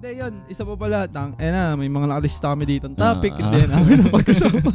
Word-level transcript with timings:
Hindi, 0.00 0.16
yun. 0.16 0.32
Isa 0.48 0.64
pa 0.64 0.80
pala. 0.80 1.04
Tang, 1.04 1.36
eh 1.36 1.52
na, 1.52 1.76
may 1.76 1.92
mga 1.92 2.08
nakalista 2.08 2.56
kami 2.56 2.64
dito. 2.64 2.88
Ang 2.88 2.96
topic, 2.96 3.36
Ah. 3.36 3.52
hindi 3.52 3.68
namin 3.68 3.96
na 4.00 4.08
pag-usapan. 4.08 4.72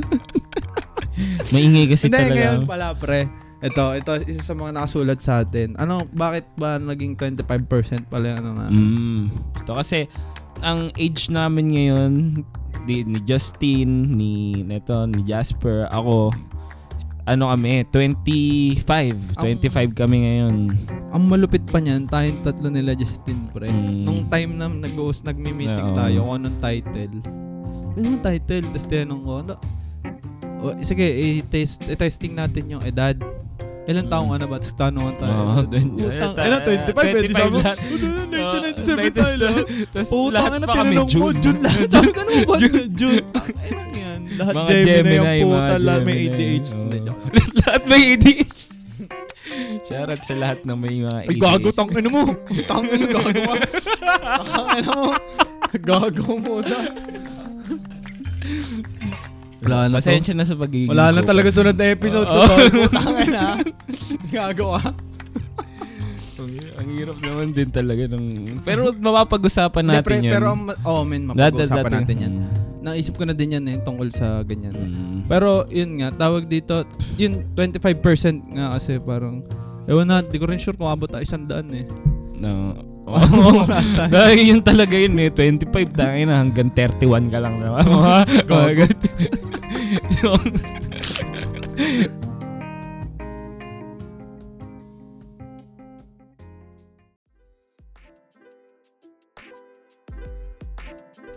Maingay 1.53 1.85
kasi 1.89 2.05
hindi, 2.05 2.21
talaga. 2.21 2.37
ngayon 2.37 2.61
pala, 2.69 2.93
pre. 2.93 3.25
Ito, 3.57 3.97
ito, 3.97 4.11
isa 4.21 4.43
sa 4.43 4.53
mga 4.53 4.77
nakasulat 4.77 5.19
sa 5.25 5.41
atin. 5.41 5.73
Ano, 5.81 6.05
bakit 6.13 6.45
ba 6.53 6.77
naging 6.77 7.17
25% 7.17 8.05
pala 8.05 8.37
yung 8.37 8.39
ano 8.39 8.51
nga? 8.53 8.67
Mm. 8.69 9.23
Ito 9.65 9.71
kasi, 9.73 10.05
ang 10.61 10.93
age 10.93 11.33
namin 11.33 11.73
ngayon, 11.73 12.11
di, 12.85 13.01
ni 13.01 13.17
Justin, 13.25 14.13
ni 14.13 14.61
Neto, 14.61 15.09
ni 15.09 15.25
Jasper, 15.25 15.89
ako, 15.89 16.29
ano 17.25 17.49
kami, 17.49 17.81
25. 17.89 18.85
25 19.41 19.97
kami 19.97 20.17
ngayon. 20.21 20.55
Ang 21.09 21.23
malupit 21.25 21.65
pa 21.65 21.81
niyan, 21.81 22.05
tayong 22.05 22.45
tatlo 22.45 22.69
nila 22.69 22.93
Justin, 22.93 23.49
pre. 23.49 23.65
Mm. 23.65 24.05
Nung 24.05 24.29
time 24.29 24.51
na 24.53 24.69
nag-host, 24.69 25.25
nagmi-meeting 25.25 25.89
Oo. 25.93 25.97
tayo, 25.97 26.17
kung 26.21 26.33
anong 26.37 26.57
title. 26.61 27.15
Ano 27.97 28.05
yung 28.05 28.21
title? 28.21 28.65
Tapos 28.69 28.85
tinanong 28.85 29.21
ko, 29.25 29.33
ano? 29.41 29.53
O, 30.61 30.73
sige, 30.85 31.05
i-test, 31.05 31.81
i-testing 31.89 32.37
natin 32.37 32.77
yung 32.77 32.83
edad. 32.85 33.17
Ilan 33.85 34.05
taong 34.09 34.29
ano 34.33 34.45
ba? 34.49 34.57
Tapos 34.57 34.73
tanungan 34.73 35.13
tayo. 35.21 35.33
Oo, 35.37 35.61
ano, 35.61 35.69
25, 35.69 36.89
25 36.89 36.95
pwede 36.97 37.33
sabi. 37.33 37.57
Utang, 37.61 37.77
1997 38.33 38.41
Oo, 38.41 39.37
tayo. 39.37 39.61
Tapos 39.93 40.09
Putang 40.09 40.33
lahat 40.33 40.51
na 40.57 40.65
tinanong 40.65 41.09
mo, 41.13 41.27
June. 41.37 41.59
Lahat. 41.61 41.87
Sabi 41.93 42.09
ko, 42.09 42.19
ano 42.19 42.31
ba? 42.49 42.55
June. 42.97 43.25
Lang 43.69 43.91
yan. 43.93 44.19
Lahat 44.41 44.53
Gemini, 44.67 45.33
yung 45.41 45.53
puta. 45.53 45.75
Lahat 45.77 46.01
may. 46.01 46.17
ADHD. 46.25 46.93
Lahat 47.61 47.81
may 47.85 48.01
ADHD. 48.17 48.53
Shoutout 49.85 50.21
sa 50.25 50.33
lahat 50.41 50.59
ng 50.65 50.77
may 50.81 50.97
mga 51.05 51.29
Ay, 51.29 51.37
gago, 51.37 51.69
tang 51.69 51.93
ina 51.93 52.09
mo. 52.09 52.33
Tang 52.65 52.89
ina, 52.89 53.05
gago 53.05 53.41
ka. 53.45 53.53
Tang 54.49 54.81
mo. 54.97 55.13
Gago 55.77 56.25
mo 56.41 56.55
na. 56.65 56.79
Wala 59.65 59.89
na 59.89 59.97
to. 59.97 60.05
Pasensya 60.05 60.33
na 60.37 60.45
sa 60.45 60.55
pagiging 60.55 60.89
Wala 60.93 61.11
na 61.11 61.21
talaga 61.25 61.49
sunod 61.49 61.75
na 61.75 61.85
episode 61.89 62.27
to. 62.29 62.41
Oo. 62.41 62.47
tol. 62.47 62.87
Tang 62.93 63.17
ina. 63.19 63.45
Gago 64.29 64.77
ka. 64.77 64.93
Ang, 66.75 66.89
hirap 66.91 67.17
naman 67.23 67.47
din 67.55 67.69
talaga 67.71 68.03
ng... 68.11 68.25
Pero 68.61 68.91
mapapag-usapan 68.93 69.83
natin 69.87 70.05
pre, 70.05 70.17
yan. 70.21 70.33
Pero, 70.35 70.47
oh, 70.85 71.01
men, 71.07 71.31
mapag-usapan 71.31 71.91
natin 72.03 72.17
yan. 72.21 72.33
Naisip 72.85 73.17
ko 73.17 73.25
na 73.25 73.33
din 73.33 73.57
yan 73.57 73.65
eh, 73.65 73.81
tungkol 73.81 74.13
sa 74.13 74.45
ganyan. 74.45 74.75
Mm. 74.75 75.19
Pero, 75.25 75.65
yun 75.73 75.97
nga, 75.97 76.13
tawag 76.13 76.45
dito, 76.45 76.85
yun, 77.17 77.41
25% 77.57 78.53
nga 78.53 78.77
kasi 78.77 79.01
parang, 79.01 79.41
ewan 79.89 80.05
na, 80.05 80.21
di 80.21 80.37
ko 80.37 80.45
rin 80.45 80.61
sure 80.61 80.77
kung 80.77 80.91
abot 80.91 81.09
tayo 81.09 81.25
isang 81.25 81.49
daan 81.49 81.71
eh. 81.73 81.87
No. 82.37 82.75
Oh, 83.05 83.61
dahil 84.13 84.49
yun 84.49 84.61
talaga 84.65 84.97
yun 84.97 85.13
eh. 85.21 85.29
25 85.29 85.69
tayo 85.93 86.21
na 86.25 86.41
hanggang 86.41 86.73
31 86.73 87.29
ka 87.29 87.37
lang 87.37 87.61
naman. 87.61 87.85
Mga, 87.85 88.17
ganun. 88.49 88.99
Yung- 90.25 90.57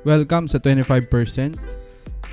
Welcome 0.06 0.48
sa 0.48 0.56
25% 0.56 1.58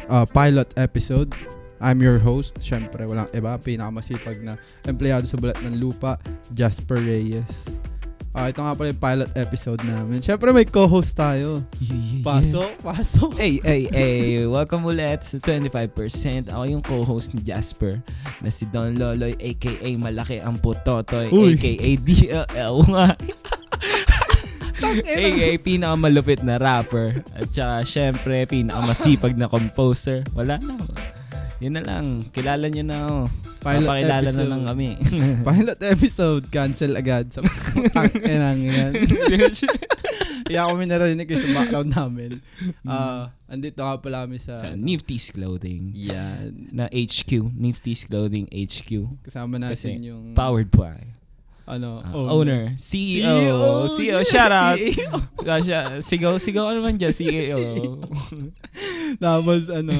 uh, 0.07 0.23
pilot 0.31 0.69
episode. 0.79 1.35
I'm 1.83 1.99
your 1.99 2.23
host. 2.23 2.63
Siyempre, 2.63 3.03
walang 3.03 3.27
iba. 3.35 3.59
Pinakamasipag 3.59 4.39
na 4.39 4.55
empleyado 4.87 5.27
sa 5.27 5.35
Balat 5.35 5.59
ng 5.59 5.75
Lupa, 5.75 6.15
Jasper 6.55 7.03
Reyes. 7.03 7.75
Ah, 8.35 8.51
ito 8.51 8.59
nga 8.59 8.75
pala 8.75 8.91
yung 8.91 8.99
pilot 8.99 9.31
episode 9.39 9.79
namin. 9.87 10.19
Siyempre, 10.19 10.51
may 10.51 10.67
co-host 10.67 11.15
tayo. 11.15 11.63
Pasok, 12.19 12.83
pasok. 12.83 13.31
Hey, 13.39 13.63
hey, 13.63 13.87
hey. 13.87 14.43
Welcome 14.43 14.83
ulit 14.83 15.23
sa 15.23 15.39
25%. 15.39 16.51
Ako 16.51 16.63
yung 16.67 16.83
co-host 16.83 17.31
ni 17.31 17.39
Jasper 17.39 18.03
na 18.43 18.51
si 18.51 18.67
Don 18.67 18.91
Loloy 18.99 19.39
aka 19.39 19.71
Malaki 19.95 20.43
ang 20.43 20.59
Putotoy 20.59 21.31
Uy. 21.31 21.55
aka 21.55 21.71
DLL 22.03 22.75
nga. 22.91 23.07
aka 24.83 25.47
pinakamalupit 25.63 26.43
na 26.43 26.59
rapper. 26.59 27.15
At 27.39 27.47
saka 27.55 27.87
syempre 27.87 28.43
pinakamasipag 28.51 29.39
na 29.39 29.47
composer. 29.47 30.27
Wala 30.35 30.59
na. 30.59 30.75
Yun 31.63 31.73
na 31.79 31.83
lang. 31.87 32.05
Kilala 32.35 32.67
nyo 32.67 32.83
na 32.83 32.97
ako. 33.07 33.19
Pilot 33.63 33.87
Papakilala 33.87 34.19
na 34.19 34.29
episode. 34.29 34.51
lang 34.51 34.63
kami. 34.67 34.89
Pilot 35.47 35.79
episode, 35.81 36.43
cancel 36.51 36.93
agad. 36.99 37.31
Sa 37.31 37.39
tang 37.95 38.59
yan. 38.59 38.91
Kaya 40.45 40.69
kami 40.69 40.83
narinig 40.85 41.25
kayo 41.25 41.41
sa 41.41 41.49
background 41.57 41.89
namin. 41.95 42.31
Ah, 42.85 43.33
andito 43.49 43.81
nga 43.81 43.97
pala 43.97 44.27
kami 44.27 44.37
sa, 44.37 44.59
sa 44.61 44.77
Nifty's 44.77 45.33
Clothing. 45.33 45.95
yan. 45.95 46.69
Na 46.75 46.85
HQ. 46.91 47.55
Nifty's 47.55 48.05
Clothing 48.05 48.45
HQ. 48.51 49.23
Kasama 49.25 49.57
natin 49.57 49.73
Kasi 49.73 49.89
yung 50.05 50.37
Powered 50.37 50.69
by 50.69 51.15
ano, 51.65 51.97
uh, 51.97 52.29
owner, 52.29 52.77
CEO, 52.77 53.89
CEO, 53.89 54.21
yeah, 54.21 54.23
shout 54.23 54.53
out. 54.53 54.77
CEO. 54.77 55.17
Ah, 55.49 55.97
sigaw, 55.97 56.37
sigaw 56.37 56.69
ka 56.69 56.77
naman 56.77 57.01
dyan, 57.01 57.09
CEO. 57.09 57.57
Tapos 59.17 59.73
ano, 59.73 59.97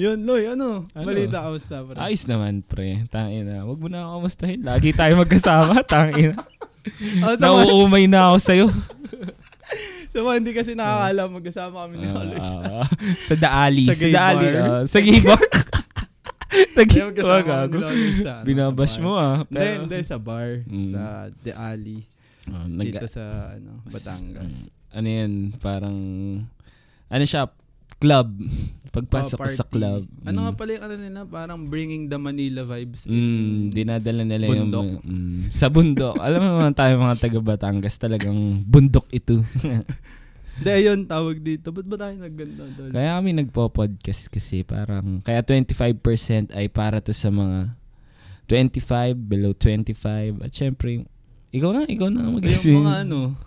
yun, 0.00 0.24
Loy, 0.24 0.48
ano? 0.48 0.88
Ano? 0.96 1.04
Balita, 1.04 1.44
kamusta? 1.44 1.84
Pre? 1.84 1.96
Ayos 2.00 2.24
naman, 2.24 2.64
pre. 2.64 3.04
Tangin 3.12 3.44
na. 3.44 3.68
Huwag 3.68 3.76
mo 3.76 3.92
na 3.92 4.08
ako 4.08 4.24
kamustahin. 4.24 4.60
Lagi 4.64 4.96
tayo 4.96 5.12
magkasama. 5.20 5.84
Tangin 5.92 6.32
na. 6.32 6.40
Ah, 7.20 7.36
sa, 7.36 7.52
mga, 7.52 7.68
Nauumay 7.68 8.08
na 8.08 8.32
ako 8.32 8.36
sa'yo. 8.40 8.66
sa 10.12 10.18
mga 10.24 10.36
hindi 10.40 10.52
kasi 10.56 10.72
nakakala, 10.72 11.22
magkasama 11.28 11.76
kami 11.84 11.94
ni 12.00 12.06
Loy. 12.08 12.32
Ah, 12.40 12.88
sa 13.20 13.34
Daali. 13.36 13.84
Sa 13.84 13.92
Sa, 13.92 14.00
gay 14.00 14.12
Daali. 14.16 14.46
bar. 14.48 14.56
ah, 14.56 14.82
sa 14.88 14.98
gay 15.04 15.20
bar. 15.20 15.44
sa 16.72 16.82
gay 16.82 16.96
Kaya 16.96 17.04
magkasama 17.12 17.44
bar. 17.44 17.60
kami 17.68 17.76
ni 17.76 17.80
Loy 17.84 18.00
sa, 18.24 18.32
ano, 18.40 18.46
Binabash 18.48 18.96
sa 18.96 19.02
mo 19.04 19.12
ah. 19.20 19.36
Hindi, 19.44 19.68
hindi, 19.84 19.98
sa 20.00 20.16
bar. 20.16 20.48
Mm. 20.64 20.90
Sa 20.96 21.02
The 21.44 21.52
Alley. 21.52 22.00
Ah, 22.48 22.64
nag- 22.64 22.88
dito 22.88 23.04
sa, 23.04 23.22
ano, 23.52 23.84
Batangas. 23.84 24.48
Mm, 24.48 24.64
ano 24.90 25.06
yan, 25.06 25.32
parang, 25.60 25.96
ano 27.06 27.24
siya, 27.28 27.52
club. 28.00 28.28
Pagpasok 28.90 29.38
Oh, 29.38 29.46
ko 29.46 29.50
sa 29.52 29.62
club. 29.62 30.02
Ano 30.24 30.42
nga 30.42 30.50
Mm. 30.50 30.58
pala 30.58 30.70
yung 30.72 30.82
ano 30.82 30.94
nila? 30.96 31.20
Parang 31.22 31.60
bringing 31.64 32.08
the 32.08 32.18
Manila 32.18 32.66
vibes. 32.66 33.06
in- 33.06 33.14
Mm, 33.14 33.70
dinadala 33.70 34.22
nila 34.24 34.50
Bundok. 34.50 34.82
yung 34.82 34.90
mm, 34.98 35.40
sa 35.48 35.66
bundok. 35.68 36.18
Alam 36.26 36.40
mo 36.40 36.48
naman 36.58 36.74
tayo 36.74 36.98
mga 36.98 37.20
taga 37.20 37.38
Batangas 37.38 37.94
talagang 37.96 38.34
bundok 38.64 39.06
ito. 39.10 39.38
Hindi, 40.58 40.70
ayun, 40.74 41.06
tawag 41.06 41.38
dito. 41.38 41.70
Ba't 41.70 41.86
ba 41.86 41.96
tayo 41.96 42.18
nagganto? 42.18 42.90
kaya 42.90 43.14
kami 43.14 43.30
nagpo-podcast 43.32 44.26
kasi 44.28 44.60
parang 44.60 45.22
kaya 45.22 45.40
25% 45.40 45.96
ay 46.50 46.66
para 46.66 46.98
to 46.98 47.14
sa 47.14 47.30
mga 47.30 47.78
25 48.46 48.82
below 49.16 49.54
25 49.54 49.94
at 50.40 50.50
syempre 50.50 51.06
ikaw 51.50 51.70
na 51.70 51.86
ikaw 51.86 52.06
na 52.06 52.26
Yung 52.26 52.36
mag-explain. 52.36 52.76
mga 52.76 52.96
ano, 53.04 53.38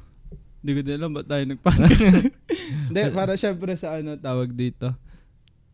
hindi 0.64 0.72
ko 0.80 0.80
din 0.80 0.96
alam 0.96 1.12
ba't 1.12 1.28
tayo 1.28 1.44
nagpangkas. 1.44 2.24
Hindi, 2.88 3.02
para 3.12 3.36
syempre 3.36 3.76
sa 3.76 4.00
ano, 4.00 4.16
tawag 4.16 4.56
dito. 4.56 4.96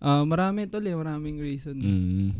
Ah, 0.01 0.25
marami 0.25 0.65
tol 0.65 0.81
eh, 0.81 0.97
maraming 0.97 1.37
reason. 1.37 1.77
Mm. 1.77 2.33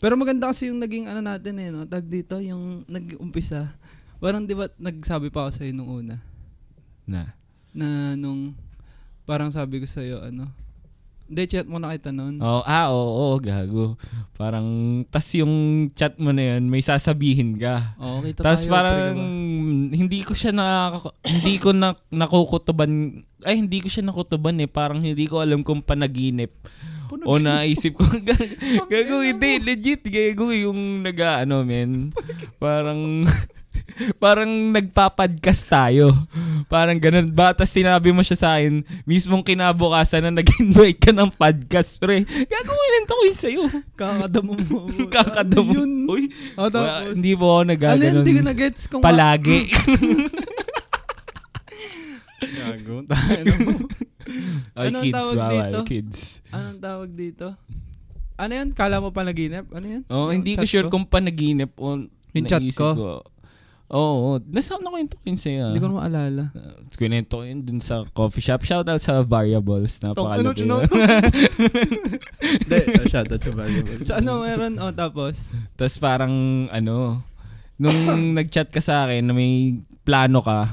Pero 0.00 0.16
maganda 0.16 0.48
kasi 0.48 0.72
yung 0.72 0.80
naging 0.80 1.04
ano 1.04 1.20
natin 1.20 1.54
eh, 1.60 1.68
no? 1.68 1.84
Tag 1.84 2.08
dito, 2.08 2.40
yung 2.40 2.88
nag-umpisa. 2.88 3.76
Parang 4.24 4.48
di 4.48 4.56
ba, 4.56 4.72
nagsabi 4.80 5.28
pa 5.28 5.44
ako 5.44 5.50
sa'yo 5.52 5.72
nung 5.76 5.90
una, 5.92 6.16
Na. 7.04 7.36
na 7.76 8.16
nung, 8.16 8.56
parang 9.28 9.52
sabi 9.52 9.82
ko 9.82 9.86
sa'yo, 9.86 10.24
ano, 10.24 10.48
hindi, 11.32 11.48
chat 11.48 11.64
mo 11.64 11.80
na 11.80 11.96
kita 11.96 12.12
noon. 12.12 12.36
Oh, 12.44 12.60
ah, 12.60 12.92
oo, 12.92 13.32
oo, 13.32 13.36
gago. 13.40 13.96
Parang 14.36 14.68
tas 15.08 15.24
yung 15.32 15.88
chat 15.96 16.12
mo 16.20 16.28
na 16.28 16.54
yun, 16.54 16.68
may 16.68 16.84
sasabihin 16.84 17.56
ka. 17.56 17.96
Oo, 17.96 18.20
kita 18.20 18.44
Tapos 18.44 18.68
tayo. 18.68 18.72
parang 18.76 19.16
hindi 19.92 20.20
ko 20.20 20.36
siya 20.36 20.52
na 20.52 20.92
hindi 21.24 21.56
ko 21.56 21.72
na 21.72 21.96
nakukutuban 22.08 23.20
ay 23.44 23.60
hindi 23.60 23.80
ko 23.80 23.88
siya 23.88 24.04
nakutuban 24.04 24.60
eh 24.60 24.68
parang 24.68 25.00
hindi 25.00 25.24
ko 25.24 25.40
alam 25.40 25.60
kung 25.60 25.80
panaginip 25.80 26.52
Puno- 27.08 27.28
o 27.28 27.36
naisip 27.36 27.96
ko 27.96 28.04
gag- 28.20 28.56
gago 28.92 29.20
hindi 29.20 29.60
legit 29.60 30.00
gago 30.08 30.48
yung 30.50 31.04
naga 31.04 31.44
ano 31.44 31.60
men 31.62 32.10
parang 32.56 33.26
parang 34.16 34.48
nagpapadcast 34.70 35.66
tayo 35.66 36.14
parang 36.66 36.96
ganun 36.96 37.28
ba 37.28 37.50
tapos 37.50 37.70
sinabi 37.70 38.08
mo 38.08 38.20
siya 38.20 38.34
sa 38.34 38.48
akin 38.54 38.80
mismong 39.02 39.40
kinabukasan 39.40 40.22
na 40.22 40.32
nag-invite 40.34 40.98
ka 40.98 41.10
ng 41.10 41.30
podcast 41.30 41.96
pre 41.96 42.22
gago 42.24 42.72
kinento 42.72 43.12
ko 43.12 43.22
yun 43.22 43.36
sa'yo 43.36 43.62
Kakadamo 43.92 44.52
mo. 44.60 44.78
kakadamo 45.14 45.72
Ano 45.72 45.80
yun? 45.80 45.92
Uy, 46.06 46.22
Oh, 46.54 46.66
tapos, 46.66 47.12
hindi 47.12 47.32
mo 47.32 47.44
ako 47.48 47.58
Alin, 47.58 47.70
nagaganon 47.70 48.14
hindi 48.18 48.32
ko 48.32 48.42
na-gets 48.42 48.82
kung... 48.86 49.00
palagi 49.00 49.58
Gago, 52.42 53.06
tayo 53.06 53.52
mo. 53.60 53.70
Ay, 54.74 54.88
Anong 54.88 55.02
kids, 55.04 55.14
tawag 55.14 55.36
bawal. 55.36 55.54
dito? 55.62 55.78
Kids. 55.84 56.18
Anong 56.50 56.80
tawag 56.80 57.10
dito? 57.12 57.46
Ano 58.34 58.52
yan? 58.52 58.68
Kala 58.72 58.98
mo 58.98 59.08
panaginip? 59.10 59.64
Ano 59.70 59.86
yan? 59.86 60.02
Oh, 60.08 60.28
hindi 60.28 60.56
ko 60.56 60.64
sure 60.64 60.88
kung 60.88 61.06
panaginip 61.06 61.70
o 61.76 62.02
Yung 62.32 62.46
chat 62.48 62.58
naisip 62.58 62.80
ko? 62.80 62.88
ko. 62.92 63.10
Oo, 63.88 64.40
nasa 64.46 64.76
nakwento 64.76 65.16
ko 65.16 65.24
yun 65.24 65.36
sa'yo. 65.36 65.66
Hindi 65.68 65.80
ko 65.80 65.88
na 65.88 65.96
maalala. 65.98 66.44
Uh, 66.50 66.80
Kwento 66.88 67.34
ko 67.34 67.44
yun 67.44 67.60
dun 67.60 67.78
sa 67.78 68.06
coffee 68.08 68.40
shop. 68.40 68.62
Shoutout 68.62 68.98
sa 68.98 69.20
Variables. 69.20 70.00
Ano, 70.00 70.14
Napakalaki. 70.14 70.58
chino- 70.62 70.80
yun. 70.80 70.88
Hindi, 72.62 72.76
oh, 72.94 73.06
shoutout 73.06 73.40
sa 73.40 73.50
variable. 73.50 73.98
Sa 74.00 74.14
ano 74.16 74.42
meron? 74.42 74.74
Oh, 74.78 74.90
tapos? 74.90 75.52
Tapos 75.74 75.96
parang 75.96 76.32
ano, 76.68 77.20
nung 77.76 78.00
nag-chat 78.38 78.68
ka 78.68 78.78
sa 78.78 79.04
akin 79.04 79.24
na 79.24 79.32
may 79.32 79.76
plano 80.02 80.40
ka, 80.40 80.72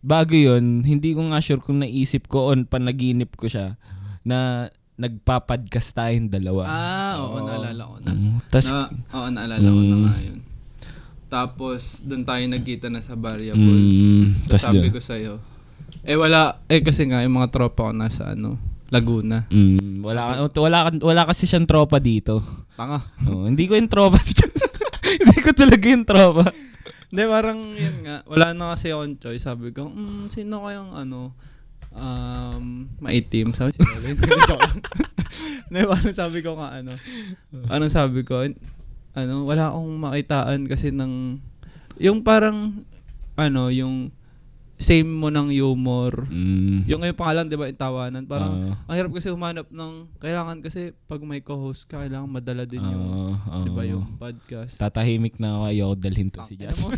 bago 0.00 0.32
yun, 0.32 0.80
hindi 0.80 1.12
ko 1.12 1.24
nga 1.26 1.40
sure 1.40 1.58
kung 1.58 1.80
naisip 1.80 2.24
ko 2.24 2.50
on 2.50 2.64
panaginip 2.64 3.34
ko 3.34 3.46
siya 3.46 3.76
na 4.22 4.68
nagpapadcast 4.94 5.92
tayong 5.92 6.30
dalawa. 6.30 6.62
Ah, 6.64 7.14
oo, 7.18 7.36
Oo. 7.36 7.44
naalala 7.44 7.82
ko 7.84 7.96
na. 8.00 8.10
Mm, 8.12 8.38
tas, 8.48 8.70
na, 8.70 8.86
oo, 9.12 9.28
naalala 9.28 9.66
ko 9.66 9.76
na 9.76 9.92
Mm. 9.92 10.04
nga 10.04 10.16
yun. 10.22 10.40
Tapos, 11.34 11.98
doon 12.06 12.22
tayo 12.22 12.46
nagkita 12.46 12.86
na 12.86 13.02
sa 13.02 13.18
variables. 13.18 13.66
Mm, 13.90 14.46
sabi 14.54 14.86
ko 14.94 15.02
sa'yo, 15.02 15.42
eh 16.06 16.14
wala, 16.14 16.62
eh 16.70 16.78
kasi 16.78 17.10
nga, 17.10 17.26
yung 17.26 17.42
mga 17.42 17.50
tropa 17.50 17.90
ko 17.90 17.92
nasa 17.96 18.38
ano, 18.38 18.54
Laguna. 18.94 19.50
mm, 19.50 19.98
wala, 20.06 20.46
wala, 20.46 20.78
wala 20.94 21.22
kasi 21.26 21.50
siyang 21.50 21.66
tropa 21.66 21.98
dito. 21.98 22.38
Tanga. 22.78 23.02
Oh, 23.26 23.50
hindi 23.50 23.66
ko 23.66 23.74
yung 23.74 23.90
tropa. 23.90 24.22
hindi 25.24 25.38
ko 25.42 25.50
talaga 25.50 25.86
yung 25.90 26.06
tropa. 26.06 26.54
Hindi, 27.10 27.22
parang 27.26 27.58
yun 27.74 27.96
nga, 28.06 28.22
wala 28.30 28.54
na 28.54 28.78
kasi 28.78 28.94
akong 28.94 29.18
choice. 29.18 29.42
Sabi 29.42 29.74
ko, 29.74 29.90
mm, 29.90 30.30
sino 30.30 30.62
kayang 30.62 30.94
ano, 30.94 31.34
um, 31.90 32.86
maitim. 33.02 33.50
Sabi 33.58 33.74
ko, 33.74 33.82
joke 33.82 34.54
lang. 34.54 34.78
Hindi, 35.66 35.80
parang 35.82 36.14
sabi 36.14 36.38
ko 36.46 36.54
nga 36.54 36.78
ano, 36.78 36.94
anong 37.70 37.90
sabi 37.90 38.22
ko, 38.22 38.46
ano, 39.14 39.46
wala 39.46 39.70
akong 39.70 39.90
makitaan 39.98 40.60
kasi 40.66 40.90
ng, 40.90 41.38
yung 41.98 42.26
parang, 42.26 42.84
ano, 43.38 43.70
yung 43.70 44.10
same 44.74 45.06
mo 45.06 45.30
ng 45.30 45.54
humor. 45.54 46.26
Mm, 46.26 46.82
Yung 46.90 47.00
ngayon 47.00 47.16
pangalan, 47.16 47.46
di 47.46 47.54
ba, 47.54 47.70
tawanan. 47.70 48.26
Parang, 48.26 48.74
ah, 48.74 48.90
ang 48.90 48.96
hirap 48.98 49.14
kasi 49.14 49.30
humanap 49.30 49.70
ng, 49.70 50.10
kailangan 50.18 50.58
kasi 50.60 50.90
pag 51.06 51.22
may 51.22 51.40
co-host 51.40 51.86
ka, 51.86 52.02
kailangan 52.02 52.26
madala 52.26 52.66
din 52.66 52.82
yung, 52.82 53.38
ah, 53.48 53.62
di 53.62 53.70
ba, 53.70 53.86
ah. 53.86 53.90
yung 53.94 54.04
podcast. 54.18 54.76
Tatahimik 54.82 55.38
na 55.38 55.56
ako, 55.56 55.62
ayoko 55.70 55.94
dalhin 55.94 56.28
to 56.28 56.42
si 56.42 56.58
Tangina 56.58 56.74
Jazz. 56.74 56.90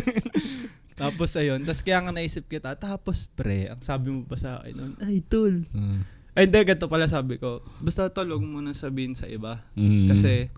tapos 1.00 1.30
ayun, 1.36 1.60
tapos 1.68 1.82
kaya 1.84 2.00
nga 2.00 2.12
naisip 2.14 2.48
kita, 2.48 2.72
tapos 2.80 3.28
pre, 3.28 3.68
ang 3.68 3.82
sabi 3.84 4.08
mo 4.08 4.24
pa 4.24 4.40
sa 4.40 4.62
akin 4.62 4.74
nun, 4.74 4.92
ay 5.04 5.20
tol. 5.20 5.68
Mm. 5.68 6.00
Ay 6.34 6.50
hindi, 6.50 6.58
ganito 6.64 6.88
pala 6.88 7.06
sabi 7.06 7.36
ko, 7.36 7.60
basta 7.78 8.08
tol, 8.08 8.26
huwag 8.32 8.42
mo 8.42 8.64
nang 8.64 8.74
sabihin 8.74 9.12
sa 9.12 9.28
iba. 9.28 9.60
Mm. 9.76 10.10
Kasi, 10.10 10.48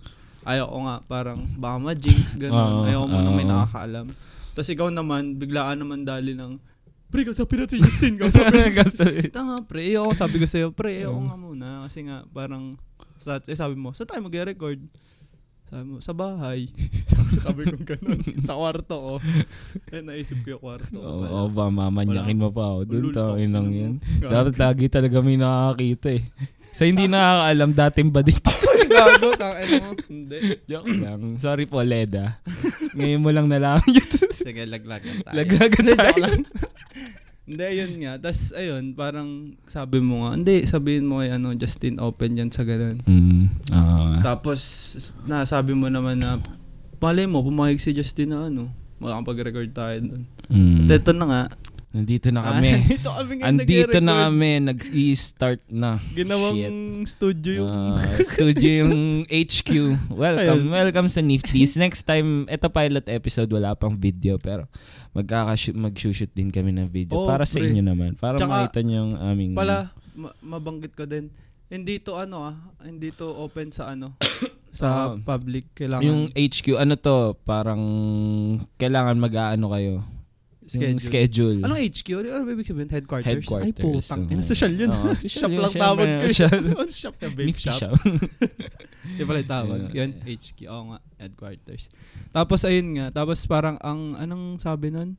ayaw 0.46 0.66
ko 0.70 0.78
nga, 0.86 0.96
parang, 1.10 1.40
baka 1.58 1.76
ma-jinx, 1.82 2.38
gano'n. 2.38 2.86
ayaw 2.86 3.02
mo 3.04 3.18
na 3.18 3.30
may 3.34 3.42
nakakaalam. 3.44 4.06
Tapos 4.54 4.70
ikaw 4.70 4.88
naman, 4.88 5.34
biglaan 5.36 5.82
naman 5.82 6.06
dali 6.06 6.38
ng, 6.38 6.62
pre, 7.10 7.26
kausapin 7.26 7.66
natin 7.66 7.82
Justin, 7.86 8.14
kausapin 8.14 8.70
natin. 8.70 9.26
Tanga, 9.34 9.58
pre, 9.66 9.82
ayaw 9.82 10.06
ko, 10.08 10.12
sabi 10.14 10.38
ko 10.38 10.46
sa'yo, 10.46 10.70
pre, 10.70 11.02
ayaw 11.02 11.12
ko 11.18 11.22
nga 11.26 11.36
muna. 11.36 11.68
Kasi 11.90 12.06
nga, 12.06 12.22
parang, 12.30 12.78
sa, 13.18 13.42
eh, 13.42 13.58
sabi 13.58 13.74
mo, 13.74 13.90
saan 13.90 14.06
tayo 14.06 14.22
mag-record? 14.22 14.78
Sabi 15.66 15.84
mo, 15.90 15.98
sa 15.98 16.14
bahay. 16.14 16.70
sabi 17.44 17.66
ko 17.66 17.74
ganun. 17.82 18.22
sa 18.38 18.54
kwarto 18.54 18.94
ko. 18.94 19.14
Eh, 19.90 19.98
naisip 19.98 20.38
ko 20.46 20.54
yung 20.54 20.62
kwarto. 20.62 20.94
Oo, 21.02 21.26
pala. 21.26 21.30
oh, 21.34 21.48
ba, 21.50 21.64
mamanyakin 21.74 22.38
mo 22.38 22.54
pa 22.54 22.70
ako. 22.70 22.80
Doon 22.86 23.50
lang 23.50 23.66
mo. 23.66 23.74
yan. 23.74 23.94
Gago. 24.22 24.30
Dapat 24.30 24.54
lagi 24.62 24.86
talaga 24.86 25.18
may 25.18 25.34
nakakita 25.34 26.14
eh. 26.14 26.22
Sa 26.70 26.86
hindi 26.86 27.10
nakakaalam, 27.10 27.70
dating 27.74 28.10
ba 28.14 28.22
dito? 28.22 28.50
Gago, 28.94 29.34
tangina 29.34 29.90
mo. 29.90 29.98
Hindi. 30.06 30.38
Joke 30.70 30.94
lang. 31.02 31.20
Sorry 31.42 31.66
po, 31.66 31.82
Leda. 31.82 32.38
Ngayon 32.94 33.20
mo 33.26 33.34
lang 33.34 33.50
nalaman 33.50 33.90
yun. 33.90 34.06
Sige, 34.30 34.62
laglagan 34.70 35.26
tayo. 35.26 35.34
Laglagan 35.34 35.84
tayo. 35.98 36.14
joke 36.14 36.22
lang. 36.22 36.42
Hindi, 37.46 37.66
yun 37.78 38.02
nga. 38.02 38.18
Tapos, 38.18 38.50
ayun, 38.58 38.90
parang 38.98 39.54
sabi 39.70 40.02
mo 40.02 40.26
nga, 40.26 40.34
hindi, 40.34 40.66
sabihin 40.66 41.06
mo 41.06 41.22
kay 41.22 41.30
ano, 41.30 41.54
Justin, 41.54 42.02
open 42.02 42.34
yan 42.34 42.50
sa 42.50 42.66
ganun. 42.66 42.98
Mm, 43.06 43.46
ah. 43.70 44.18
Tapos, 44.18 44.58
nasabi 45.30 45.70
mo 45.70 45.86
naman 45.86 46.18
na, 46.18 46.42
malay 46.98 47.30
mo, 47.30 47.46
pumayag 47.46 47.78
si 47.78 47.94
Justin 47.94 48.34
na 48.34 48.50
ano, 48.50 48.66
makakapag-record 48.98 49.70
tayo 49.70 49.96
doon. 50.02 50.22
mm. 50.50 50.90
Ito 50.90 51.12
na 51.14 51.26
nga. 51.30 51.42
Nandito 51.96 52.28
na 52.28 52.44
Ah, 52.44 52.60
kami. 52.60 52.68
Nandito 52.76 53.08
kami 53.08 53.32
Andito 53.40 53.98
na 54.04 54.28
kami. 54.28 54.50
Nag-i-start 54.60 55.64
na. 55.72 55.96
Ginawang 56.12 56.52
Shit. 56.52 57.08
studio 57.08 57.52
yung... 57.64 57.72
Ah, 57.72 58.04
studio 58.36 58.70
yung 58.84 58.94
HQ. 59.24 59.68
Welcome, 60.12 60.68
Ayun. 60.68 60.76
welcome 60.76 61.08
sa 61.08 61.24
Nifties. 61.24 61.72
Next 61.80 62.04
time, 62.04 62.44
ito 62.52 62.68
pilot 62.68 63.08
episode, 63.08 63.48
wala 63.48 63.72
pang 63.72 63.96
video 63.96 64.36
pero 64.36 64.68
magkakashoot, 65.16 65.72
mag-shoot 65.72 66.28
din 66.36 66.52
kami 66.52 66.76
ng 66.76 66.92
video 66.92 67.16
Oo, 67.16 67.24
para 67.24 67.48
sa 67.48 67.56
pre. 67.56 67.72
inyo 67.72 67.80
naman. 67.80 68.12
Para 68.12 68.36
Tsaka, 68.36 68.68
makita 68.68 68.78
nyo 68.84 68.94
yung 69.00 69.14
aming... 69.16 69.50
Pala, 69.56 69.88
ma- 70.12 70.36
mabanggit 70.44 70.92
ko 70.92 71.08
din, 71.08 71.32
hindi 71.72 71.96
to 71.96 72.20
ano 72.20 72.52
ah, 72.52 72.56
hindi 72.84 73.08
to 73.08 73.24
open 73.24 73.72
sa 73.72 73.96
ano, 73.96 74.20
sa 74.76 75.16
Oo. 75.16 75.24
public. 75.24 75.72
Kailangan 75.72 76.04
Yung 76.04 76.28
HQ, 76.28 76.76
ano 76.76 77.00
to, 77.00 77.40
parang 77.40 77.80
kailangan 78.76 79.16
mag-aano 79.16 79.72
kayo. 79.72 80.04
Yung 80.68 80.98
schedule. 80.98 81.62
Anong 81.62 81.78
HQ? 81.78 82.08
Ano 82.26 82.42
ba 82.42 82.50
ibig 82.50 82.66
sabihin? 82.66 82.90
Headquarters? 82.90 83.30
Headquarters, 83.30 83.70
Ay, 83.70 83.72
putang. 83.78 84.20
oo. 84.20 84.32
ina, 84.34 84.42
social 84.42 84.72
yun. 84.72 84.90
Oo, 84.90 85.14
social 85.22 85.40
shop 85.46 85.52
lang 85.54 85.74
tawag 85.76 86.08
ko. 86.08 86.26
Shop. 86.90 87.14
Na 87.16 87.28
babe 87.36 87.46
Nifty 87.46 87.70
shop. 87.70 87.80
shop. 87.80 87.94
Yung 89.14 89.26
pala 89.30 89.38
yung 89.38 89.52
tawag. 89.52 89.78
Yun, 89.94 90.10
HQ. 90.18 90.58
Oo 90.66 90.82
nga, 90.90 90.98
headquarters. 91.16 91.84
Tapos 92.30 92.60
ayun 92.62 92.88
nga, 92.94 93.06
tapos 93.14 93.38
parang 93.46 93.78
ang, 93.78 94.18
anong 94.18 94.58
sabi 94.58 94.90
nun? 94.90 95.14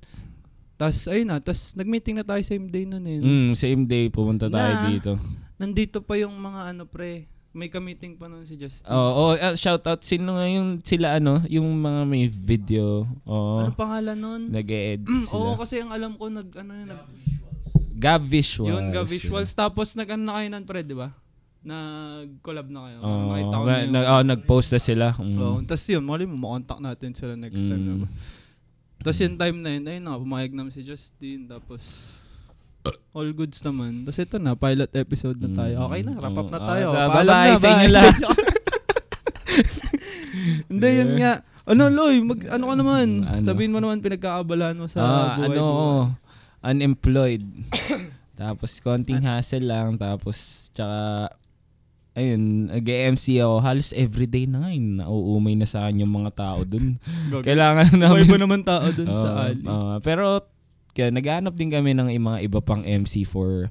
Tapos 0.76 1.08
ayun 1.08 1.32
na, 1.32 1.40
tapos 1.40 1.74
nag-meeting 1.74 2.20
na 2.20 2.26
tayo 2.28 2.44
same 2.44 2.68
day 2.68 2.84
nun 2.84 3.02
eh. 3.02 3.18
Mm, 3.18 3.56
same 3.56 3.88
day, 3.88 4.12
pumunta 4.12 4.46
tayo 4.46 4.74
Na. 4.76 4.86
dito. 4.86 5.16
Nandito 5.56 6.04
pa 6.04 6.20
yung 6.20 6.36
mga 6.36 6.76
ano 6.76 6.84
pre, 6.86 7.26
may 7.58 7.68
ka-meeting 7.68 8.14
pa 8.16 8.30
nun 8.30 8.46
si 8.46 8.54
Justin. 8.54 8.86
Oo, 8.88 9.34
oh, 9.34 9.56
shout 9.58 9.82
out. 9.84 10.06
Sino 10.06 10.38
nga 10.38 10.46
yung 10.46 10.78
sila 10.86 11.18
ano, 11.18 11.42
yung 11.50 11.66
mga 11.74 12.02
may 12.06 12.30
video. 12.30 13.10
Oo. 13.26 13.66
Ano 13.66 13.74
pangalan 13.74 14.14
nun? 14.14 14.42
Nag-e-edit 14.54 15.10
Mm, 15.10 15.26
sila. 15.26 15.34
oo, 15.36 15.58
kasi 15.58 15.82
ang 15.82 15.90
alam 15.90 16.14
ko 16.14 16.30
nag 16.30 16.46
ano 16.54 16.72
yun, 16.72 16.88
nag 16.94 17.02
Gab 17.98 18.22
Visuals. 18.22 18.70
yun 18.70 18.94
ga 18.94 19.02
visuals 19.02 19.50
tapos 19.58 19.98
nag 19.98 20.06
ano 20.14 20.22
na 20.22 20.34
kayo 20.38 20.48
nun 20.54 20.66
pre, 20.70 20.86
di 20.86 20.94
ba? 20.94 21.10
Nag-collab 21.66 22.70
na 22.70 22.80
kayo. 22.86 22.98
Nakita 23.02 23.56
ko 23.58 23.66
na, 23.66 23.76
na 23.90 24.00
oh, 24.14 24.24
nag-post 24.24 24.70
na 24.72 24.80
sila. 24.80 25.08
Mm. 25.18 25.38
Oo, 25.42 25.58
tapos 25.66 25.84
yun, 25.90 26.04
mali 26.06 26.24
mo, 26.24 26.38
makontak 26.38 26.78
natin 26.78 27.12
sila 27.12 27.34
next 27.34 27.60
time. 27.60 27.82
Mm. 27.82 28.06
na 28.06 28.08
Tapos 28.98 29.18
yung 29.18 29.36
time 29.36 29.58
na 29.60 29.70
yun, 29.74 29.84
ayun 29.84 30.04
na, 30.06 30.14
pumayag 30.16 30.54
naman 30.54 30.70
si 30.70 30.82
Justin, 30.82 31.50
tapos 31.50 31.82
all 33.12 33.30
goods 33.32 33.60
naman. 33.62 34.04
Tapos 34.04 34.20
ito 34.20 34.38
na, 34.38 34.54
pilot 34.54 34.92
episode 34.94 35.38
na 35.38 35.50
tayo. 35.50 35.76
Okay 35.86 36.02
na, 36.02 36.14
wrap 36.16 36.36
up 36.36 36.48
na 36.48 36.58
Oo. 36.58 36.68
tayo. 36.68 36.86
Ah, 36.90 37.08
Paalam 37.08 37.34
bye-bye 37.34 37.50
na, 37.50 37.58
sa 37.58 37.68
inyo 37.70 37.88
lahat. 37.90 38.16
Hindi, 40.70 40.88
yun 40.94 41.12
nga. 41.18 41.34
Ano, 41.68 41.84
Loy, 41.90 42.24
mag, 42.24 42.40
ano 42.48 42.64
ka 42.66 42.76
naman? 42.76 43.08
Ano? 43.22 43.44
Sabihin 43.44 43.74
mo 43.74 43.80
naman, 43.80 44.00
pinagkakaabalahan 44.00 44.78
mo 44.78 44.88
sa 44.88 45.00
Ah, 45.00 45.36
buhay 45.36 45.52
ano, 45.52 45.62
mo. 45.62 45.92
unemployed. 46.62 47.44
tapos 48.40 48.80
konting 48.80 49.20
hassle 49.20 49.66
lang. 49.66 50.00
Tapos, 50.00 50.70
tsaka, 50.72 51.28
ayun, 52.14 52.72
nag-MC 52.72 53.38
ako. 53.38 53.56
Halos 53.60 53.92
everyday 53.92 54.48
na 54.48 54.64
nga 54.64 54.72
yun. 54.72 54.98
Nauumay 54.98 55.54
na 55.54 55.68
sa 55.68 55.84
akin 55.84 56.02
yung 56.02 56.14
mga 56.14 56.32
tao 56.34 56.64
dun. 56.64 56.96
Kailangan 57.48 57.92
namin. 57.94 58.26
ba 58.26 58.38
naman 58.40 58.62
tao 58.64 58.88
dun 58.90 59.10
sa 59.10 59.28
Oo, 59.28 59.40
alley? 59.44 59.66
oo. 59.66 59.94
pero, 60.00 60.26
kaya 60.98 61.14
naghanap 61.14 61.54
din 61.54 61.70
kami 61.70 61.94
ng 61.94 62.10
mga 62.10 62.40
iba 62.42 62.60
pang 62.60 62.82
MC 62.82 63.22
for 63.22 63.70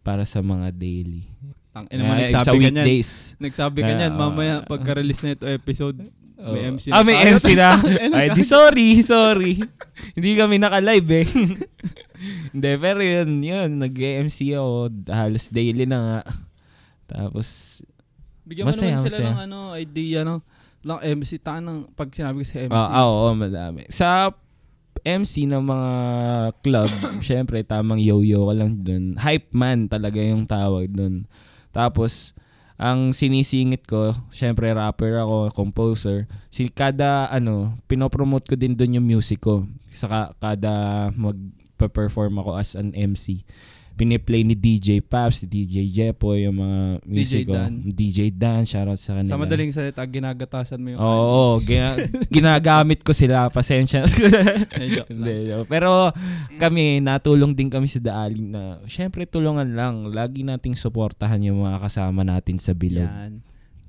para 0.00 0.24
sa 0.24 0.40
mga 0.40 0.72
daily. 0.72 1.28
Tang, 1.70 1.84
ina 1.86 2.02
mo, 2.02 2.12
Eh, 2.14 2.26
nagsabi 2.26 2.32
sa 2.38 2.48
ka 2.48 2.52
niyan. 2.54 2.64
weekdays. 2.74 3.10
Nagsabi 3.38 3.78
ka 3.78 3.86
Ah, 3.86 3.98
niyan, 3.98 4.12
ah, 4.12 4.18
mamaya 4.18 4.54
ah. 4.56 4.66
pagka-release 4.66 5.22
na 5.22 5.30
ito 5.30 5.44
episode, 5.46 5.96
may 6.34 6.64
Oo. 6.64 6.74
MC 6.74 6.84
na 6.86 6.92
Ah, 6.92 7.02
may 7.02 7.14
tayo. 7.14 7.28
MC 7.30 7.46
na. 7.54 7.70
Ay, 8.18 8.26
di 8.30 8.42
sorry, 8.42 8.88
sorry. 9.00 9.60
Hindi 10.16 10.30
kami 10.34 10.56
naka-live 10.56 11.08
eh. 11.14 11.26
Hindi, 12.52 12.70
pero 12.76 13.00
yun, 13.00 13.30
yun, 13.38 13.70
nag-MC 13.78 14.52
ako. 14.52 14.72
Halos 15.06 15.48
daily 15.48 15.84
na 15.84 15.98
nga. 16.00 16.20
Tapos, 17.06 17.80
Bigyan 18.42 18.64
mo 18.64 18.70
naman 18.70 18.80
sila 18.98 18.98
masaya. 18.98 19.30
ng 19.30 19.40
ano, 19.44 19.58
idea 19.74 20.20
no? 20.22 20.42
Lang 20.82 20.98
MC 20.98 21.38
ta 21.38 21.56
ng 21.56 21.94
pag 21.94 22.10
sinabi 22.10 22.42
ko 22.42 22.46
sa 22.48 22.58
MC. 22.60 22.74
ah, 22.74 22.90
ah, 22.92 23.06
oo, 23.06 23.30
madami. 23.32 23.86
Sa 23.86 24.34
MC 25.00 25.48
ng 25.48 25.64
mga 25.64 25.90
club, 26.60 26.90
syempre, 27.24 27.64
tamang 27.64 27.98
yo-yo 27.98 28.46
ka 28.50 28.54
lang 28.54 28.84
dun. 28.84 29.16
Hype 29.16 29.50
man 29.56 29.88
talaga 29.88 30.20
yung 30.20 30.44
tawag 30.44 30.92
dun. 30.92 31.24
Tapos, 31.72 32.36
ang 32.82 33.14
sinisingit 33.14 33.86
ko, 33.86 34.10
syempre 34.34 34.68
rapper 34.74 35.22
ako, 35.22 35.54
composer. 35.54 36.26
Si 36.50 36.66
kada 36.66 37.30
ano, 37.30 37.78
pinopromote 37.86 38.50
ko 38.50 38.54
din 38.58 38.74
doon 38.74 38.98
yung 38.98 39.06
music 39.06 39.38
ko. 39.38 39.64
Sa 39.94 40.10
ka- 40.10 40.32
kada 40.42 41.08
magpe-perform 41.14 42.42
ako 42.42 42.50
as 42.58 42.74
an 42.74 42.90
MC. 42.90 43.46
Piniplay 43.92 44.42
ni 44.42 44.56
DJ 44.56 45.04
Paps, 45.04 45.42
si 45.42 45.46
DJ 45.46 45.84
Jepo, 45.86 46.34
yung 46.34 46.58
mga 46.58 46.80
music 47.04 47.46
ko. 47.46 47.54
Dan. 47.54 47.84
DJ 47.86 48.32
Dan, 48.32 48.64
shoutout 48.64 48.98
sa 48.98 49.16
kanila. 49.16 49.32
Sa 49.32 49.40
madaling 49.40 49.70
salita, 49.70 50.02
ginagatasan 50.02 50.80
mo 50.80 50.96
yung 50.96 51.00
Oo, 51.00 51.60
gina- 51.60 51.96
ginagamit 52.36 53.04
ko 53.04 53.12
sila. 53.12 53.52
Pasensya. 53.52 54.08
Hindi. 55.06 55.52
Pero 55.72 56.10
kami, 56.56 57.04
natulong 57.04 57.52
din 57.52 57.68
kami 57.68 57.86
sa 57.86 58.00
Daaling 58.00 58.48
na, 58.50 58.80
syempre 58.88 59.28
tulungan 59.28 59.76
lang. 59.76 60.10
Lagi 60.10 60.42
nating 60.42 60.74
suportahan 60.74 61.44
yung 61.44 61.62
mga 61.62 61.78
kasama 61.84 62.24
natin 62.24 62.56
sa 62.58 62.72
bilog. 62.72 63.06
Yan. 63.06 63.44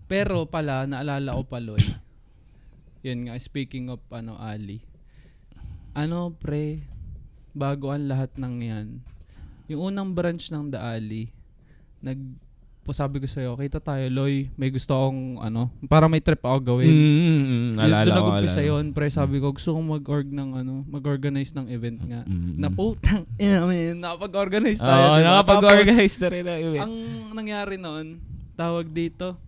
Pero 0.06 0.46
pala, 0.46 0.86
naalala 0.86 1.34
ko 1.40 1.44
paloy. 1.48 1.82
Yun 3.08 3.28
nga, 3.28 3.36
speaking 3.40 3.92
of 3.92 4.00
ano, 4.12 4.38
Ali. 4.40 4.84
Ano, 5.94 6.34
pre, 6.34 6.86
bago 7.54 7.94
ang 7.94 8.10
lahat 8.10 8.34
ng 8.38 8.56
yan, 8.64 8.88
yung 9.66 9.90
unang 9.90 10.12
branch 10.12 10.48
ng 10.48 10.70
The 10.70 10.80
Ali, 10.80 11.32
nag, 12.00 12.20
po 12.80 12.92
sabi 12.92 13.16
ko 13.16 13.26
sa'yo, 13.26 13.56
kita 13.56 13.80
tayo, 13.80 14.04
Loy, 14.12 14.52
may 14.54 14.68
gusto 14.68 14.92
akong, 14.92 15.40
ano, 15.40 15.72
para 15.88 16.04
may 16.06 16.20
trip 16.20 16.42
ako 16.42 16.76
gawin. 16.76 16.92
Mm, 16.92 17.00
mm, 17.16 17.40
Yun, 17.40 17.80
alala 17.80 18.04
doon 18.06 18.20
ko, 18.20 18.32
alala. 18.36 18.60
yun, 18.62 18.86
pre, 18.92 19.08
sabi 19.08 19.36
ko, 19.40 19.56
gusto 19.56 19.72
kong 19.72 19.88
mag-org 19.90 20.28
ng, 20.28 20.50
ano, 20.54 20.84
mag-organize 20.86 21.52
ng 21.54 21.72
event 21.72 22.00
nga. 22.02 22.22
Mm, 22.26 22.36
mm. 22.36 22.56
Na 22.60 22.68
putang, 22.68 23.24
ina, 23.38 23.64
man, 23.64 23.76
nakapag-organize 23.98 24.80
Oo, 24.80 24.86
tayo. 24.86 25.00
diba? 25.16 25.24
nakapag-organize 25.26 26.16
na 26.18 26.28
rin 26.28 26.44
ang 26.44 26.60
event. 26.62 26.84
ang 26.84 26.94
nangyari 27.34 27.76
noon, 27.78 28.20
tawag 28.54 28.86
dito, 28.86 29.40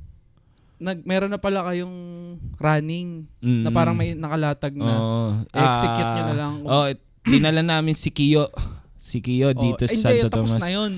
nag 0.75 1.03
meron 1.03 1.31
na 1.31 1.39
pala 1.39 1.63
kayong 1.65 1.95
running 2.55 3.23
Mm, 3.39 3.63
na 3.63 3.69
parang 3.69 3.95
may 3.95 4.11
nakalatag 4.11 4.75
na. 4.75 4.91
Oo. 4.91 5.27
I-execute 5.49 6.03
nyo 6.09 6.19
Ah, 6.21 6.25
na 6.25 6.35
lang. 6.35 6.53
kung- 6.57 6.67
Oo, 6.67 6.85
dinala 7.25 7.61
namin 7.61 7.93
si 7.93 8.07
Kiyo. 8.07 8.47
Si 9.05 9.21
Kiyo 9.21 9.49
Oh, 9.49 9.55
dito 9.55 9.85
eh, 9.85 9.87
sa 9.87 10.09
hindi, 10.09 10.17
Santo 10.17 10.27
tapos 10.31 10.49
Tomas. 10.49 10.61
na 10.61 10.71
yun. 10.71 10.93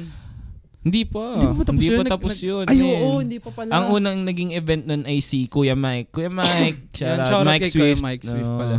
Hindi 0.79 1.03
pa. 1.03 1.25
Hindi 1.35 1.47
pa 1.49 1.61
tapos 1.61 1.75
Hindi 1.75 1.83
yun? 1.85 1.97
pa 1.97 2.03
tapos 2.07 2.31
nag- 2.31 2.45
yun. 2.45 2.65
Ay, 2.65 2.79
oo, 2.79 3.09
hindi 3.19 3.37
pa 3.37 3.49
pala. 3.51 3.71
Ang 3.73 3.85
unang 3.91 4.17
naging 4.23 4.51
event 4.53 4.83
nun 4.85 5.03
ay 5.03 5.19
si 5.19 5.43
Kuya 5.45 5.75
Mike. 5.75 6.09
Kuya 6.09 6.31
Mike, 6.39 6.95
shout 6.95 7.19
out 7.21 7.43
Mike 7.43 7.61
kay 7.61 7.69
Kuya 7.69 7.83
Swift. 7.91 8.01
Mike 8.01 8.23
Swift 8.23 8.47
Oo. 8.47 8.55
pala. 8.55 8.77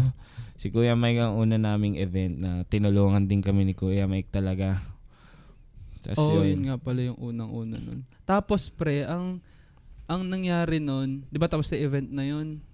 Si 0.56 0.66
Kuya 0.68 0.97
Mike 0.97 1.20
ang 1.20 1.37
una 1.37 1.54
naming 1.54 1.94
event 1.94 2.35
na 2.35 2.50
tinulungan 2.64 3.23
din 3.23 3.38
kami 3.38 3.62
ni 3.62 3.75
Kuya 3.75 4.08
Mike 4.08 4.32
talaga. 4.32 4.80
Tapos 6.00 6.25
Oo, 6.25 6.40
yun. 6.40 6.47
yun 6.49 6.62
nga 6.64 6.76
pala 6.78 7.00
yung 7.04 7.18
unang-una 7.20 7.76
nun. 7.76 8.08
Tapos 8.25 8.70
pre, 8.70 9.04
ang 9.04 9.44
ang 10.08 10.25
nangyari 10.25 10.80
nun, 10.80 11.28
'di 11.28 11.37
ba 11.37 11.47
tapos 11.47 11.68
sa 11.68 11.76
event 11.76 12.08
na 12.08 12.25
yun? 12.25 12.64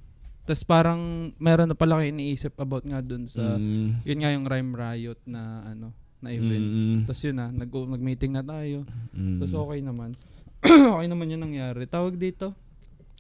Tapos 0.44 0.62
parang 0.62 1.00
meron 1.36 1.66
na 1.66 1.74
pala 1.74 1.98
kayo 1.98 2.08
iniisip 2.08 2.54
about 2.54 2.84
nga 2.84 3.00
dun 3.00 3.26
sa 3.26 3.58
Mm, 3.58 4.04
yun 4.04 4.18
nga 4.20 4.30
yung 4.30 4.46
Rhyme 4.46 4.72
Riot 4.72 5.18
na 5.24 5.42
ano, 5.66 5.90
na 6.24 6.32
event. 6.32 6.64
mm, 6.64 6.98
Tapos 7.04 7.20
yun 7.20 7.36
na, 7.36 7.46
nag 7.48 7.68
nag-meeting 7.68 8.32
na 8.32 8.42
tayo. 8.42 8.88
mm. 9.12 9.38
Tapos 9.38 9.54
okay 9.54 9.80
naman. 9.80 10.16
okay 10.94 11.06
naman 11.06 11.28
yung 11.28 11.44
nangyari. 11.44 11.84
Tawag 11.84 12.16
dito. 12.16 12.56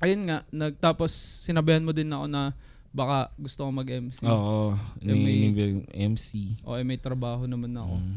Ayun 0.00 0.24
nga, 0.24 0.42
nagtapos 0.48 1.12
sinabihan 1.44 1.84
mo 1.84 1.92
din 1.92 2.08
ako 2.08 2.24
na 2.26 2.56
baka 2.90 3.28
gusto 3.36 3.62
ko 3.62 3.70
mag-MC. 3.70 4.22
Oo. 4.24 4.72
Eh, 4.98 5.12
may- 5.12 5.84
MC. 6.08 6.58
O 6.62 6.74
eh, 6.74 6.82
may 6.82 6.96
trabaho 6.96 7.44
naman 7.44 7.74
ako. 7.74 7.94
Mm. 7.94 8.16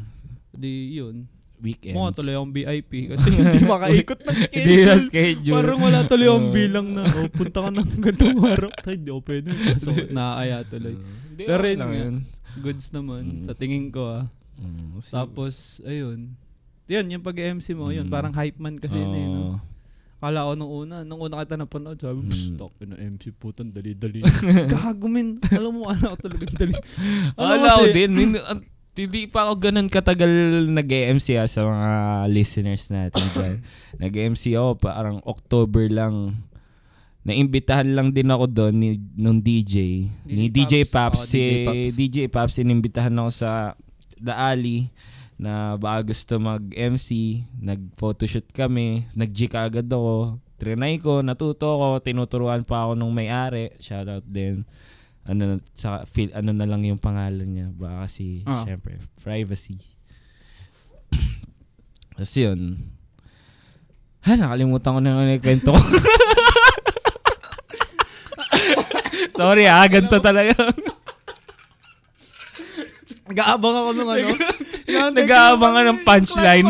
Di 0.54 0.72
yun. 0.96 1.16
Weekends. 1.58 1.98
Mukha 1.98 2.14
tuloy 2.14 2.38
akong 2.38 2.54
VIP 2.54 2.92
kasi 3.12 3.34
hindi 3.34 3.66
makaikot 3.66 4.22
ng 4.22 4.38
Hindi 4.46 4.74
na 4.78 4.94
schedule. 4.94 5.02
schedule. 5.02 5.56
Parang 5.58 5.80
wala 5.82 6.00
tuloy 6.06 6.30
akong 6.30 6.50
bilang 6.54 6.88
na, 6.94 7.02
oh, 7.04 7.26
punta 7.28 7.66
ka 7.66 7.70
ng 7.74 7.90
gantong 7.98 8.40
araw. 8.46 8.70
Ay, 8.86 8.94
Hindi 8.96 9.10
ako 9.10 9.22
pwede. 9.26 9.50
So, 9.82 9.90
naaya 10.08 10.62
tuloy. 10.64 10.94
Pero 11.34 11.62
yun. 11.66 12.16
Goods 12.58 12.90
naman, 12.90 13.42
Mm. 13.42 13.46
sa 13.46 13.54
tingin 13.54 13.90
ko 13.90 14.06
ah. 14.08 14.30
Mm, 14.58 14.98
Tapos, 15.04 15.54
ayun. 15.82 16.34
Yun, 16.88 17.06
yung 17.10 17.22
pag-MC 17.22 17.74
mo, 17.74 17.90
yun, 17.90 18.08
Mm. 18.08 18.12
parang 18.12 18.32
hype 18.32 18.58
man 18.58 18.78
kasi 18.78 18.96
yun 18.96 19.12
eh, 19.12 19.26
no? 19.26 19.60
Kala 20.18 20.50
ko 20.50 20.52
nung 20.56 20.72
una, 20.74 20.96
nung 21.04 21.22
una 21.22 21.46
kita 21.46 21.54
napanood, 21.56 21.96
sabi 21.96 22.18
ko, 22.18 22.24
Mm. 22.26 22.34
stock 22.34 22.74
na 22.82 22.96
MC 22.98 23.30
putan, 23.32 23.70
dali-dali. 23.70 24.26
Gago 24.74 25.06
min. 25.06 25.38
Alam 25.52 25.78
mo, 25.78 25.84
ano 25.86 26.12
ako 26.12 26.18
talaga 26.24 26.46
dali. 26.58 26.74
Alam 27.38 27.70
ko 27.70 27.86
din. 27.92 28.12
Min- 28.12 28.42
Hindi 28.98 29.30
pa 29.30 29.46
ako 29.46 29.62
ganun 29.62 29.94
katagal 29.94 30.32
nag-MC 30.74 31.38
ah, 31.38 31.46
sa 31.46 31.62
mga 31.62 31.92
listeners 32.34 32.90
natin 32.90 33.22
nag-MC 34.02 34.58
ako 34.58 34.74
parang 34.82 35.22
October 35.22 35.86
lang. 35.86 36.34
Naimbitahan 37.22 37.94
lang 37.94 38.10
din 38.10 38.26
ako 38.26 38.50
doon 38.50 38.74
ni 38.74 38.90
nung 39.14 39.38
DJ. 39.38 40.08
ni 40.26 40.50
DJ 40.50 40.82
Oh, 40.82 40.90
Paps. 40.90 41.30
si 41.30 41.38
DJ 41.38 41.62
Paps. 41.62 41.94
DJ 41.94 42.18
Paps, 42.26 42.56
inimbitahan 42.58 43.14
ako 43.14 43.30
sa 43.30 43.78
The 44.20 44.34
Alley 44.34 44.90
na 45.38 45.78
baka 45.78 46.10
gusto 46.10 46.42
mag-MC. 46.42 47.42
Nag-photoshoot 47.62 48.50
kami. 48.52 49.06
Nag-G 49.14 49.48
agad 49.54 49.86
ako. 49.86 50.42
Trinay 50.58 50.98
ko, 50.98 51.22
natuto 51.22 51.70
ako, 51.78 52.02
tinuturuan 52.02 52.66
pa 52.66 52.90
ako 52.90 52.98
nung 52.98 53.14
may-ari. 53.14 53.70
Shoutout 53.78 54.26
din. 54.26 54.66
Ano, 55.28 55.62
sa, 55.78 56.02
feel, 56.10 56.34
ano 56.34 56.50
na 56.50 56.66
lang 56.66 56.82
yung 56.82 56.98
pangalan 56.98 57.46
niya. 57.46 57.68
Baka 57.70 58.10
kasi, 58.10 58.42
Ah. 58.50 58.66
syempre, 58.66 58.98
privacy. 59.22 59.78
Tapos 62.18 62.34
yun. 62.34 62.90
Ha, 64.26 64.34
nakalimutan 64.34 64.98
ko 64.98 65.00
na 65.00 65.22
yung 65.30 65.44
kwento 65.46 65.70
ko. 65.70 65.78
Sorry 69.38 69.70
ah, 69.70 69.86
ganito 69.86 70.18
talaga. 70.18 70.58
Nag-aabang 73.28 73.76
ako 73.76 73.90
nung 73.94 74.12
ano. 74.12 74.28
Nag-aabang 75.20 75.74
ka 75.76 75.82
ng 75.84 76.00
punchline. 76.08 76.68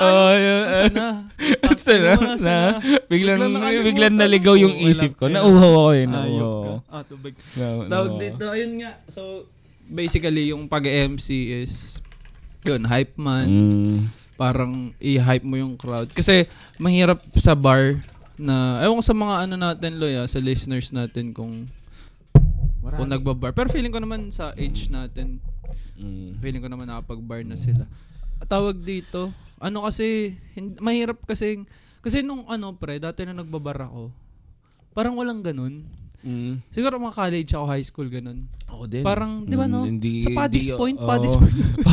Oh, 0.00 0.32
yun. 0.36 0.64
Sana. 0.68 1.04
Sana, 1.74 2.10
Sana. 2.36 2.78
na, 2.80 3.00
biglang, 3.08 3.40
Biglang 3.84 4.16
naligaw 4.16 4.56
yung 4.56 4.72
isip 4.72 5.16
ko. 5.16 5.32
Nauhaw 5.32 5.72
ako 5.72 5.90
eh. 5.96 6.04
Nauhaw 6.04 6.36
ako. 6.36 6.72
Ah, 6.92 7.02
tubig. 7.04 7.34
Na- 7.56 7.88
Tawag 7.88 8.12
dito, 8.20 8.44
ayun 8.52 8.72
nga. 8.84 8.92
So, 9.08 9.48
basically, 9.88 10.52
yung 10.52 10.68
pag-MC 10.68 11.28
is, 11.64 12.00
yun, 12.64 12.84
hype 12.84 13.16
man. 13.16 13.48
Mm. 13.48 13.98
Parang 14.36 14.92
i-hype 15.00 15.46
mo 15.46 15.56
yung 15.56 15.76
crowd. 15.80 16.08
Kasi, 16.12 16.44
mahirap 16.76 17.20
sa 17.36 17.56
bar 17.56 17.96
na, 18.36 18.80
ewan 18.84 19.00
ko 19.00 19.04
sa 19.04 19.16
mga 19.16 19.34
ano 19.48 19.54
natin, 19.56 19.96
Loya, 19.96 20.28
sa 20.28 20.40
listeners 20.42 20.92
natin 20.92 21.32
kung 21.32 21.64
kung 22.94 23.10
nagbabar. 23.10 23.50
Pero 23.56 23.72
feeling 23.72 23.90
ko 23.90 23.98
naman 23.98 24.28
sa 24.30 24.52
age 24.54 24.92
natin, 24.92 25.40
Mm. 25.94 26.42
feeling 26.42 26.62
ko 26.62 26.68
naman 26.68 26.90
nakapag-bar 26.90 27.46
na 27.46 27.54
sila. 27.54 27.86
Tawag 28.44 28.82
dito, 28.82 29.30
ano 29.62 29.86
kasi, 29.86 30.36
hin- 30.58 30.76
mahirap 30.82 31.22
kasi, 31.24 31.62
kasi 32.02 32.20
nung 32.20 32.44
ano 32.50 32.74
pre, 32.74 32.98
dati 32.98 33.24
na 33.24 33.32
nagbabar 33.32 33.88
ako, 33.88 34.10
parang 34.92 35.16
walang 35.16 35.40
ganun. 35.40 35.86
Mm. 36.24 36.60
Siguro 36.72 36.96
mga 36.96 37.16
college 37.16 37.50
ako, 37.52 37.64
high 37.68 37.86
school, 37.86 38.08
ganun. 38.08 38.48
Ako 38.74 38.84
din. 38.84 39.02
Parang, 39.02 39.32
di 39.40 39.54
ba 39.54 39.66
no? 39.66 39.86
Mm, 39.86 39.88
Hindi, 39.88 40.12
Sa 40.20 40.30
Paddy's 40.34 40.66
hindi- 40.66 40.74
Point, 40.74 40.98
oo. 40.98 41.06
Paddy's 41.06 41.34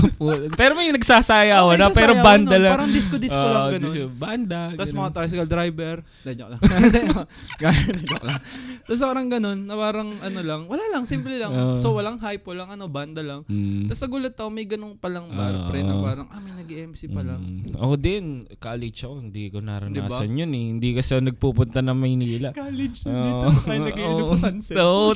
pero 0.60 0.72
may 0.74 0.90
nagsasayaw 0.90 1.64
Okay, 1.68 1.78
na, 1.78 1.86
pero 1.90 2.14
sasayaw 2.14 2.26
banda 2.26 2.50
nun. 2.52 2.62
lang. 2.62 2.74
Parang 2.74 2.90
disco-disco 2.90 3.38
lang, 3.40 3.62
Oo, 3.62 3.72
ganun. 3.72 3.94
disco- 3.94 4.14
Banda. 4.18 4.62
Tapos 4.74 4.90
ganun. 4.90 5.00
mga 5.00 5.12
tricycle 5.14 5.50
driver. 5.50 5.96
Hindi, 6.02 6.32
joke 6.36 6.52
lang. 6.52 6.62
Ganun, 7.62 7.96
joke 8.02 8.26
lang. 8.26 8.40
Tapos 8.82 9.00
parang 9.02 9.28
ganun, 9.30 9.60
na 9.62 9.76
parang 9.76 10.10
ano 10.20 10.40
lang, 10.42 10.62
wala 10.66 10.84
lang, 10.90 11.04
simple 11.06 11.38
lang. 11.38 11.52
Oo. 11.52 11.78
so 11.78 11.94
walang 11.94 12.18
hype, 12.18 12.42
walang 12.44 12.70
ano, 12.70 12.90
banda 12.90 13.22
lang. 13.22 13.46
Mm. 13.46 13.86
Tapos 13.86 14.02
nagulat 14.02 14.34
ako, 14.34 14.50
may 14.50 14.66
ganung 14.66 14.98
palang 14.98 15.30
bar, 15.30 15.54
Oo. 15.54 15.68
pre, 15.70 15.80
na 15.80 15.94
parang, 15.96 16.28
ah, 16.28 16.40
may 16.40 16.54
nag-MC 16.58 17.08
pa 17.08 17.22
lang. 17.22 17.40
Mm. 17.40 17.78
Ako 17.78 17.94
din, 17.96 18.24
college 18.58 19.00
ako, 19.02 19.16
hindi 19.22 19.44
ko 19.48 19.62
naranasan 19.62 19.94
Diba? 20.28 20.40
yun 20.40 20.52
eh. 20.52 20.66
Hindi 20.72 20.90
kasi 20.92 21.10
ako 21.14 21.22
nagpupunta 21.24 21.80
ng 21.80 21.98
Maynila. 21.98 22.50
College, 22.52 22.98
Oo. 23.06 23.14
dito, 23.14 23.46
kayo 23.62 23.80
nag-iinom 23.84 24.26
sa 24.28 24.38
sunset. 24.42 24.76
Oo, 24.78 25.14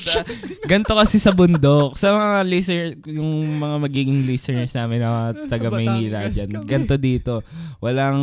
ganito 0.64 0.94
kasi 0.94 1.18
sa 1.18 1.32
bundok. 1.32 1.55
Sa 1.96 2.12
mga 2.12 2.38
listener, 2.44 2.88
yung 3.08 3.46
mga 3.60 3.76
magiging 3.80 4.28
listeners 4.28 4.74
namin 4.74 5.04
na 5.04 5.32
taga 5.48 5.72
Maynila 5.72 6.28
dyan. 6.30 6.50
kami. 6.52 6.68
Ganito 6.68 6.96
dito. 7.00 7.34
Walang, 7.80 8.20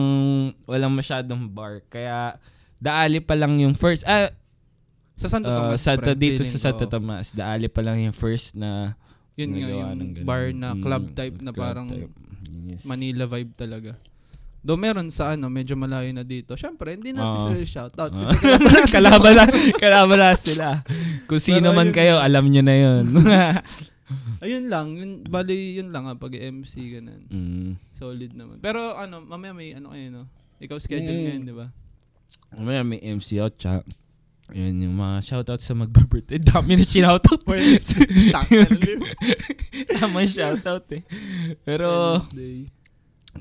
walang 0.67 0.93
masyadong 0.93 1.49
bar. 1.49 1.81
Kaya, 1.89 2.37
daali 2.77 3.23
pa 3.23 3.39
lang 3.39 3.59
yung 3.63 3.79
first, 3.79 4.03
ah, 4.05 4.31
Sa 5.15 5.29
Santo 5.29 5.53
uh, 5.53 5.55
Tomas, 5.55 5.81
Santo, 5.85 6.11
pre, 6.11 6.19
dito 6.19 6.43
sa 6.43 6.59
Santo. 6.59 6.89
Tomas, 6.89 7.31
daali 7.37 7.69
pa 7.69 7.85
lang 7.85 8.01
yung 8.01 8.17
first 8.17 8.57
na 8.57 8.97
Yun 9.37 9.55
nga 9.55 9.69
yung 9.69 9.99
bar 10.29 10.53
na 10.53 10.77
Mm, 10.77 10.83
club 10.83 11.05
type 11.17 11.37
na 11.41 11.51
club 11.53 11.63
parang 11.63 11.89
type. 11.89 12.13
Yes. 12.69 12.85
Manila 12.85 13.25
vibe 13.29 13.53
talaga. 13.57 13.97
Do 14.63 14.79
meron 14.79 15.11
sa 15.11 15.35
ano, 15.35 15.51
medyo 15.51 15.75
malayo 15.75 16.07
na 16.11 16.23
dito. 16.23 16.55
Syempre, 16.55 16.95
hindi 16.95 17.11
natin 17.11 17.35
Oo. 17.35 17.47
sila 17.51 17.67
shoutout. 17.67 18.15
Ah. 18.15 18.19
Kasi 18.23 18.35
kailangan 18.39 18.87
kalaban 18.95 19.33
na, 19.35 19.45
kalaban 19.75 20.19
na 20.19 20.31
sila. 20.33 20.67
Kung 21.27 21.43
sino 21.43 21.75
man 21.75 21.91
yun- 21.91 21.97
kayo, 21.97 22.15
alam 22.17 22.47
nyo 22.47 22.63
na 22.63 22.75
yun. 22.75 23.05
Ayun 24.45 24.67
lang, 24.69 24.95
yun, 24.95 25.11
bali 25.25 25.75
yun 25.75 25.91
lang 25.91 26.05
ah, 26.05 26.15
pag 26.15 26.35
MC 26.35 26.75
ganun. 26.91 27.23
mm. 27.27 27.71
Solid 27.91 28.35
naman. 28.35 28.59
Pero 28.59 28.95
ano, 28.95 29.19
mamaya 29.19 29.51
may 29.51 29.73
ano 29.73 29.91
kayo 29.91 30.07
no? 30.11 30.23
Ikaw 30.59 30.79
schedule 30.79 31.11
Mm. 31.11 31.25
ngayon, 31.25 31.43
di 31.43 31.55
ba? 31.55 31.67
Mamaya 32.53 32.83
may 32.83 33.01
MC 33.01 33.39
out, 33.39 33.55
tsaka 33.57 33.83
yun 34.53 34.79
yung 34.79 34.95
mga 34.95 35.25
shoutout 35.25 35.59
sa 35.59 35.73
magbe-birthday. 35.73 36.39
Dami 36.39 36.77
na 36.77 36.85
shoutout. 36.85 37.41
Tama 39.97 40.23
shoutout 40.23 40.87
eh. 40.93 41.03
Pero 41.65 42.21
Wednesday. 42.21 42.69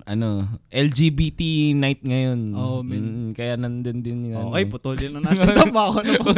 Ano, 0.03 0.45
LGBT 0.67 1.71
night 1.73 2.01
ngayon. 2.01 2.39
Oo, 2.53 2.81
men. 2.81 3.01
Mm, 3.01 3.29
kaya 3.31 3.53
nandun 3.55 3.99
din 3.99 4.29
yun. 4.29 4.49
Okay, 4.49 4.65
putulin 4.65 5.09
na 5.13 5.19
natin. 5.25 5.51
Tama 5.51 5.79
ako 5.85 5.97
na 5.99 6.11
po 6.23 6.31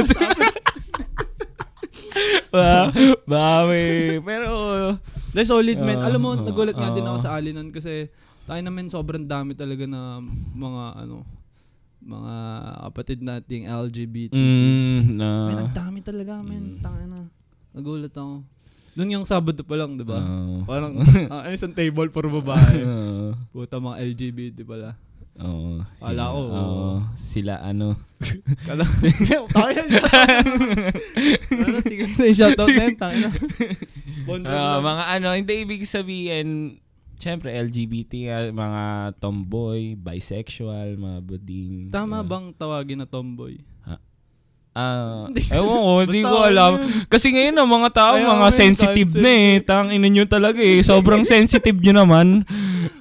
ba, 2.52 2.92
bawi. 3.26 4.20
Pero, 4.20 4.50
Dahil 5.34 5.48
solid 5.48 5.78
men. 5.80 5.98
Oo, 5.98 6.06
Alam 6.06 6.22
mo, 6.22 6.30
nagulat 6.36 6.74
nga 6.74 6.92
din 6.92 7.04
ako 7.04 7.18
sa 7.20 7.34
alinan 7.34 7.70
kasi 7.70 8.08
tayo 8.44 8.60
naman 8.60 8.86
sobrang 8.86 9.24
dami 9.24 9.54
talaga 9.54 9.86
na 9.86 10.20
mga 10.54 10.84
ano 11.00 11.24
mga 12.04 12.34
kapatid 12.84 13.24
nating 13.24 13.64
LGBT. 13.64 14.36
mm, 14.36 15.16
na, 15.16 15.48
Men, 15.48 15.64
ang 15.64 15.72
dami 15.72 16.04
talaga, 16.04 16.44
men. 16.44 16.76
Tangin 16.78 17.08
na. 17.08 17.24
Nagulat 17.72 18.12
ako. 18.12 18.44
Doon 18.94 19.14
yung 19.20 19.26
Sabado 19.26 19.66
pa 19.66 19.74
lang, 19.74 19.98
di 19.98 20.06
ba? 20.06 20.22
Oo. 20.22 20.66
Parang, 20.70 20.94
ay, 21.02 21.54
isang 21.58 21.74
table 21.74 22.14
puro 22.14 22.30
babae. 22.30 22.78
Oo. 22.86 23.34
Puta 23.50 23.82
mga 23.82 23.98
LGBT 24.06 24.58
pala. 24.64 24.94
Oo. 25.42 25.82
Kala 25.98 26.24
ko, 26.30 26.40
Oo. 26.46 26.54
oo. 26.54 26.90
Sila 27.18 27.58
ano. 27.66 27.98
Kala, 28.70 28.86
kaya 29.50 29.84
siya. 29.90 30.04
Ano, 31.58 31.78
tingnan 31.82 32.12
na 32.14 32.24
yung 32.30 32.38
shoutout 32.38 32.70
na 32.70 32.84
yun, 32.86 32.98
tangin 33.02 33.20
na. 33.26 33.30
Sponsor 34.14 34.54
lang. 34.54 34.86
mga 34.86 35.04
ano, 35.18 35.28
hindi 35.34 35.54
ibig 35.66 35.90
sabihin, 35.90 36.78
syempre 37.18 37.50
LGBT, 37.50 38.14
ah, 38.30 38.46
mga 38.54 38.84
tomboy, 39.18 39.98
bisexual, 39.98 41.02
mga 41.02 41.20
buding. 41.26 41.74
Tama 41.90 42.22
ah, 42.22 42.26
bang 42.26 42.54
tawagin 42.54 43.02
na 43.02 43.10
tomboy? 43.10 43.58
Ah, 44.74 45.30
ewan 45.54 45.78
ko, 45.78 45.92
hindi 46.02 46.20
ko 46.20 46.34
ano 46.34 46.50
alam. 46.50 46.72
yun. 46.76 47.06
Kasi 47.06 47.30
ngayon 47.30 47.54
ang 47.56 47.70
mga 47.72 47.90
tao, 47.94 48.18
Kaya 48.18 48.26
mga 48.28 48.50
sensitive 48.50 49.12
na 49.16 49.30
eh. 49.30 49.54
Tang 49.62 49.88
ina 49.88 50.08
nyo 50.08 50.26
talaga 50.26 50.58
eh. 50.58 50.82
Sobrang 50.82 51.22
sensitive 51.30 51.78
nyo 51.78 51.94
naman. 51.96 52.42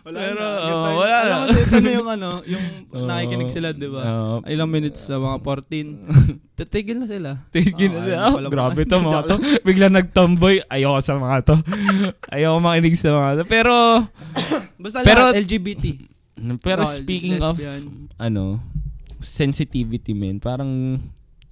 Wala 0.04 0.18
Pero, 0.20 0.36
na. 0.36 0.48
Yung 0.62 0.80
time- 0.82 0.98
wala 1.00 1.16
Alam 1.16 1.32
na. 1.32 1.40
mo, 1.40 1.56
ito 1.56 1.76
na 1.78 1.90
yung 1.90 2.08
ano, 2.10 2.28
yung 2.44 2.64
Oo. 2.94 3.08
nakikinig 3.08 3.48
sila, 3.48 3.72
di 3.72 3.88
ba? 3.88 4.02
Oo. 4.04 4.34
Ilang 4.44 4.68
minutes 4.68 5.08
na, 5.08 5.16
mga 5.16 5.38
14. 5.40 5.96
Titigil 6.60 6.96
na 7.00 7.06
sila. 7.08 7.30
Tigil 7.48 7.88
na 7.90 8.00
Ah, 8.20 8.28
ayun 8.28 8.44
Oh, 8.44 8.52
grabe 8.52 8.84
to 8.84 8.96
mga 8.98 9.20
to. 9.24 9.36
Bigla 9.62 9.88
nag-tomboy. 9.88 10.68
Ayoko 10.68 11.00
sa 11.00 11.16
mga 11.16 11.38
to. 11.42 11.56
Ayoko 12.28 12.60
makinig 12.60 12.94
sa 12.94 13.10
mga 13.10 13.30
to. 13.32 13.44
Pero, 13.46 13.72
Basta 14.82 15.00
Pero- 15.00 15.32
lahat, 15.32 15.40
LGBT. 15.40 15.84
pero 16.60 16.82
Oh, 16.82 16.90
speaking 16.90 17.40
of, 17.40 17.56
ano, 18.18 18.60
sensitivity 19.18 20.12
men, 20.12 20.36
parang 20.36 20.98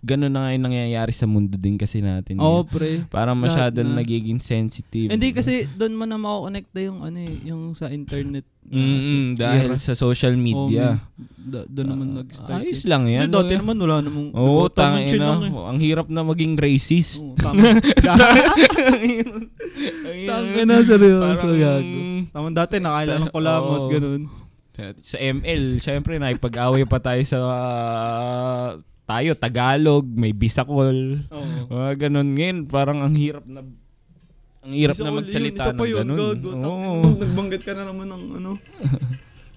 ganun 0.01 0.29
na 0.29 0.41
nga 0.41 0.51
yung 0.51 0.65
nangyayari 0.65 1.11
sa 1.11 1.25
mundo 1.25 1.55
din 1.55 1.77
kasi 1.77 2.01
natin. 2.01 2.37
Oo, 2.37 2.61
eh. 2.61 2.67
pre. 2.67 2.91
Parang 3.07 3.37
Lahat 3.37 3.53
masyadong 3.71 3.91
na. 3.91 4.01
nagiging 4.01 4.39
sensitive. 4.39 5.09
Hindi 5.09 5.31
kasi 5.31 5.69
doon 5.71 5.93
mo 5.93 6.05
na 6.05 6.17
makakonekta 6.17 6.79
yung 6.81 7.01
ano 7.01 7.19
eh, 7.19 7.37
yung 7.45 7.73
sa 7.73 7.89
internet. 7.89 8.45
na 8.63 8.71
Mm, 8.71 9.35
sa- 9.35 9.41
dahil 9.43 9.67
era. 9.67 9.77
sa 9.77 9.95
social 9.95 10.37
media. 10.37 11.01
Da- 11.35 11.67
doon 11.67 11.89
naman 11.91 12.07
Ah, 12.09 12.17
nag-start. 12.21 12.61
Ayos 12.61 12.81
eh. 12.81 12.87
lang 12.87 13.03
Kasi 13.05 13.17
yan. 13.19 13.29
dati 13.29 13.53
no? 13.53 13.59
naman 13.59 13.77
wala 13.79 13.97
namang 13.99 14.29
Oo, 14.31 14.41
nag-auto 14.63 14.77
tangin 14.79 15.09
na. 15.11 15.27
lang 15.27 15.41
eh. 15.43 15.53
Ang 15.67 15.79
hirap 15.81 16.07
na 16.07 16.21
maging 16.23 16.53
racist. 16.55 17.25
Tama. 17.37 17.61
Tangin 20.23 20.65
na, 20.65 20.77
seryoso, 20.81 21.49
gago. 21.51 21.99
Tama 22.31 22.49
dati, 22.53 22.75
nakaila 22.79 23.15
ng 23.19 23.33
kulamot, 23.33 23.81
Oo. 23.81 23.91
ganun. 23.91 24.23
Sa- 25.03 25.19
ML, 25.19 25.77
syempre 25.79 26.17
nakipag-away 26.17 26.85
pa 26.85 26.97
tayo 26.99 27.21
sa 27.23 27.37
ah, 27.43 28.69
tayo 29.11 29.31
Tagalog, 29.35 30.07
may 30.07 30.31
Bisakol. 30.31 31.27
Oo. 31.27 31.67
Mga 31.69 31.91
ganun 32.01 32.29
ngayon, 32.31 32.59
parang 32.65 32.99
ang 33.01 33.13
hirap 33.13 33.43
na 33.45 33.67
ang 34.61 34.73
hirap 34.73 34.93
Isa 34.93 35.03
na 35.03 35.09
ul- 35.09 35.11
yun, 35.11 35.21
magsalita 35.21 35.63
isa 35.63 35.73
pa 35.73 35.83
ng 35.83 35.89
yun, 35.89 35.99
ganun. 36.05 36.19
gago. 36.37 36.51
Mo, 36.55 37.17
Nagbanggit 37.17 37.63
ka 37.63 37.73
na 37.73 37.83
naman 37.83 38.07
ng 38.07 38.25
ano. 38.37 38.51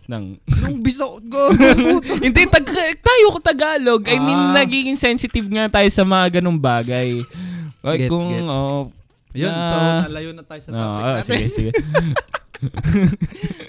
Ng, 0.03 0.25
Nung 0.60 0.79
bisa, 0.79 1.07
gago. 1.24 1.48
hindi, 2.25 2.43
tag, 2.45 2.67
tayo 3.00 3.25
ko 3.29 3.39
Tagalog. 3.39 4.03
I 4.03 4.17
mean, 4.17 4.36
Ah. 4.51 4.60
nagiging 4.60 5.00
sensitive 5.00 5.48
nga 5.48 5.72
tayo 5.72 5.88
sa 5.88 6.03
mga 6.03 6.39
ganung 6.39 6.60
bagay. 6.60 7.24
Like, 7.79 8.03
Gets, 8.03 8.12
kung, 8.12 8.27
gets. 8.27 8.43
oh, 8.45 8.91
Yun, 9.33 9.50
so 9.50 9.74
Ah. 9.74 10.03
nalayo 10.03 10.29
na 10.29 10.43
tayo 10.43 10.60
sa 10.60 10.69
no, 10.69 10.77
topic 10.77 11.00
ah, 11.00 11.13
natin. 11.15 11.24
sige, 11.25 11.48
sige. 11.57 11.72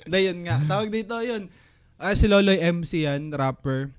Hindi, 0.05 0.19
yun 0.23 0.39
nga. 0.43 0.57
Tawag 0.61 0.89
dito, 0.91 1.15
yun. 1.19 1.43
Ah, 1.97 2.13
si 2.13 2.27
Loloy 2.27 2.59
MC 2.59 3.07
yan, 3.07 3.31
rapper. 3.31 3.95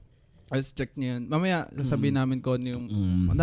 Let's 0.55 0.71
check 0.71 0.95
niyo 0.95 1.15
yan. 1.15 1.21
Mamaya, 1.27 1.67
sasabihin 1.69 2.15
namin 2.15 2.39
ko 2.39 2.55
ano 2.55 2.67
yung 2.69 2.85
Mm. 2.87 3.35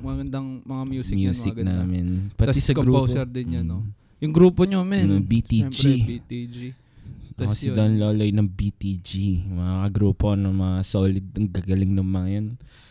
magandang 0.00 0.62
mga 0.62 0.84
music, 0.86 1.14
yan, 1.14 1.30
Music 1.30 1.52
mga 1.52 1.58
ganda. 1.60 1.74
namin. 1.82 2.06
Pati 2.32 2.54
Tas 2.54 2.62
sa 2.62 2.72
grupo. 2.72 3.02
composer 3.02 3.26
din 3.26 3.58
yan, 3.58 3.66
no? 3.66 3.82
Mm. 3.82 3.90
Yung 4.20 4.32
grupo 4.32 4.62
nyo, 4.62 4.80
men. 4.82 5.04
Ano, 5.06 5.18
BTG. 5.18 5.72
Siyempre, 5.72 6.20
BTG. 6.20 6.56
Ako 7.40 7.56
si. 7.56 7.72
Don 7.72 7.96
Loloy 7.96 8.30
ng 8.30 8.44
BTG. 8.46 9.10
Mga 9.48 9.88
grupo 9.90 10.36
ng 10.36 10.52
mga 10.52 10.78
solid, 10.84 11.24
ang 11.32 11.48
gagaling 11.48 11.88
ng 11.90 12.04
mga 12.04 12.28
yan. 12.30 12.46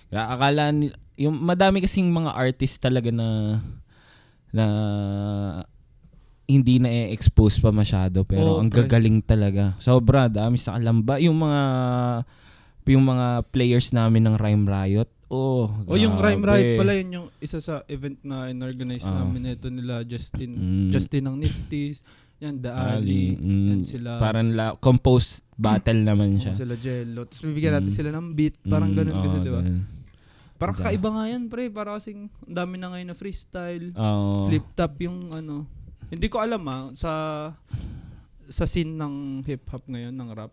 Kaya 0.10 0.26
Akala 0.28 0.64
yung 1.16 1.38
madami 1.38 1.80
kasing 1.80 2.10
mga 2.10 2.34
artist 2.34 2.82
talaga 2.82 3.14
na 3.14 3.62
na 4.50 4.66
hindi 6.50 6.82
na 6.82 6.90
expose 7.14 7.62
pa 7.62 7.70
masyado 7.70 8.26
pero 8.26 8.58
Oo, 8.58 8.60
ang 8.60 8.74
gagaling 8.74 9.22
talaga. 9.22 9.78
Sobra, 9.78 10.26
dami 10.26 10.58
sa 10.58 10.74
kalamba. 10.74 11.22
Yung 11.22 11.38
mga 11.38 11.62
yung 12.86 13.04
mga 13.04 13.28
players 13.48 13.92
namin 13.92 14.24
ng 14.24 14.36
Rhyme 14.36 14.66
Riot. 14.66 15.10
Oh, 15.28 15.70
O 15.86 15.94
yung 15.94 16.18
Rhyme 16.18 16.42
grabe. 16.42 16.58
Riot 16.58 16.72
pala, 16.76 16.94
yun 16.94 17.10
yung 17.14 17.28
isa 17.38 17.60
sa 17.60 17.86
event 17.86 18.18
na 18.24 18.48
inorganize 18.48 19.06
Ah. 19.06 19.22
namin 19.22 19.52
ito 19.52 19.68
nila 19.68 20.02
Justin. 20.02 20.52
Mm. 20.52 20.90
Justin 20.90 21.24
ng 21.24 21.38
Nifties. 21.38 22.02
Yan, 22.40 22.56
The 22.58 22.72
Ali, 22.72 23.36
mm, 23.36 23.68
Yan 23.68 23.82
sila. 23.84 24.10
Parang 24.18 24.48
la, 24.50 24.74
composed 24.74 25.44
battle 25.54 26.02
naman 26.02 26.40
siya. 26.40 26.56
sila 26.58 26.74
Jello. 26.76 27.28
Tapos 27.28 27.44
bibigyan 27.44 27.74
natin 27.76 27.92
Mm. 27.92 27.98
sila 28.00 28.10
ng 28.12 28.28
beat. 28.34 28.56
Parang 28.64 28.90
Mm, 28.90 28.98
ganun 28.98 29.16
kasi, 29.20 29.28
oo, 29.30 29.44
di 29.44 29.52
ba? 29.52 29.62
Parang 30.56 30.74
Da. 30.74 30.80
kakaiba 30.82 31.10
nga 31.10 31.26
yan, 31.30 31.44
pre. 31.46 31.64
Para 31.70 31.90
kasing 31.94 32.20
ang 32.26 32.56
dami 32.58 32.76
na 32.76 32.88
ngayon 32.90 33.08
na 33.08 33.16
freestyle. 33.16 33.92
Oo. 33.94 34.48
Flip 34.48 34.66
top 34.74 34.94
yung 35.00 35.30
ano. 35.30 35.68
Hindi 36.08 36.26
ko 36.26 36.40
alam 36.40 36.64
ah, 36.66 36.90
sa 36.92 37.12
sa 38.50 38.66
scene 38.66 38.92
ng 38.92 39.14
hip 39.46 39.62
hop 39.70 39.86
ngayon, 39.86 40.10
ng 40.12 40.30
rap. 40.34 40.50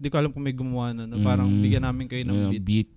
Hindi 0.00 0.08
ko 0.08 0.16
alam 0.16 0.32
kung 0.32 0.40
may 0.40 0.56
gumawa 0.56 0.90
na. 0.90 1.04
no? 1.04 1.20
Parang 1.20 1.44
Mm. 1.46 1.60
bigyan 1.60 1.84
namin 1.84 2.08
kayo 2.08 2.24
ng 2.24 2.32
Yung 2.32 2.52
beat. 2.56 2.64
beat. 2.64 2.90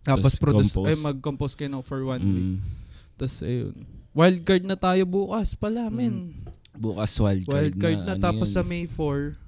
Tapos 0.00 0.36
produce, 0.36 0.68
compose. 0.70 0.86
ay 0.86 0.96
mag-compose 0.96 1.54
kayo 1.56 1.70
ng 1.70 1.80
for 1.80 2.04
one 2.04 2.20
week. 2.20 2.44
Mm. 2.46 2.56
Tapos 3.16 3.36
ayun. 3.40 3.74
Wildcard 4.10 4.64
na 4.64 4.76
tayo 4.76 5.02
bukas 5.04 5.52
pala, 5.54 5.88
Mm. 5.88 5.94
men. 5.94 6.14
Bukas 6.70 7.12
wildcard, 7.14 7.72
Wildcard 7.72 8.00
na, 8.02 8.14
ano 8.14 8.20
tapos 8.22 8.46
yun? 8.46 8.54
sa 8.54 8.62
May 8.62 8.84
4 8.84 9.40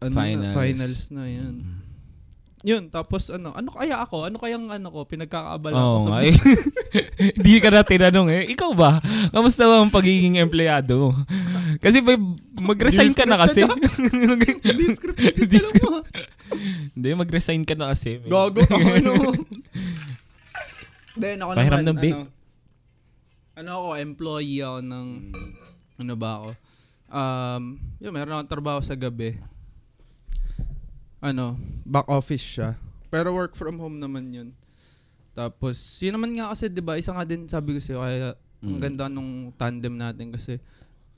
ano 0.00 0.12
Finals. 0.12 0.42
Na, 0.44 0.52
finals 0.52 1.00
na 1.10 1.24
yan. 1.24 1.54
Mm. 1.56 1.78
Yun, 2.64 2.88
tapos 2.88 3.28
ano, 3.28 3.52
ano 3.52 3.68
kaya 3.68 4.00
ako? 4.00 4.24
Ano 4.24 4.40
kayang 4.40 4.72
ano 4.72 4.88
ko? 4.88 5.04
Pinagkakaabala 5.04 5.76
Oo 5.76 6.00
ko 6.00 6.08
sa 6.08 6.10
nga 6.16 6.20
eh. 6.24 6.32
Hindi 7.36 7.60
ka 7.60 7.68
na 7.68 7.84
tinanong 7.84 8.28
eh. 8.32 8.42
Ikaw 8.56 8.70
ba? 8.72 9.04
Kamusta 9.28 9.68
ba 9.68 9.84
ang 9.84 9.92
pagiging 9.92 10.40
empleyado? 10.40 11.12
Kasi 11.84 12.00
may, 12.00 12.16
mag-resign 12.56 13.12
ka 13.12 13.28
na 13.28 13.36
kasi. 13.36 13.68
Hindi 13.68 14.86
scripted. 14.96 15.44
Hindi 15.44 15.58
alam 15.60 15.68
script- 15.68 15.84
mo. 15.84 16.00
Hindi, 16.96 17.08
mag-resign 17.12 17.68
ka 17.68 17.76
na 17.76 17.92
kasi. 17.92 18.24
Gago 18.24 18.64
ako 18.64 18.80
ano. 19.04 19.12
Then 21.20 21.44
ako 21.44 21.50
Pahiram 21.52 21.84
naman, 21.84 22.00
ng 22.00 22.00
ano, 22.00 22.18
ano 23.54 23.70
ako, 23.70 23.88
employee 24.00 24.64
ako 24.64 24.78
ng, 24.80 25.08
ano 26.00 26.12
ba 26.16 26.30
ako? 26.40 26.48
Um, 27.12 27.62
yun, 28.00 28.10
meron 28.10 28.34
akong 28.34 28.52
trabaho 28.56 28.80
sa 28.80 28.96
gabi. 28.96 29.36
Ano, 31.24 31.56
back 31.88 32.04
office 32.04 32.44
siya. 32.44 32.76
Pero 33.08 33.32
work 33.32 33.56
from 33.56 33.80
home 33.80 33.96
naman 33.96 34.28
yun. 34.28 34.48
Tapos, 35.32 35.80
yun 36.04 36.12
naman 36.12 36.36
nga 36.36 36.52
kasi, 36.52 36.68
di 36.68 36.84
ba, 36.84 37.00
isa 37.00 37.16
nga 37.16 37.24
din 37.24 37.48
sabi 37.48 37.72
ko 37.72 37.80
sa'yo, 37.80 38.04
kaya 38.04 38.36
ang 38.60 38.76
Mm. 38.76 38.80
ganda 38.84 39.04
nung 39.08 39.32
tandem 39.56 39.96
natin 39.96 40.36
kasi, 40.36 40.60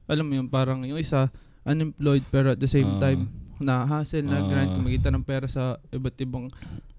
alam 0.06 0.22
mo 0.22 0.38
yun, 0.38 0.46
parang 0.46 0.86
yung 0.86 0.96
isa, 0.96 1.26
unemployed, 1.66 2.22
pero 2.30 2.54
at 2.54 2.60
the 2.62 2.70
same 2.70 2.86
Ah. 2.86 3.02
time, 3.02 3.26
na-hustle, 3.58 4.22
na-grind, 4.22 4.70
Ah. 4.70 4.76
kumikita 4.78 5.10
ng 5.10 5.26
pera 5.26 5.50
sa 5.50 5.74
iba't 5.90 6.14
ibang, 6.22 6.46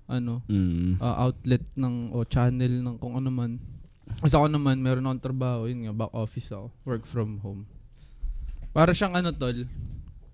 ano, 0.06 0.43
Mm. 0.52 1.00
uh, 1.00 1.15
outlet 1.24 1.63
ng 1.80 2.12
o 2.12 2.28
channel 2.28 2.84
ng 2.84 3.00
kung 3.00 3.15
ano 3.15 3.32
man. 3.32 3.56
Kasi 4.20 4.36
ako 4.36 4.52
naman, 4.52 4.84
meron 4.84 5.08
akong 5.08 5.32
trabaho, 5.32 5.63
yun 5.63 5.88
nga, 5.88 5.96
back 5.96 6.12
office 6.12 6.52
ako, 6.52 6.76
work 6.84 7.08
from 7.08 7.39
home. 7.39 7.63
Para 8.76 8.91
siyang 8.91 9.15
ano 9.15 9.32
tol, 9.32 9.63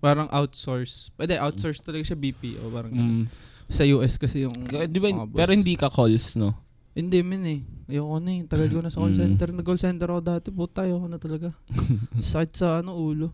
parang 0.04 0.28
outsource. 0.28 1.08
Pwede, 1.10 1.36
outsource 1.36 1.80
talaga 1.80 2.04
siya 2.04 2.18
BPO, 2.18 2.68
parang. 2.68 2.92
Mm. 2.92 3.24
Sa 3.64 3.80
US 3.90 4.14
kasi 4.14 4.44
yung 4.44 4.52
Di 4.68 5.00
ba, 5.00 5.08
mga 5.08 5.24
boss. 5.24 5.32
pero 5.34 5.50
hindi 5.50 5.72
ka 5.72 5.88
calls, 5.88 6.36
no? 6.36 6.52
Hindi 6.92 7.24
min 7.24 7.42
eh. 7.42 7.60
Ayoko 7.88 8.20
na 8.20 8.30
eh. 8.30 8.40
Tagal 8.44 8.68
ko 8.68 8.78
na 8.78 8.86
sa 8.86 9.00
call 9.00 9.10
Mm. 9.10 9.18
center. 9.18 9.48
Nag-call 9.50 9.80
center 9.80 10.06
ako 10.06 10.20
dati. 10.20 10.48
Puta, 10.48 10.84
ayoko 10.84 11.08
na 11.08 11.16
talaga. 11.16 11.48
Sakit 12.22 12.52
sa 12.52 12.78
ano, 12.78 12.94
ulo. 12.94 13.32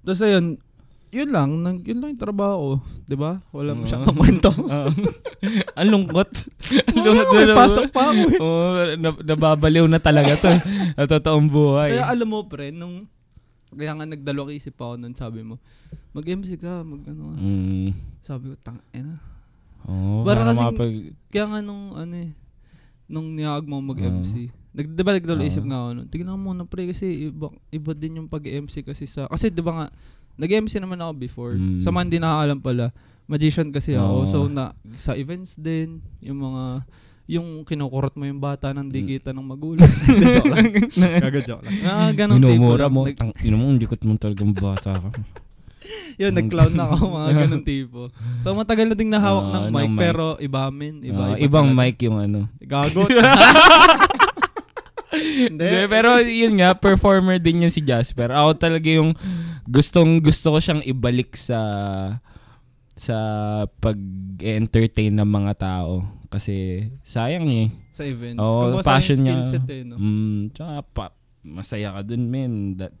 Tapos 0.00 0.22
ayun, 0.22 0.54
yun 1.08 1.28
lang. 1.28 1.50
Nag, 1.60 1.82
yun 1.82 1.98
lang 1.98 2.14
yung 2.14 2.22
trabaho. 2.22 2.78
Di 3.02 3.12
ba? 3.12 3.42
Wala 3.50 3.74
Oo. 3.74 3.82
masyadong 3.82 4.14
kwento. 4.14 4.48
Ah. 4.66 4.88
Ang 5.76 5.88
lungkot. 5.92 6.30
Ang 6.88 6.96
Wala, 6.96 7.06
lungkot 7.12 7.34
may 7.34 7.46
na- 7.46 7.58
pasok 7.58 7.86
pa 7.90 8.02
ako 8.06 8.22
eh. 8.24 8.38
Oo, 8.38 8.68
na- 8.96 9.22
nababaliw 9.24 9.84
na 9.84 9.98
talaga 9.98 10.32
to. 10.38 10.50
Sa 10.96 11.04
totoong 11.10 11.46
buhay. 11.46 11.90
Kaya 11.92 12.08
alam 12.08 12.28
mo, 12.28 12.46
pre, 12.46 12.70
nung 12.70 13.04
Kaya 13.76 13.92
nga 13.92 14.08
nagdalawang 14.08 14.56
isip 14.56 14.74
ako 14.74 14.96
nun, 14.96 15.12
sabi 15.12 15.44
mo, 15.44 15.60
mag-MC 16.10 16.56
ka, 16.56 16.80
mag 16.80 17.04
ano. 17.04 17.36
ka." 17.36 17.38
Mm. 17.38 17.90
Sabi 18.24 18.44
ko, 18.50 18.54
tang 18.58 18.80
ina. 18.90 19.20
Oo, 19.86 20.24
Para 20.24 20.42
para 20.42 20.50
kasing- 20.50 20.66
makapag... 20.66 20.94
Kaya 21.30 21.44
nga 21.46 21.60
nung 21.62 21.94
ano 21.94 22.14
eh, 22.16 22.30
nung 23.06 23.28
niyag 23.30 23.68
mo 23.68 23.78
mag-MC. 23.78 24.50
Nag, 24.76 24.86
di 24.92 25.02
ba 25.04 25.14
nagdalawang 25.14 25.46
Oo. 25.46 25.52
isip 25.52 25.64
nga 25.64 25.78
ako 25.78 25.90
nun, 25.94 26.08
tignan 26.10 26.34
mo 26.34 26.50
muna 26.50 26.66
pre 26.66 26.90
kasi 26.90 27.30
iba, 27.30 27.48
iba 27.70 27.92
din 27.92 28.18
yung 28.18 28.28
pag-MC 28.28 28.82
kasi 28.82 29.06
sa, 29.06 29.24
kasi 29.30 29.48
di 29.48 29.62
ba 29.62 29.72
nga, 29.72 29.86
nag-MC 30.36 30.82
naman 30.82 30.98
ako 30.98 31.12
before. 31.16 31.54
Mm. 31.54 31.80
Sa 31.80 31.88
mga 31.88 32.02
hindi 32.02 32.18
nakakalam 32.18 32.60
pala, 32.60 32.86
magician 33.26 33.70
kasi 33.70 33.94
ako. 33.94 34.16
So, 34.26 34.38
na, 34.46 34.74
sa 34.94 35.14
events 35.14 35.56
din, 35.56 36.02
yung 36.20 36.42
mga, 36.42 36.84
yung 37.26 37.62
kinukurot 37.62 38.14
mo 38.14 38.22
yung 38.22 38.38
bata 38.38 38.70
ng 38.70 38.86
digita 38.86 39.34
ng 39.34 39.42
magulang. 39.42 39.82
Joke 40.22 40.46
lang. 40.46 40.70
Gaga 41.18 41.40
joke 41.42 41.62
lang. 41.62 41.74
Ah, 41.82 42.10
ganun 42.10 42.38
tipo 42.38 42.54
Minumura 42.54 42.86
mo. 42.86 43.02
Tang, 43.04 43.34
ino 43.40 43.56
mo, 43.56 43.66
likot 43.70 43.98
mo 44.02 44.14
talagang 44.14 44.50
bata 44.50 44.94
ka. 44.94 45.10
yun, 46.22 46.30
nag-clown 46.30 46.72
na 46.72 46.86
ako, 46.86 47.02
mga 47.08 47.28
ganun 47.42 47.62
tipo. 47.62 48.00
So, 48.40 48.54
matagal 48.54 48.86
na 48.86 48.94
ding 48.94 49.10
nahawak 49.10 49.42
Oo, 49.42 49.52
ng 49.52 49.64
ng 49.64 49.74
mic, 49.74 49.90
mic. 49.90 50.00
pero 50.00 50.24
iba 50.38 50.66
amin. 50.66 50.94
Iba, 51.02 51.22
Ah, 51.24 51.34
iba 51.34 51.42
ibang 51.42 51.68
talaga. 51.70 51.78
mic 51.82 51.96
yung 52.00 52.18
ano. 52.20 52.40
Gago. 52.60 53.02
Hindi. 55.16 55.64
Hindi, 55.64 55.86
pero 55.88 56.08
yun 56.20 56.54
nga, 56.58 56.74
performer 56.74 57.38
din 57.38 57.64
yun 57.64 57.72
si 57.72 57.80
Jasper. 57.80 58.28
Ako 58.28 58.54
talaga 58.54 58.86
yung 58.86 59.14
gustong 59.64 60.20
gusto 60.20 60.52
ko 60.52 60.58
siyang 60.60 60.82
ibalik 60.84 61.34
sa 61.34 61.58
sa 62.96 63.18
pag-entertain 63.78 65.12
ng 65.12 65.28
mga 65.28 65.52
tao. 65.54 66.00
Kasi 66.26 66.88
sayang 67.00 67.46
eh. 67.46 67.68
Sa 67.92 68.02
events. 68.02 68.40
Oo, 68.40 68.74
Kumbaga, 68.74 68.84
passion 68.84 69.20
niya. 69.20 69.46
set 69.46 69.68
eh, 69.68 69.84
no? 69.84 69.96
Mm, 69.96 70.50
tsaka 70.50 70.74
pa, 70.82 71.06
masaya 71.40 71.92
ka 71.92 72.00
dun, 72.02 72.26
men. 72.26 72.74
Da- 72.74 72.92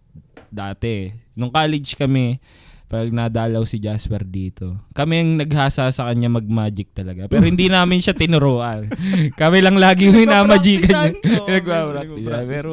dati. 0.46 1.10
Nung 1.34 1.50
college 1.50 1.96
kami, 1.96 2.38
pag 2.86 3.10
nadalaw 3.10 3.66
si 3.66 3.82
Jasper 3.82 4.22
dito, 4.22 4.78
kami 4.94 5.18
yung 5.18 5.32
naghasa 5.36 5.90
sa 5.90 6.06
kanya 6.06 6.30
mag-magic 6.30 6.94
talaga. 6.94 7.26
Pero 7.26 7.42
hindi 7.42 7.66
namin 7.72 7.98
siya 7.98 8.14
tinuruan. 8.14 8.86
kami 9.34 9.58
lang 9.58 9.76
lagi 9.76 10.06
yung 10.06 10.22
hinamagikan 10.22 11.18
niya. 11.18 11.40
Nagpa-practice. 11.42 12.46
Pero, 12.46 12.72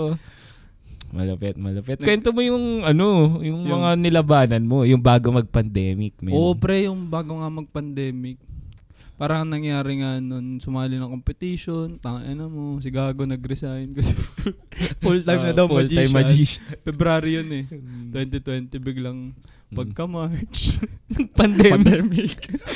malapit, 1.13 1.56
malapit. 1.56 2.02
Kwento 2.02 2.34
mo 2.34 2.41
yung, 2.41 2.82
ano, 2.82 3.38
yung, 3.39 3.63
Yung- 3.63 3.80
mga 3.80 3.89
nilabanan 3.95 4.63
mo, 4.65 4.82
yung 4.82 4.99
bago 4.99 5.30
mag-pandemic, 5.30 6.17
men. 6.19 6.34
Oo, 6.34 6.58
pre, 6.58 6.89
yung 6.89 7.06
bago 7.06 7.38
nga 7.38 7.47
mag-pandemic, 7.47 8.41
parang 9.13 9.45
ang 9.45 9.54
nangyari 9.54 10.02
nga 10.02 10.17
nun, 10.17 10.58
sumali 10.58 10.97
ng 10.97 11.08
competition, 11.08 12.02
tangin 12.02 12.34
na 12.34 12.49
mo, 12.49 12.82
si 12.82 12.89
Gago 12.89 13.23
nag-resign 13.23 13.93
kasi 13.93 14.12
full 15.06 15.21
time 15.21 15.41
na 15.43 15.54
Ah, 15.54 15.56
daw 15.56 15.69
full-time 15.69 16.10
magician. 16.10 16.60
magician. 16.60 16.82
February 16.82 17.32
yun 17.38 17.49
eh. 17.54 17.65
2020 18.10 18.73
biglang 18.82 19.38
pagka-March. 19.69 20.78
Pandemic. 21.39 21.71
pandemic. 21.71 22.34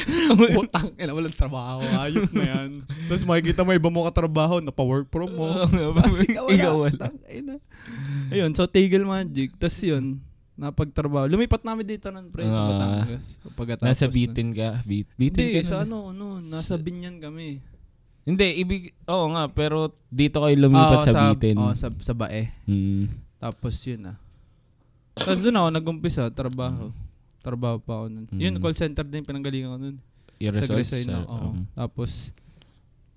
Utang, 0.61 0.93
ina, 0.95 1.11
walang 1.11 1.33
trabaho. 1.33 1.81
Ayos 1.95 2.29
na 2.31 2.45
yan. 2.45 2.69
Tapos 3.05 3.21
makikita 3.23 3.61
mo 3.61 3.69
iba 3.69 3.89
mo 3.89 4.01
katrabaho, 4.01 4.57
napa-work 4.57 5.09
from 5.09 5.29
mo. 5.31 5.65
Kasi 5.99 6.25
wala. 6.33 6.53
Ikaw 6.53 6.73
wala. 6.79 6.97
Tangina. 7.01 7.53
Ayun, 8.33 8.51
so 8.51 8.65
Tigil 8.65 9.03
Magic. 9.03 9.55
Tapos 9.55 9.79
yun, 9.79 10.19
napagtrabaho. 10.53 11.25
Lumipat 11.25 11.61
namin 11.61 11.85
dito 11.87 12.09
nun, 12.09 12.27
pre, 12.27 12.43
sa 12.43 12.57
Ah. 12.57 12.67
Batangas. 12.67 13.37
Pagkatapos 13.53 13.85
Nasa 13.85 14.05
bitin 14.07 14.49
ka. 14.51 14.81
Bit, 14.83 15.07
bitin 15.13 15.43
Hindi, 15.43 15.55
ka 15.55 15.61
sa 15.63 15.75
na. 15.77 15.83
ano, 15.85 15.97
ano, 16.11 16.25
nasa 16.39 16.75
Binyan 16.75 17.17
kami. 17.17 17.61
Hindi, 18.23 18.47
ibig, 18.59 18.91
oo 19.05 19.25
nga, 19.31 19.47
pero 19.47 19.87
dito 20.07 20.41
kayo 20.41 20.55
lumipat 20.57 20.99
Oo, 20.99 21.07
sa, 21.07 21.21
bitin. 21.31 21.55
Oo, 21.55 21.71
sa, 21.73 21.87
sa 21.93 22.11
Bae. 22.11 22.51
Mm. 22.65 23.07
Tapos 23.37 23.79
yun 23.81 24.03
ah. 24.05 24.17
Tapos 25.13 25.39
doon 25.39 25.55
ako 25.55 25.67
nag-umpisa, 25.71 26.23
trabaho. 26.29 26.91
Trabaho 27.39 27.79
pa 27.79 27.93
ako 27.97 28.05
nun. 28.09 28.25
Yun, 28.29 28.57
Mm. 28.57 28.61
call 28.61 28.75
center 28.75 29.01
din 29.01 29.23
pinanggalingan 29.23 29.71
ko 29.71 29.79
nun. 29.79 29.97
Your 30.37 30.51
results. 30.51 30.91
Nag-resign 30.91 31.07
ah, 31.09 31.21
ako. 31.21 31.31
oo. 31.31 31.47
um, 31.47 31.57
Tapos, 31.71 32.11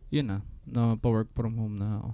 yun 0.08 0.26
na, 0.26 0.38
na 0.62 0.94
pa-work 0.94 1.28
from 1.32 1.58
home 1.58 1.74
na 1.74 1.98
ako. 1.98 2.08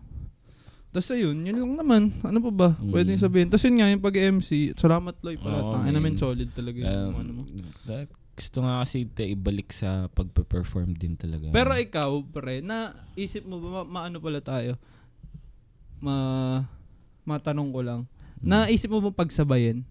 Tapos 0.96 1.12
ayun, 1.12 1.36
yun 1.44 1.60
lang 1.60 1.76
naman. 1.76 2.08
Ano 2.24 2.40
pa 2.40 2.48
ba? 2.48 2.68
Mm. 2.80 2.88
Pwede 2.88 3.12
sabihin. 3.20 3.52
Tapos 3.52 3.68
yun 3.68 3.76
nga, 3.76 3.92
yung 3.92 4.00
pag-MC, 4.00 4.72
salamat 4.80 5.20
Loy 5.20 5.36
pala. 5.36 5.60
Oo, 5.60 5.72
Tangin 5.76 5.92
namin 5.92 6.16
solid 6.16 6.48
talaga 6.56 6.80
yung 6.80 7.12
um, 7.12 7.20
ano 7.20 7.30
mo. 7.36 7.42
that- 7.84 8.08
gusto 8.32 8.64
nga 8.64 8.80
kasi 8.80 9.04
te, 9.04 9.28
ibalik 9.28 9.76
sa 9.76 10.08
pagpe-perform 10.08 10.96
din 10.96 11.20
talaga. 11.20 11.52
Pero 11.52 11.72
ikaw, 11.76 12.16
pre, 12.32 12.64
na 12.64 12.96
isip 13.12 13.44
mo 13.44 13.60
ba, 13.60 13.84
ma- 13.84 13.88
maano 13.88 14.24
pala 14.24 14.40
tayo? 14.40 14.80
Ma, 16.00 16.64
matanong 17.28 17.76
ko 17.76 17.80
lang. 17.84 18.00
Mm. 18.40 18.48
Naisip 18.48 18.88
mo 18.88 19.04
ba 19.04 19.12
pagsabayin? 19.12 19.84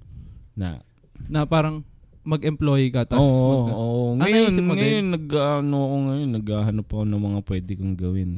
na. 0.58 0.82
Na 1.30 1.46
parang 1.46 1.86
mag-employee 2.26 2.90
ka, 2.90 3.06
tapos 3.06 3.30
Oo, 3.30 3.46
mag- 3.46 3.70
oo. 3.78 4.06
Ano 4.18 4.22
Ngayon, 4.26 4.54
ngayon, 4.74 5.08
nag, 5.14 5.26
ano 5.30 5.78
ako 5.86 5.96
ngayon, 6.10 6.30
naghahanap 6.34 6.88
ako 6.90 7.04
ng 7.06 7.22
mga 7.22 7.40
pwede 7.46 7.72
kong 7.78 7.94
gawin. 7.94 8.32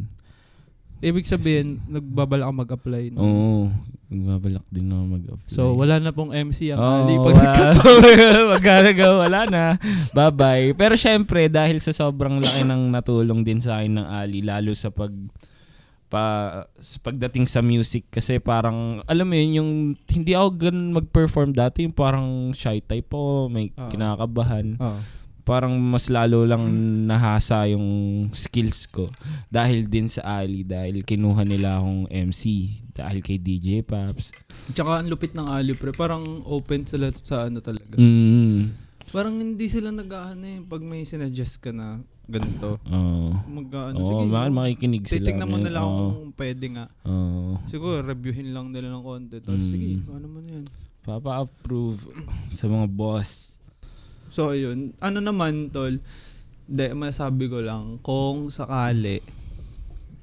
Ibig 0.97 1.29
sabihin, 1.29 1.77
nagbabala 1.85 2.49
ka 2.49 2.53
mag-apply. 2.53 3.03
No? 3.13 3.19
Oo. 3.21 3.57
Nagbabalak 4.07 4.63
din 4.71 4.87
ako 4.87 5.03
mag-apply. 5.19 5.51
So, 5.51 5.75
wala 5.75 5.99
na 5.99 6.15
pong 6.15 6.31
MC 6.31 6.71
ang 6.71 6.79
Oo, 6.79 6.95
Ali 7.03 7.15
pag 7.19 7.35
Magkalaga, 8.55 9.05
wala 9.19 9.39
na. 9.45 9.63
Bye-bye. 10.15 10.73
Pero 10.79 10.95
syempre, 10.95 11.51
dahil 11.51 11.77
sa 11.83 11.91
sobrang 11.91 12.39
laki 12.39 12.63
ng 12.63 12.87
natulong 12.89 13.43
din 13.43 13.59
sa 13.59 13.83
akin 13.83 13.99
ng 13.99 14.07
Ali, 14.07 14.39
lalo 14.41 14.71
sa 14.73 14.89
pag 14.89 15.11
pa 16.07 16.23
sa 16.79 16.97
pagdating 17.03 17.43
sa 17.43 17.59
music 17.59 18.07
kasi 18.07 18.39
parang 18.39 19.03
alam 19.11 19.27
mo 19.27 19.35
yun 19.35 19.59
yung 19.59 19.71
hindi 20.07 20.31
ako 20.31 20.47
ganun 20.55 20.95
mag-perform 20.95 21.51
dati 21.51 21.83
yung 21.83 21.91
parang 21.91 22.55
shy 22.55 22.79
type 22.79 23.11
ako 23.11 23.51
may 23.51 23.75
Oo. 23.75 23.91
kinakabahan 23.91 24.79
Oo. 24.79 24.99
Parang 25.47 25.71
mas 25.73 26.11
lalo 26.11 26.43
lang 26.43 26.59
nahasa 27.07 27.63
yung 27.65 27.87
skills 28.29 28.85
ko 28.85 29.07
dahil 29.47 29.87
din 29.87 30.05
sa 30.05 30.43
Ali 30.43 30.61
dahil 30.61 31.01
kinuha 31.01 31.41
nila 31.41 31.79
akong 31.79 32.03
MC 32.05 32.43
dahil 32.91 33.23
kay 33.23 33.39
DJ 33.39 33.81
Paps 33.81 34.35
Tsaka 34.67 34.99
ang 34.99 35.07
lupit 35.07 35.31
ng 35.31 35.47
Ali, 35.47 35.71
pre. 35.71 35.95
Parang 35.95 36.19
open 36.43 36.83
sila 36.83 37.07
sa 37.09 37.47
ano 37.47 37.63
talaga. 37.63 37.95
mm. 37.95 38.75
Parang 39.07 39.39
hindi 39.39 39.63
sila 39.65 39.87
nag-ano 39.89 40.43
eh. 40.43 40.59
Pag 40.59 40.83
may 40.83 41.01
sinadjust 41.01 41.63
ka 41.63 41.71
na 41.71 42.03
ganito. 42.27 42.75
Oo. 42.83 43.31
Mag-ano, 43.47 43.95
Oo, 43.95 44.09
sige. 44.19 44.23
mak- 44.27 44.51
makikinig 44.51 45.07
sila. 45.07 45.23
Titignan 45.23 45.47
mo 45.47 45.55
na 45.55 45.71
lang 45.71 45.87
Oo. 45.87 45.95
kung 45.95 46.35
pwede 46.35 46.65
nga. 46.67 46.91
Oo. 47.05 47.55
Siguro, 47.71 48.03
reviewin 48.03 48.51
lang 48.51 48.75
nila 48.75 48.91
ng 48.91 48.99
konti. 48.99 49.39
Tapos, 49.39 49.63
Mm. 49.63 49.71
sige, 49.71 49.87
ano 50.05 50.27
mo 50.27 50.39
na 50.43 50.49
yan. 50.51 50.65
Papa-approve 51.01 52.03
sa 52.51 52.67
mga 52.67 52.87
boss. 52.89 53.55
So, 54.27 54.51
ayun. 54.51 54.93
Ano 54.99 55.19
naman, 55.19 55.69
tol? 55.69 55.99
Hindi, 56.67 56.85
masabi 56.93 57.47
ko 57.47 57.59
lang, 57.59 57.99
kung 58.01 58.51
sakali, 58.51 59.23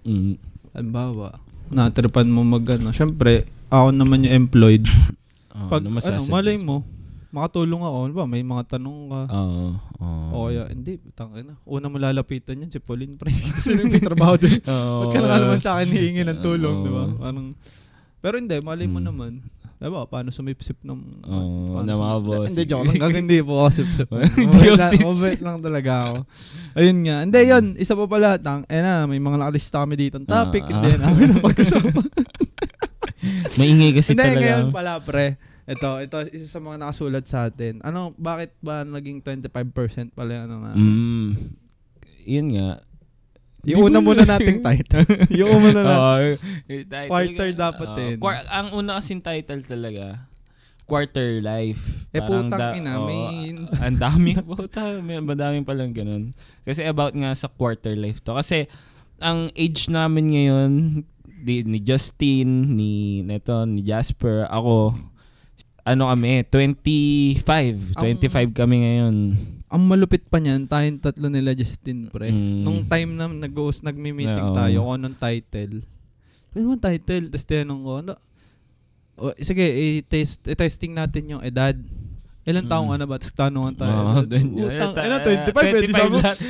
Mm. 0.04 0.36
halimbawa, 0.70 1.40
natripan 1.66 2.28
mo 2.28 2.44
mag 2.44 2.68
ano, 2.68 2.92
syempre, 2.92 3.48
ako 3.72 3.88
naman 3.90 4.24
yung 4.24 4.46
employed. 4.46 4.84
Oh, 5.54 5.70
Pag, 5.70 5.86
ano, 5.86 5.94
masasuggest 5.94 6.34
malay 6.34 6.58
mo, 6.58 6.82
makatulong 7.30 7.78
ako. 7.78 7.98
Ano 8.02 8.12
ba, 8.12 8.26
may 8.26 8.42
mga 8.42 8.74
tanong 8.74 8.98
ka. 9.06 9.20
Oo. 9.38 9.66
oo. 10.02 10.26
O 10.34 10.50
kaya, 10.50 10.66
hindi, 10.66 10.98
tangin 11.14 11.46
na. 11.46 11.54
Una 11.62 11.86
mo 11.86 11.94
lalapitan 11.94 12.58
yan, 12.58 12.74
si 12.74 12.82
Pauline 12.82 13.14
pre. 13.14 13.30
Kasi 13.54 13.78
may 13.86 14.02
trabaho 14.02 14.34
din. 14.34 14.58
Oo. 14.66 15.06
Ba't 15.06 15.14
ka 15.14 15.18
na 15.22 15.38
naman 15.38 15.62
sa 15.62 15.78
akin 15.78 15.94
hihingi 15.94 16.26
ng 16.26 16.42
tulong, 16.42 16.74
Oo. 16.74 16.84
di 16.84 16.90
ba? 16.90 17.04
Parang, 17.22 17.54
pero 18.18 18.34
hindi, 18.34 18.58
malay 18.58 18.90
mo 18.90 18.98
Mm. 18.98 19.06
naman. 19.06 19.32
Diba, 19.84 20.08
paano 20.08 20.32
sumipsip 20.32 20.80
ng... 20.80 21.28
Oo, 21.28 21.76
paano 21.76 21.88
ng 21.92 22.00
mga 22.00 22.18
boss. 22.24 22.48
Hindi, 22.48 22.64
joke 22.64 22.88
lang. 22.88 23.00
Gag, 23.04 23.16
hindi 23.28 23.38
po 23.44 23.52
ako 23.60 23.70
sipsip. 23.76 24.08
Hindi 24.08 24.64
ako 24.72 24.78
sipsip. 24.88 25.04
mabait 25.12 25.42
lang 25.44 25.58
talaga 25.60 25.92
ako. 25.92 26.16
Ayun 26.80 26.98
nga. 27.04 27.16
Hindi, 27.28 27.40
yun. 27.44 27.64
Isa 27.76 27.92
pa 27.92 28.04
pala. 28.08 28.40
Tang, 28.40 28.64
eh 28.64 28.80
na, 28.80 29.04
may 29.04 29.20
mga 29.20 29.36
nakalista 29.36 29.84
kami 29.84 30.00
dito 30.00 30.16
ng 30.16 30.24
topic. 30.24 30.64
Ah, 30.64 30.80
hindi 30.80 30.88
na 30.96 30.98
namin 31.04 31.36
napag-usapan. 31.36 32.00
Maingay 33.60 33.92
kasi 33.92 34.16
Hindi, 34.16 34.24
talaga. 34.24 34.40
ngayon 34.40 34.72
pala, 34.72 34.92
pre. 35.04 35.26
Ito, 35.64 36.00
ito, 36.00 36.16
isa 36.32 36.48
sa 36.48 36.60
mga 36.64 36.76
nakasulat 36.80 37.24
sa 37.28 37.38
atin. 37.52 37.84
Ano, 37.84 38.16
bakit 38.16 38.56
ba 38.64 38.88
naging 38.88 39.20
25% 39.20 40.16
pala 40.16 40.48
ano 40.48 40.64
nga? 40.64 40.72
Mm. 40.76 41.28
Yun 42.24 42.48
nga. 42.56 42.80
Yung 43.64 43.80
una 43.82 43.98
muna 43.98 44.22
nating 44.22 44.60
title. 44.66 45.04
yung 45.30 45.50
una 45.58 45.80
na. 45.80 45.96
Title 46.66 47.08
Quarter 47.08 47.50
nga. 47.50 47.60
dapat 47.64 47.88
Oo, 47.88 48.00
eh. 48.00 48.12
quar- 48.16 48.46
ang 48.46 48.68
una 48.72 48.96
kasing 48.96 49.20
title 49.20 49.62
talaga, 49.62 50.28
Quarter 50.84 51.40
Life. 51.40 52.04
Eh, 52.10 52.20
Parang 52.20 52.46
putang 52.46 52.76
ina, 52.76 52.92
oo, 52.98 53.08
may- 53.08 53.56
Ang 53.84 53.96
dami. 53.96 54.36
Puta, 54.44 55.00
may 55.00 55.16
madaming 55.18 55.64
palang 55.64 55.90
ganun. 55.90 56.36
Kasi 56.60 56.84
about 56.84 57.12
nga 57.12 57.32
sa 57.32 57.48
Quarter 57.48 57.96
Life 57.96 58.20
to. 58.20 58.36
Kasi, 58.36 58.68
ang 59.16 59.48
age 59.52 59.88
namin 59.88 60.24
ngayon, 60.28 60.70
di, 61.40 61.64
ni 61.64 61.80
Justin, 61.80 62.72
ni 62.72 62.92
Neto, 63.20 63.64
ni 63.64 63.80
Jasper, 63.80 64.44
ako, 64.46 64.92
ano 65.82 66.02
kami, 66.06 66.44
25. 66.44 67.96
25 67.96 68.52
kami 68.52 68.76
ngayon. 68.78 69.14
Ang 69.68 69.82
malupit 69.88 70.22
pa 70.28 70.38
niyan, 70.38 70.68
tayong 70.68 71.00
tatlo 71.00 71.26
nila 71.26 71.52
Justin, 71.52 72.08
pre. 72.08 72.30
Mm. 72.30 72.62
Nung 72.62 72.84
time 72.84 73.10
na 73.16 73.26
nag-host, 73.26 73.82
nagmi-meeting 73.82 74.52
Oo. 74.52 74.56
tayo, 74.56 74.76
kung 74.84 74.94
anong 74.96 75.18
title. 75.18 75.82
Ano 76.54 76.58
yung 76.70 76.78
title? 76.78 77.24
Tapos 77.32 77.46
tinanong 77.46 77.82
ko, 77.82 77.92
ano, 78.00 78.14
O, 79.14 79.30
sige, 79.38 79.62
i-test, 79.62 80.42
i-testing 80.42 80.90
natin 80.90 81.38
yung 81.38 81.42
edad. 81.42 81.78
Ilan 82.44 82.66
taong 82.66 82.90
Mm. 82.90 82.96
ano 82.98 83.04
ba? 83.06 83.14
Tapos 83.16 83.32
tanungan 83.32 83.72
tayo. 83.72 84.26
Dun 84.26 84.58
yun. 84.58 84.68
Utang, 84.68 84.90
Ta- 84.92 85.06
ina, 85.06 85.16
25, 85.22 85.54
25 85.54 86.18
sabi 86.18 86.44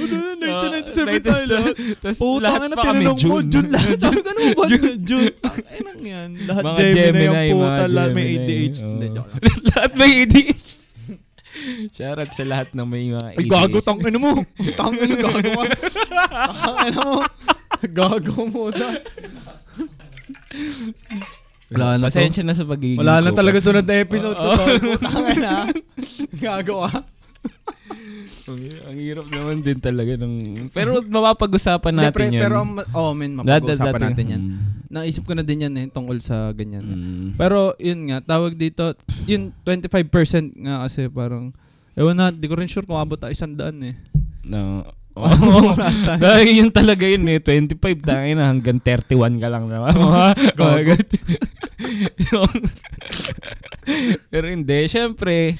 Oo, 0.49 0.65
1997 0.73 1.21
tayo 1.21 1.45
lahat. 1.45 1.75
Tapos 2.01 2.19
lahat 2.41 2.61
kami 2.73 3.05
tinanong 3.05 3.21
mo, 3.23 3.37
June. 3.45 3.69
Lahat. 3.69 3.97
Sabi 4.01 4.19
ko, 4.19 4.29
ano 4.33 4.41
ba? 4.57 4.65
June. 4.97 5.33
Ay, 5.45 5.79
nang 5.85 6.01
yan. 6.03 6.31
Lahat 6.49 6.63
Gemini, 6.81 7.53
yung 7.53 7.61
puta. 7.63 7.85
Lahat 7.87 8.11
may 8.11 8.27
ADHD. 8.33 9.03
lahat 9.71 9.91
may 9.95 10.13
ADHD. 10.25 10.84
Shoutout 11.91 12.31
sa 12.31 12.45
lahat 12.45 12.69
ng 12.73 12.87
may 12.87 13.09
mga 13.09 13.41
Ay, 13.41 13.47
gago, 13.49 13.79
tang 13.81 14.01
ina 14.01 14.19
mo. 14.21 14.43
Tang 14.77 14.95
ina, 14.95 15.17
gago 15.17 15.51
ka. 15.51 15.65
Tang 16.61 16.79
ina 16.89 17.01
mo. 17.03 17.17
Gago 17.85 18.35
mo 18.49 18.65
na. 18.73 18.89
Wala 21.73 21.87
na 21.99 22.07
to. 22.07 22.09
Pasensya 22.13 22.43
na 22.47 22.55
sa 22.55 22.65
pagiging 22.69 23.01
Wala 23.01 23.25
na 23.25 23.31
talaga 23.33 23.59
sunod 23.59 23.85
na 23.85 23.97
episode 23.99 24.37
to. 24.37 24.45
Oo. 24.45 24.57
tol. 24.57 25.01
Tang 25.01 25.27
ina. 25.33 25.69
Gago 26.37 26.87
ka. 26.87 26.93
Ang, 28.49 28.61
ang 28.89 28.97
hirap 28.99 29.27
naman 29.29 29.57
din 29.61 29.79
talaga 29.81 30.13
ng... 30.21 30.35
Pero 30.73 31.01
mapapag-usapan 31.05 31.95
natin 31.95 32.15
pre, 32.15 32.27
yan. 32.33 32.43
pero, 32.43 32.57
oh, 32.97 33.13
men, 33.13 33.37
mapag-usapan 33.39 34.01
natin 34.13 34.27
yan. 34.27 34.43
Mm. 34.43 34.59
Naisip 34.89 35.25
ko 35.27 35.33
na 35.35 35.45
din 35.45 35.65
yan 35.65 35.75
eh, 35.81 35.87
tungkol 35.91 36.19
sa 36.23 36.53
ganyan. 36.53 36.85
Mm. 36.85 37.29
Pero, 37.37 37.75
yun 37.81 38.11
nga, 38.11 38.25
tawag 38.25 38.57
dito, 38.57 38.95
yun, 39.25 39.53
25% 39.67 40.57
nga 40.61 40.85
kasi 40.87 41.09
parang, 41.09 41.53
ewan 41.95 42.17
na, 42.17 42.33
di 42.33 42.47
ko 42.49 42.55
rin 42.57 42.71
sure 42.71 42.87
kung 42.87 43.01
abot 43.01 43.19
tayo 43.19 43.35
isang 43.35 43.57
daan 43.57 43.81
eh. 43.85 43.97
No. 44.45 44.85
Oh, 45.15 45.79
dahil 46.19 46.59
yun 46.59 46.75
talaga 46.75 47.07
yun 47.07 47.23
eh. 47.31 47.39
25 47.39 47.79
tayo 48.03 48.31
na 48.35 48.51
hanggang 48.51 48.83
31 48.83 49.39
ka 49.39 49.47
lang 49.47 49.71
naman. 49.71 49.95
Ganyan. 50.59 51.07
Yung- 52.35 52.67
Pero 54.27 54.47
hindi, 54.51 54.91
syempre, 54.91 55.55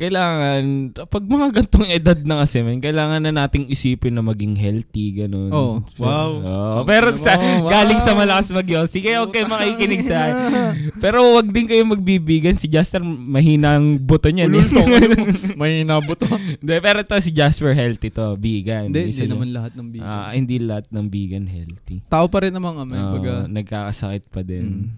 kailangan, 0.00 0.62
pag 0.96 1.24
mga 1.28 1.46
gantong 1.60 1.88
edad 1.92 2.16
na 2.24 2.40
kasi, 2.40 2.64
man, 2.64 2.80
kailangan 2.80 3.20
na 3.20 3.44
nating 3.44 3.68
isipin 3.68 4.16
na 4.16 4.24
maging 4.24 4.56
healthy, 4.56 5.20
ganun. 5.20 5.52
Oh, 5.52 5.84
So, 5.92 6.08
wow. 6.08 6.30
oo. 6.40 6.80
pero 6.88 7.12
sa, 7.20 7.36
Oh, 7.36 7.68
wow. 7.68 7.68
galing 7.68 8.00
sa 8.00 8.16
malakas 8.16 8.48
mag 8.56 8.64
Sige, 8.88 9.12
kayo 9.12 9.44
makikinig 9.44 10.00
sa. 10.00 10.32
Pero 11.04 11.36
wag 11.36 11.48
din 11.52 11.68
kayo 11.68 11.82
magbibigan. 11.84 12.56
Si 12.56 12.68
Jasper, 12.68 13.00
mahina 13.04 13.76
ang 13.76 14.00
buto 14.00 14.28
niya. 14.32 14.48
Ulul 14.48 14.64
to, 14.64 14.80
may 15.60 15.84
inabot 15.84 16.16
to. 16.16 16.28
Hindi, 16.28 16.76
pero 16.80 17.00
to 17.04 17.16
si 17.20 17.32
Jasper 17.32 17.72
healthy 17.72 18.08
to, 18.12 18.36
vegan. 18.36 18.88
Hindi, 18.92 19.10
hindi 19.12 19.26
naman 19.26 19.48
lahat 19.52 19.72
ng 19.76 19.88
vegan. 19.90 20.06
Ah, 20.06 20.30
hindi 20.32 20.56
lahat 20.60 20.86
ng 20.92 21.06
vegan 21.08 21.44
healthy. 21.48 22.04
Tao 22.08 22.28
pa 22.28 22.44
rin 22.46 22.52
naman 22.54 22.76
kami. 22.76 22.96
Oo, 22.96 23.12
baga, 23.18 23.34
nagkakasakit 23.48 24.28
pa 24.30 24.40
din. 24.40 24.64
Mm. 24.64 24.88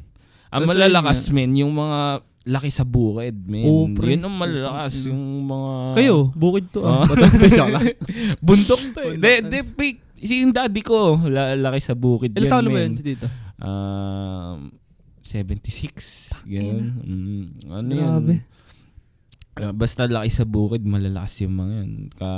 Ang 0.52 0.62
malalakas, 0.68 1.32
men, 1.32 1.56
yung 1.56 1.72
mga 1.72 2.20
laki 2.42 2.68
sa 2.68 2.83
bukid, 2.83 3.38
men. 3.46 3.64
Oo, 3.64 3.87
pre. 3.88 4.12
Yun 4.12 4.26
ang 4.26 4.35
malalakas, 4.35 5.07
Mm. 5.07 5.09
yung 5.09 5.22
mga... 5.46 5.72
kayo, 5.94 6.16
bukid 6.33 6.64
to. 6.70 6.81
Oh. 6.83 7.00
Ah. 7.00 7.07
Lang? 7.70 7.87
Bundok 8.46 8.83
to 8.90 9.00
eh. 9.05 9.16
De, 9.16 9.33
de, 9.42 9.59
pi- 9.62 10.02
si 10.18 10.42
yung 10.42 10.50
daddy 10.50 10.83
ko, 10.83 11.22
la- 11.22 11.55
laki 11.55 11.78
sa 11.78 11.94
bukid 11.94 12.35
Ilan 12.35 12.50
taon 12.50 12.66
ba 12.68 12.78
yun 12.81 12.94
si 12.94 13.02
Tito? 13.05 13.26
Um, 13.59 14.74
76. 15.22 16.44
Ganun. 16.44 16.87
Mm, 17.00 17.44
ano 17.70 17.90
Grabe. 17.90 18.35
yun? 18.37 18.40
Ah, 19.52 19.68
basta 19.68 20.08
laki 20.08 20.32
sa 20.32 20.48
bukid, 20.48 20.80
malalakas 20.80 21.44
yung 21.44 21.60
mga 21.60 21.74
yun. 21.84 21.92
Ka, 22.16 22.28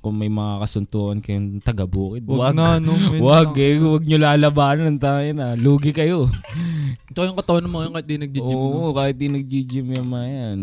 kung 0.00 0.16
may 0.16 0.32
mga 0.32 0.64
kasuntuan 0.64 1.20
kayong 1.20 1.60
taga-bukid, 1.60 2.24
Wag 2.24 2.56
wag. 2.56 2.56
na, 2.56 2.80
no. 2.80 2.96
Wag 3.28 3.52
eh, 3.60 3.76
wag 3.76 4.00
nyo 4.08 4.16
lalabanan 4.16 4.96
tayo 4.96 5.28
na. 5.36 5.52
Lugi 5.52 5.92
kayo. 5.92 6.32
Ito 7.12 7.28
yung 7.28 7.36
katawan 7.36 7.68
mo 7.68 7.84
yung 7.84 7.92
kahit 7.92 8.08
di 8.08 8.16
nag-gym. 8.16 8.40
Oo, 8.40 8.88
no? 8.88 8.96
kahit 8.96 9.20
di 9.20 9.28
nag-gym 9.28 10.00
yung 10.00 10.08
mga 10.08 10.28
yan. 10.32 10.60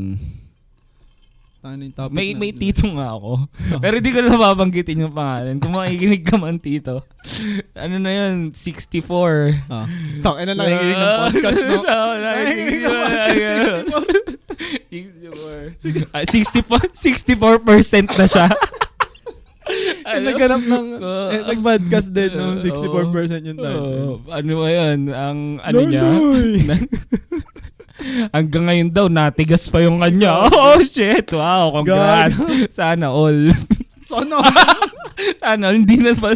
Ano 1.64 1.80
yung 1.88 1.96
topic 1.96 2.12
May, 2.12 2.36
may 2.36 2.52
natin? 2.52 2.60
tito 2.60 2.86
nga 2.92 3.16
ako. 3.16 3.48
Pero 3.84 3.96
di 4.04 4.10
ko 4.12 4.20
na 4.20 4.36
mababanggitin 4.36 5.08
yung 5.08 5.16
pangalan. 5.16 5.56
Kung 5.64 5.80
makikinig 5.80 6.28
ka 6.28 6.36
man, 6.36 6.60
tito. 6.60 7.08
Ano 7.72 8.04
na 8.04 8.12
yun? 8.12 8.52
64. 8.52 9.72
Ah. 9.72 9.88
Taka 10.20 10.40
na 10.44 10.60
nakikinig 10.60 11.00
ng 11.00 11.16
podcast, 11.24 11.62
no? 11.64 11.80
Nakikinig 12.28 12.82
ng 12.84 12.98
podcast. 13.00 13.96
64. 14.92 16.12
Ah, 16.12 16.28
64, 16.28 16.92
64% 17.00 18.20
na 18.20 18.26
siya. 18.28 18.48
Eh, 20.04 20.20
naghanap 20.20 20.60
ng, 20.60 20.88
Oo. 21.00 21.28
eh, 21.32 21.42
nag-podcast 21.48 22.12
din, 22.12 22.32
no? 22.36 22.60
Oo. 22.60 22.60
64% 22.60 23.48
yung 23.48 23.60
time. 23.60 23.80
Oo. 23.80 24.20
ano 24.28 24.52
ba 24.60 24.68
yun? 24.68 25.00
Ang 25.10 25.40
ano 25.64 25.78
niya? 25.88 26.04
Loloy! 26.04 26.52
Hanggang 28.36 28.68
ngayon 28.68 28.90
daw, 28.92 29.08
natigas 29.08 29.72
pa 29.72 29.80
yung 29.80 30.04
kanya. 30.04 30.44
Oh, 30.52 30.76
shit. 30.84 31.32
Wow, 31.32 31.72
congrats. 31.72 32.44
Sana 32.68 33.08
all. 33.08 33.48
Sana. 34.14 34.38
Sana 35.42 35.64
all. 35.70 35.78
Hindi 35.78 35.98
na 36.02 36.14
pa. 36.14 36.34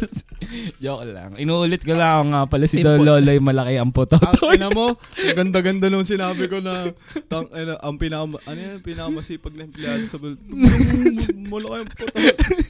Joke 0.80 1.06
lang. 1.10 1.36
Inuulit 1.36 1.84
ko 1.84 1.94
lang 1.94 2.32
nga 2.32 2.48
pala 2.48 2.66
si 2.66 2.80
Don 2.80 3.04
Loloy 3.04 3.38
malaki 3.38 3.76
ang 3.76 3.92
puto. 3.92 4.16
Ang 4.18 4.56
ina 4.56 4.70
mo, 4.72 4.96
ang 4.96 5.36
ganda-ganda 5.36 5.92
nung 5.92 6.08
sinabi 6.08 6.48
ko 6.48 6.64
na 6.64 6.88
tang, 7.28 7.52
ina, 7.52 7.76
ang 7.84 8.00
pinaka 8.00 8.40
ano 8.48 8.60
yan, 8.60 8.80
pinakamasipag 8.80 9.54
na 9.54 9.68
empleyado 9.68 10.04
sa 10.08 10.16
bul- 10.16 10.40
Yung 10.40 11.48
Mula 11.52 11.68
kayong 11.80 11.92
puto. 11.92 12.16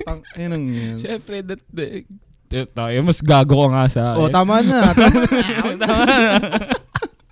Tang, 0.04 0.22
inang 0.36 0.66
yan. 0.70 0.98
Siyempre, 0.98 1.46
that, 1.46 1.62
that, 1.70 2.70
tayo, 2.74 2.98
mas 3.04 3.20
gago 3.20 3.54
ko 3.54 3.68
nga 3.70 3.86
sa 3.92 4.16
Oh, 4.16 4.32
tama 4.32 4.64
na. 4.64 4.96
Tama 4.96 5.74
na. 5.76 5.88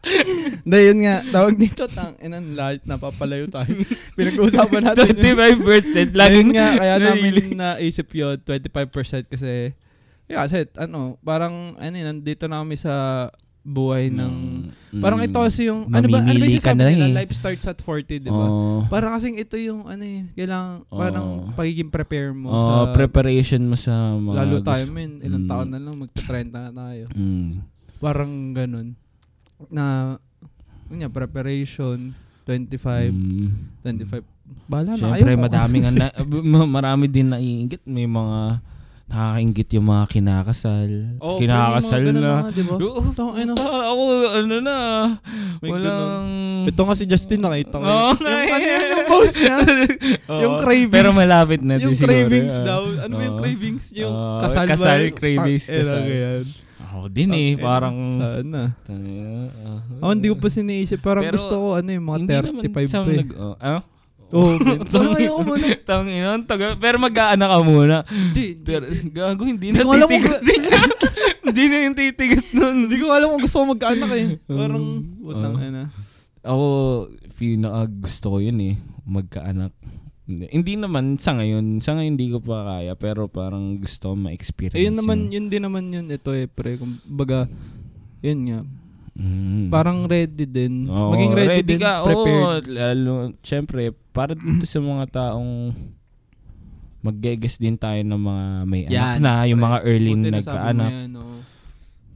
Hindi, 0.66 0.78
yun 0.82 1.00
nga. 1.02 1.16
Tawag 1.26 1.56
dito, 1.56 1.84
tang, 1.90 2.14
inan, 2.20 2.54
lahat 2.54 2.86
napapalayo 2.86 3.50
tayo. 3.50 3.74
Pinag-uusapan 4.18 4.82
natin 4.84 5.14
yun. 5.14 5.38
25%. 5.62 6.14
Laging 6.14 6.50
nga, 6.54 6.68
kaya 6.78 6.96
namin 7.00 7.34
naisip 7.52 8.10
yun, 8.12 8.38
25% 8.38 9.26
kasi, 9.28 9.74
yeah, 10.26 10.46
kasi, 10.46 10.70
ano, 10.78 11.18
parang, 11.22 11.74
ano 11.76 11.94
nandito 11.94 12.46
na 12.46 12.62
kami 12.62 12.78
sa 12.78 13.26
buhay 13.62 14.14
ng, 14.14 14.34
Mm, 14.96 15.02
parang 15.02 15.20
ito 15.20 15.36
kasi 15.36 15.68
yung, 15.68 15.90
ano 15.90 16.06
ba, 16.08 16.22
ano 16.22 16.38
ba 16.38 16.46
yung 16.46 16.62
sabi 16.64 16.86
nila, 16.86 17.10
eh. 17.12 17.18
life 17.18 17.34
starts 17.34 17.66
at 17.66 17.82
40, 17.82 18.24
di 18.24 18.30
ba? 18.30 18.46
Oh. 18.48 18.86
Parang 18.88 19.12
kasing 19.12 19.36
ito 19.36 19.58
yung, 19.58 19.90
ano 19.90 20.06
eh, 20.06 20.24
kailangan, 20.38 20.86
parang 20.88 21.28
Oo. 21.44 21.52
pagiging 21.52 21.90
prepare 21.90 22.30
mo 22.32 22.48
Oh, 22.48 22.62
sa, 22.62 22.94
preparation 22.94 23.60
mo 23.66 23.76
sa 23.76 24.16
mga 24.16 24.36
lalo 24.38 24.56
tayo, 24.62 24.86
men, 24.88 25.20
ilang 25.20 25.44
Mm. 25.44 25.52
taon 25.52 25.68
na 25.68 25.82
lang, 25.82 25.98
magta-30 25.98 26.54
na 26.54 26.72
tayo. 26.72 27.06
Mm. 27.12 27.50
Parang 27.98 28.32
ganun. 28.54 28.88
Na, 29.68 30.16
yun 30.88 30.98
nga, 31.00 31.10
preparation, 31.10 32.12
25, 32.44 33.10
Mm. 33.10 33.50
25, 33.82 34.22
bahala 34.66 34.94
na. 34.94 35.00
Siyempre, 35.00 35.32
Ayoko. 35.34 35.44
madaming 35.44 35.86
na, 35.96 36.06
ma- 36.44 36.72
marami 36.72 37.06
din 37.06 37.28
naiingit. 37.28 37.82
May 37.84 38.06
mga 38.06 38.62
nakakaingit 39.06 39.70
yung 39.72 39.86
mga 39.86 40.06
kinakasal. 40.10 40.90
Oh, 41.22 41.38
kinakasal 41.38 42.02
ganun 42.04 42.22
na. 42.22 42.34
nga, 42.42 42.50
di 42.50 42.64
ba? 42.66 42.74
Oo, 42.74 43.02
ako, 43.86 44.04
ano 44.34 44.56
na, 44.60 44.78
May 45.62 45.70
walang... 45.70 46.26
Ito 46.66 46.82
nga 46.82 46.96
si 46.98 47.06
Justin, 47.06 47.46
nakita 47.46 47.78
ko. 47.78 47.86
Oo, 47.86 48.10
yung, 48.18 48.50
ano 48.50 48.66
yun, 48.66 48.82
yung 48.90 49.06
post 49.06 49.38
niya. 49.38 49.58
Oo, 50.34 50.42
yung 50.42 50.56
cravings. 50.58 50.90
Pero 50.92 51.10
malapit 51.14 51.62
na 51.62 51.78
din 51.78 51.86
yung 51.86 51.94
siguro. 51.94 52.10
cravings 52.10 52.58
ah. 52.58 52.66
daw. 52.66 52.82
Ano 52.98 53.14
ba 53.14 53.24
yung 53.24 53.38
cravings? 53.38 53.86
Yung 53.94 54.10
Oo, 54.10 54.42
kasal, 54.42 54.66
kasal, 54.66 55.00
ba? 55.06 55.14
cravings, 55.14 55.66
Ah, 55.66 55.70
eh, 55.70 55.80
kasal. 55.80 56.02
yan. 56.04 56.44
Ako 56.76 57.08
din 57.08 57.32
eh, 57.32 57.56
ina, 57.56 57.64
parang... 57.64 57.96
Sana. 58.12 58.62
Uh, 58.84 59.80
Oh, 60.04 60.12
hindi 60.12 60.28
ko 60.28 60.36
pa 60.36 60.52
siniisip. 60.52 61.00
Parang 61.00 61.24
Pero, 61.24 61.36
gusto 61.40 61.56
ko, 61.56 61.68
ano 61.80 61.88
yung 61.88 62.06
mga 62.06 62.18
hindi 62.20 62.34
naman 62.36 62.64
35 62.68 62.92
sa 62.92 63.00
pa 63.00 63.10
eh. 63.10 63.20
nag... 63.24 63.30
Oh, 63.36 63.56
ah? 63.56 63.82
Oo, 64.36 64.52
oh, 64.58 64.84
Tang- 64.90 65.16
ayoko 65.16 65.42
mo 65.46 65.56
na. 65.56 65.68
Tang 65.86 66.08
ina, 66.10 66.36
taga, 66.44 66.76
pero 66.76 66.98
mag-aanak 66.98 67.48
ka 67.48 67.60
muna. 67.62 67.98
Hindi, 68.10 68.58
Pero, 68.60 68.84
gago, 69.14 69.44
hindi 69.46 69.72
na 69.72 69.86
titigas 69.86 70.40
din 70.44 70.62
yan. 70.66 70.90
Hindi 71.46 71.64
na 71.70 71.78
yung 71.88 71.96
titigas 71.96 72.46
nun. 72.58 72.90
Hindi 72.90 72.98
ko 73.00 73.14
alam 73.14 73.32
kung 73.32 73.44
gusto 73.46 73.62
ko 73.62 73.66
magkaanak 73.78 74.12
eh. 74.18 74.28
Parang, 74.50 74.84
utang 75.24 75.56
Ah. 75.56 75.64
ina. 75.64 75.84
Ako, 76.42 76.66
pinaka 77.38 77.86
gusto 77.88 78.26
ko 78.34 78.38
yun 78.42 78.60
eh. 78.60 78.74
Magkaanak. 79.06 79.72
Hindi, 80.26 80.46
hindi 80.50 80.74
naman 80.74 81.18
sa 81.18 81.38
ngayon. 81.38 81.80
Sa 81.80 81.94
ngayon 81.94 82.18
hindi 82.18 82.28
ko 82.30 82.42
pa 82.42 82.66
kaya. 82.68 82.94
Pero 82.94 83.30
parang 83.30 83.78
gusto 83.78 84.12
ko 84.12 84.16
ma-experience 84.18 84.74
Eh, 84.76 84.90
yun 84.90 84.98
naman, 84.98 85.30
yun. 85.30 85.32
yun 85.32 85.46
din 85.48 85.62
naman 85.62 85.86
yun. 85.88 86.06
Ito 86.10 86.34
eh, 86.34 86.50
pre. 86.50 86.78
Kumbaga, 86.78 87.46
yun 88.20 88.40
nga. 88.44 88.60
Mm. 89.16 89.70
Parang 89.70 90.04
ready 90.04 90.44
din. 90.44 90.90
Oo, 90.90 91.14
Maging 91.14 91.34
ready, 91.34 91.64
din, 91.64 91.80
ka. 91.80 92.04
prepared. 92.04 92.66
Oo, 92.66 92.74
lalo, 92.74 93.14
syempre, 93.40 93.94
para 94.12 94.34
dito 94.34 94.66
sa 94.66 94.82
mga 94.82 95.06
taong 95.08 95.72
mag-guess 97.00 97.56
din 97.56 97.78
tayo 97.78 98.02
ng 98.02 98.18
mga 98.18 98.46
may 98.66 98.82
Yan, 98.90 99.22
anak 99.22 99.22
na, 99.22 99.34
yung 99.46 99.62
pre. 99.62 99.68
mga 99.70 99.80
early 99.86 100.12
na 100.16 100.30
nagkaanak. 100.34 100.92
yan, 100.92 101.12
oo. 101.16 101.38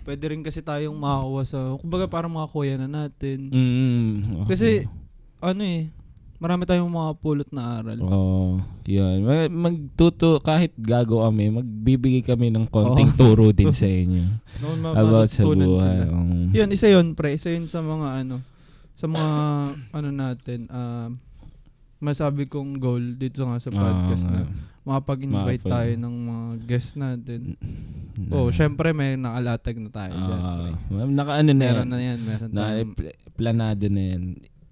Pwede 0.02 0.24
rin 0.26 0.42
kasi 0.42 0.60
tayong 0.60 0.98
makakuha 0.98 1.44
sa, 1.46 1.60
kumbaga 1.78 2.10
parang 2.10 2.34
mga 2.34 2.50
kuya 2.50 2.76
na 2.76 2.90
natin. 2.90 3.54
Mm, 3.54 4.50
Kasi, 4.50 4.90
ano 5.38 5.62
eh, 5.62 5.94
marami 6.40 6.64
tayong 6.64 6.88
mga 6.88 7.12
pulot 7.20 7.50
na 7.52 7.78
aral. 7.78 8.00
Oo, 8.00 8.64
yun. 8.84 9.22
Mag- 9.22 9.52
Magtuto, 9.52 10.40
kahit 10.40 10.72
gago 10.74 11.20
kami, 11.22 11.52
magbibigay 11.52 12.24
kami 12.24 12.48
ng 12.48 12.64
konting 12.66 13.12
turo 13.14 13.52
din 13.52 13.70
sa 13.70 13.86
inyo. 13.86 14.24
Noon 14.64 14.80
about 14.88 15.28
sa 15.28 15.44
buhay. 15.44 16.08
Um, 16.08 16.50
Yun, 16.50 16.72
isa 16.72 16.88
yun, 16.88 17.12
pre. 17.12 17.36
Isa 17.36 17.52
yun 17.52 17.68
sa 17.68 17.84
mga 17.84 18.24
ano, 18.24 18.40
sa 18.96 19.06
mga 19.06 19.30
ano 19.92 20.10
natin, 20.10 20.60
um, 20.68 21.20
masabi 22.00 22.48
kong 22.48 22.80
goal 22.80 23.04
dito 23.14 23.44
nga 23.44 23.60
sa 23.60 23.68
podcast 23.70 24.24
nga. 24.24 24.42
na 24.42 24.48
makapag-invite 24.82 25.62
Makapag- 25.62 25.74
tayo 25.76 25.92
ng 26.00 26.16
mga 26.24 26.44
guest 26.66 26.92
natin. 26.96 27.40
Na- 28.16 28.36
Oh, 28.36 28.48
syempre 28.50 28.92
may 28.92 29.16
nakalatag 29.16 29.80
na 29.80 29.88
tayo 29.88 30.12
dyan. 30.12 30.40
Ah, 30.42 30.56
pre. 30.60 31.08
naka 31.08 31.32
ano 31.36 31.52
na 31.52 31.60
meron 31.62 31.84
yan. 31.84 31.88
na 31.88 32.00
yan, 32.02 32.20
meron 32.20 32.50
Na, 32.50 32.64
planado 33.32 33.86
na 33.88 34.04
yan. 34.06 34.24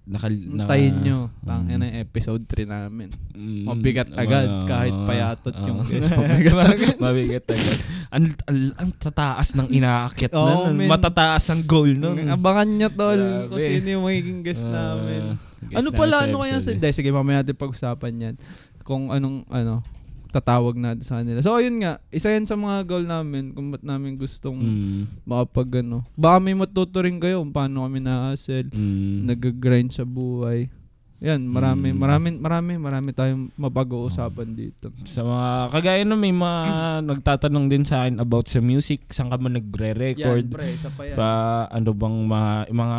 Naka, 0.08 0.32
naka, 0.32 0.72
Tayin 0.72 1.04
nyo. 1.04 1.28
Tang 1.44 1.68
Mm. 1.68 1.72
ina 1.76 1.84
yung 1.84 2.00
episode 2.00 2.42
3 2.48 2.64
namin. 2.64 3.12
Mm, 3.36 3.64
Mabigat 3.68 4.08
agad, 4.16 4.48
ah, 4.48 4.64
kahit 4.64 4.96
ah, 4.96 5.04
payatot 5.04 5.52
ah. 5.52 5.66
yung 5.68 5.78
guest. 5.84 6.08
Mabigat 6.16 6.56
agad. 6.64 6.96
Mabigat 6.96 7.44
agad. 7.44 7.76
Ang, 8.08 8.24
ang, 8.48 8.58
ang 8.80 8.90
tataas 8.96 9.52
ng 9.52 9.68
inaakyat 9.68 10.32
na. 10.32 10.40
nun. 10.40 10.72
men. 10.72 10.88
Matataas 10.88 11.44
ang 11.52 11.60
goal 11.60 11.92
nun. 11.92 12.24
Abangan 12.24 12.68
nyo, 12.72 12.88
tol, 12.88 13.20
Grabe. 13.20 13.48
kung 13.52 13.60
sino 13.60 13.86
yung 13.86 14.04
magiging 14.08 14.40
guest 14.40 14.64
Ah, 14.64 14.96
namin. 14.96 15.22
guest 15.36 15.76
Ano 15.76 15.88
pala, 15.92 16.24
ano 16.24 16.40
kaya 16.40 16.56
sa... 16.56 16.72
Hindi, 16.72 16.88
sige, 16.88 17.12
mamaya 17.12 17.44
natin 17.44 17.52
pag-usapan 17.52 18.12
yan. 18.16 18.34
Kung 18.80 19.12
anong, 19.12 19.44
ano, 19.52 19.84
tatawag 20.28 20.74
natin 20.74 21.02
sa 21.02 21.18
kanila. 21.18 21.40
So, 21.40 21.52
ayun 21.52 21.78
nga, 21.78 21.98
isa 22.08 22.28
yan 22.28 22.44
sa 22.44 22.54
mga 22.54 22.84
goal 22.84 23.04
namin 23.04 23.50
kung 23.50 23.68
ba't 23.68 23.80
namin 23.80 24.14
gustong 24.14 24.54
Mm, 24.54 25.24
makapag, 25.24 25.80
ano. 25.80 26.04
Baka 26.14 26.36
may 26.38 26.52
matuto 26.52 26.98
rin 26.98 27.16
kayo 27.16 27.40
kung 27.40 27.50
paano 27.50 27.82
kami 27.82 27.98
na-hustle, 27.98 28.68
mm. 28.68 29.24
nag-grind 29.24 29.90
sa 29.90 30.02
buhay. 30.02 30.68
Yan, 31.18 31.42
marami, 31.44 31.90
Mm. 31.90 31.98
marami, 31.98 32.28
marami, 32.32 32.72
marami 32.76 33.10
tayong 33.10 33.50
mapag-uusapan 33.52 34.48
dito. 34.50 34.94
sa 35.02 35.20
mga 35.20 35.48
kagaya 35.72 36.02
no 36.02 36.14
may 36.14 36.30
mga 36.30 36.62
nagtatanong 37.10 37.66
din 37.66 37.82
sa 37.82 38.06
akin 38.06 38.22
about 38.22 38.46
sa 38.46 38.60
music 38.60 39.10
saan 39.10 39.26
ka 39.26 39.36
man 39.36 39.58
nagre-record 39.58 40.46
pre, 40.46 40.78
isa 40.78 40.86
pa 40.88 41.02
yan. 41.02 41.16
pa 41.18 41.30
ano 41.68 41.90
bang 41.90 42.16
mga 42.22 42.50
mga 42.70 42.98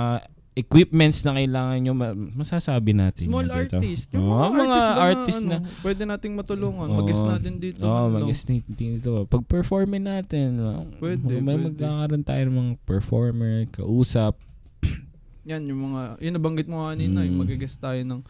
equipments 0.59 1.23
na 1.23 1.33
kailangan 1.33 1.77
nyo 1.79 1.93
ma- 1.93 2.11
masasabi 2.35 2.91
natin 2.91 3.25
Small 3.25 3.47
dito. 3.47 3.79
artist. 3.79 4.11
Yung 4.11 4.25
Oo, 4.25 4.49
mga, 4.49 4.59
mga 4.59 4.79
artist, 4.99 5.41
na, 5.41 5.47
na- 5.49 5.59
ano, 5.59 5.79
pwede 5.79 6.01
nating 6.03 6.33
matulungan. 6.33 6.85
Oo. 6.85 6.97
Mag-guest 6.99 7.23
natin 7.25 7.53
dito. 7.57 7.81
Oo, 7.81 8.03
ano. 8.05 8.13
mag-guest 8.15 8.45
natin 8.45 8.73
dito. 8.73 9.11
Pag 9.25 9.41
performin 9.45 10.03
natin, 10.03 10.47
ah, 10.59 10.83
Pwede, 10.95 11.23
may 11.39 11.55
pwede. 11.55 11.65
magkakaroon 11.65 12.23
tayo 12.23 12.41
ng 12.43 12.55
mga 12.55 12.73
performer, 12.83 13.53
kausap. 13.69 14.35
Yan, 15.49 15.63
yung 15.63 15.81
mga, 15.87 16.01
yun 16.19 16.33
nabanggit 16.33 16.67
mo 16.67 16.85
kanina, 16.85 17.23
yung 17.23 17.35
Mm. 17.35 17.41
mag-guest 17.41 17.79
tayo 17.79 17.97
ng 17.97 18.21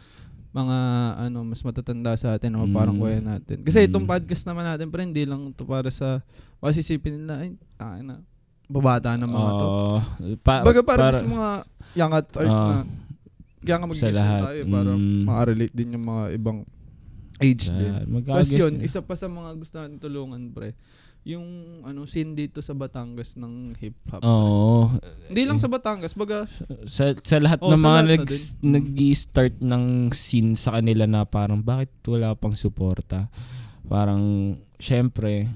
mga 0.49 0.77
ano 1.21 1.45
mas 1.45 1.61
matatanda 1.61 2.17
sa 2.17 2.33
atin 2.33 2.57
o 2.57 2.65
parang 2.67 2.97
Mm. 2.97 3.01
kuya 3.03 3.21
natin. 3.21 3.57
Kasi 3.61 3.79
Mm. 3.79 3.87
itong 3.87 4.07
podcast 4.07 4.43
naman 4.43 4.65
natin 4.65 4.89
pre 4.89 5.03
hindi 5.03 5.21
lang 5.21 5.53
to 5.53 5.61
para 5.61 5.89
sa 5.89 6.25
masisipin 6.57 7.21
nila 7.21 7.37
ay 7.39 7.49
ay 7.77 8.01
na 8.01 8.17
babata 8.69 9.17
ng 9.17 9.27
mga 9.27 9.51
to. 9.51 9.65
Oo, 9.65 9.97
pa, 10.39 10.61
Baga 10.61 10.81
para, 10.81 11.01
para- 11.03 11.17
sa 11.17 11.25
mga 11.25 11.49
young 11.91 12.13
at 12.13 12.27
heart 12.29 12.47
Ah. 12.47 12.67
na 12.69 12.77
kaya 13.59 13.75
nga 13.75 13.87
mag-guest 13.87 14.15
tayo 14.15 14.61
para 14.67 14.91
Mm. 14.93 15.21
makarelate 15.25 15.75
din 15.75 15.89
yung 15.91 16.05
mga 16.05 16.23
ibang 16.31 16.59
age 17.39 17.65
din. 17.67 17.91
Yan, 17.91 18.23
Tapos 18.23 18.51
yun, 18.51 18.73
isa 18.79 19.01
pa 19.01 19.13
sa 19.13 19.25
mga 19.25 19.51
gusto 19.53 19.75
natin 19.75 19.97
tulungan 19.97 20.47
pre, 20.49 20.75
yung 21.21 21.43
ano 21.83 22.05
scene 22.05 22.31
dito 22.31 22.59
sa 22.59 22.71
Batangas 22.71 23.35
ng 23.35 23.75
hip 23.75 23.95
hop. 24.07 24.23
Oo. 24.23 24.95
Hindi 25.27 25.43
lang 25.43 25.57
sa 25.57 25.67
Batangas, 25.67 26.15
baga 26.15 26.47
sa 26.87 27.11
sa 27.13 27.37
lahat 27.37 27.59
Oh, 27.59 27.71
ng 27.71 27.75
sa 27.75 27.83
mga 27.83 27.99
lahat 27.99 28.07
na 28.07 28.15
nag 28.15 28.23
din. 28.23 28.71
nag-start 28.71 29.55
ng 29.59 29.83
scene 30.09 30.55
sa 30.55 30.79
kanila 30.79 31.03
na 31.03 31.23
parang 31.23 31.59
bakit 31.59 31.91
wala 32.05 32.31
pang 32.33 32.55
suporta. 32.55 33.27
Parang 33.83 34.55
syempre 34.77 35.51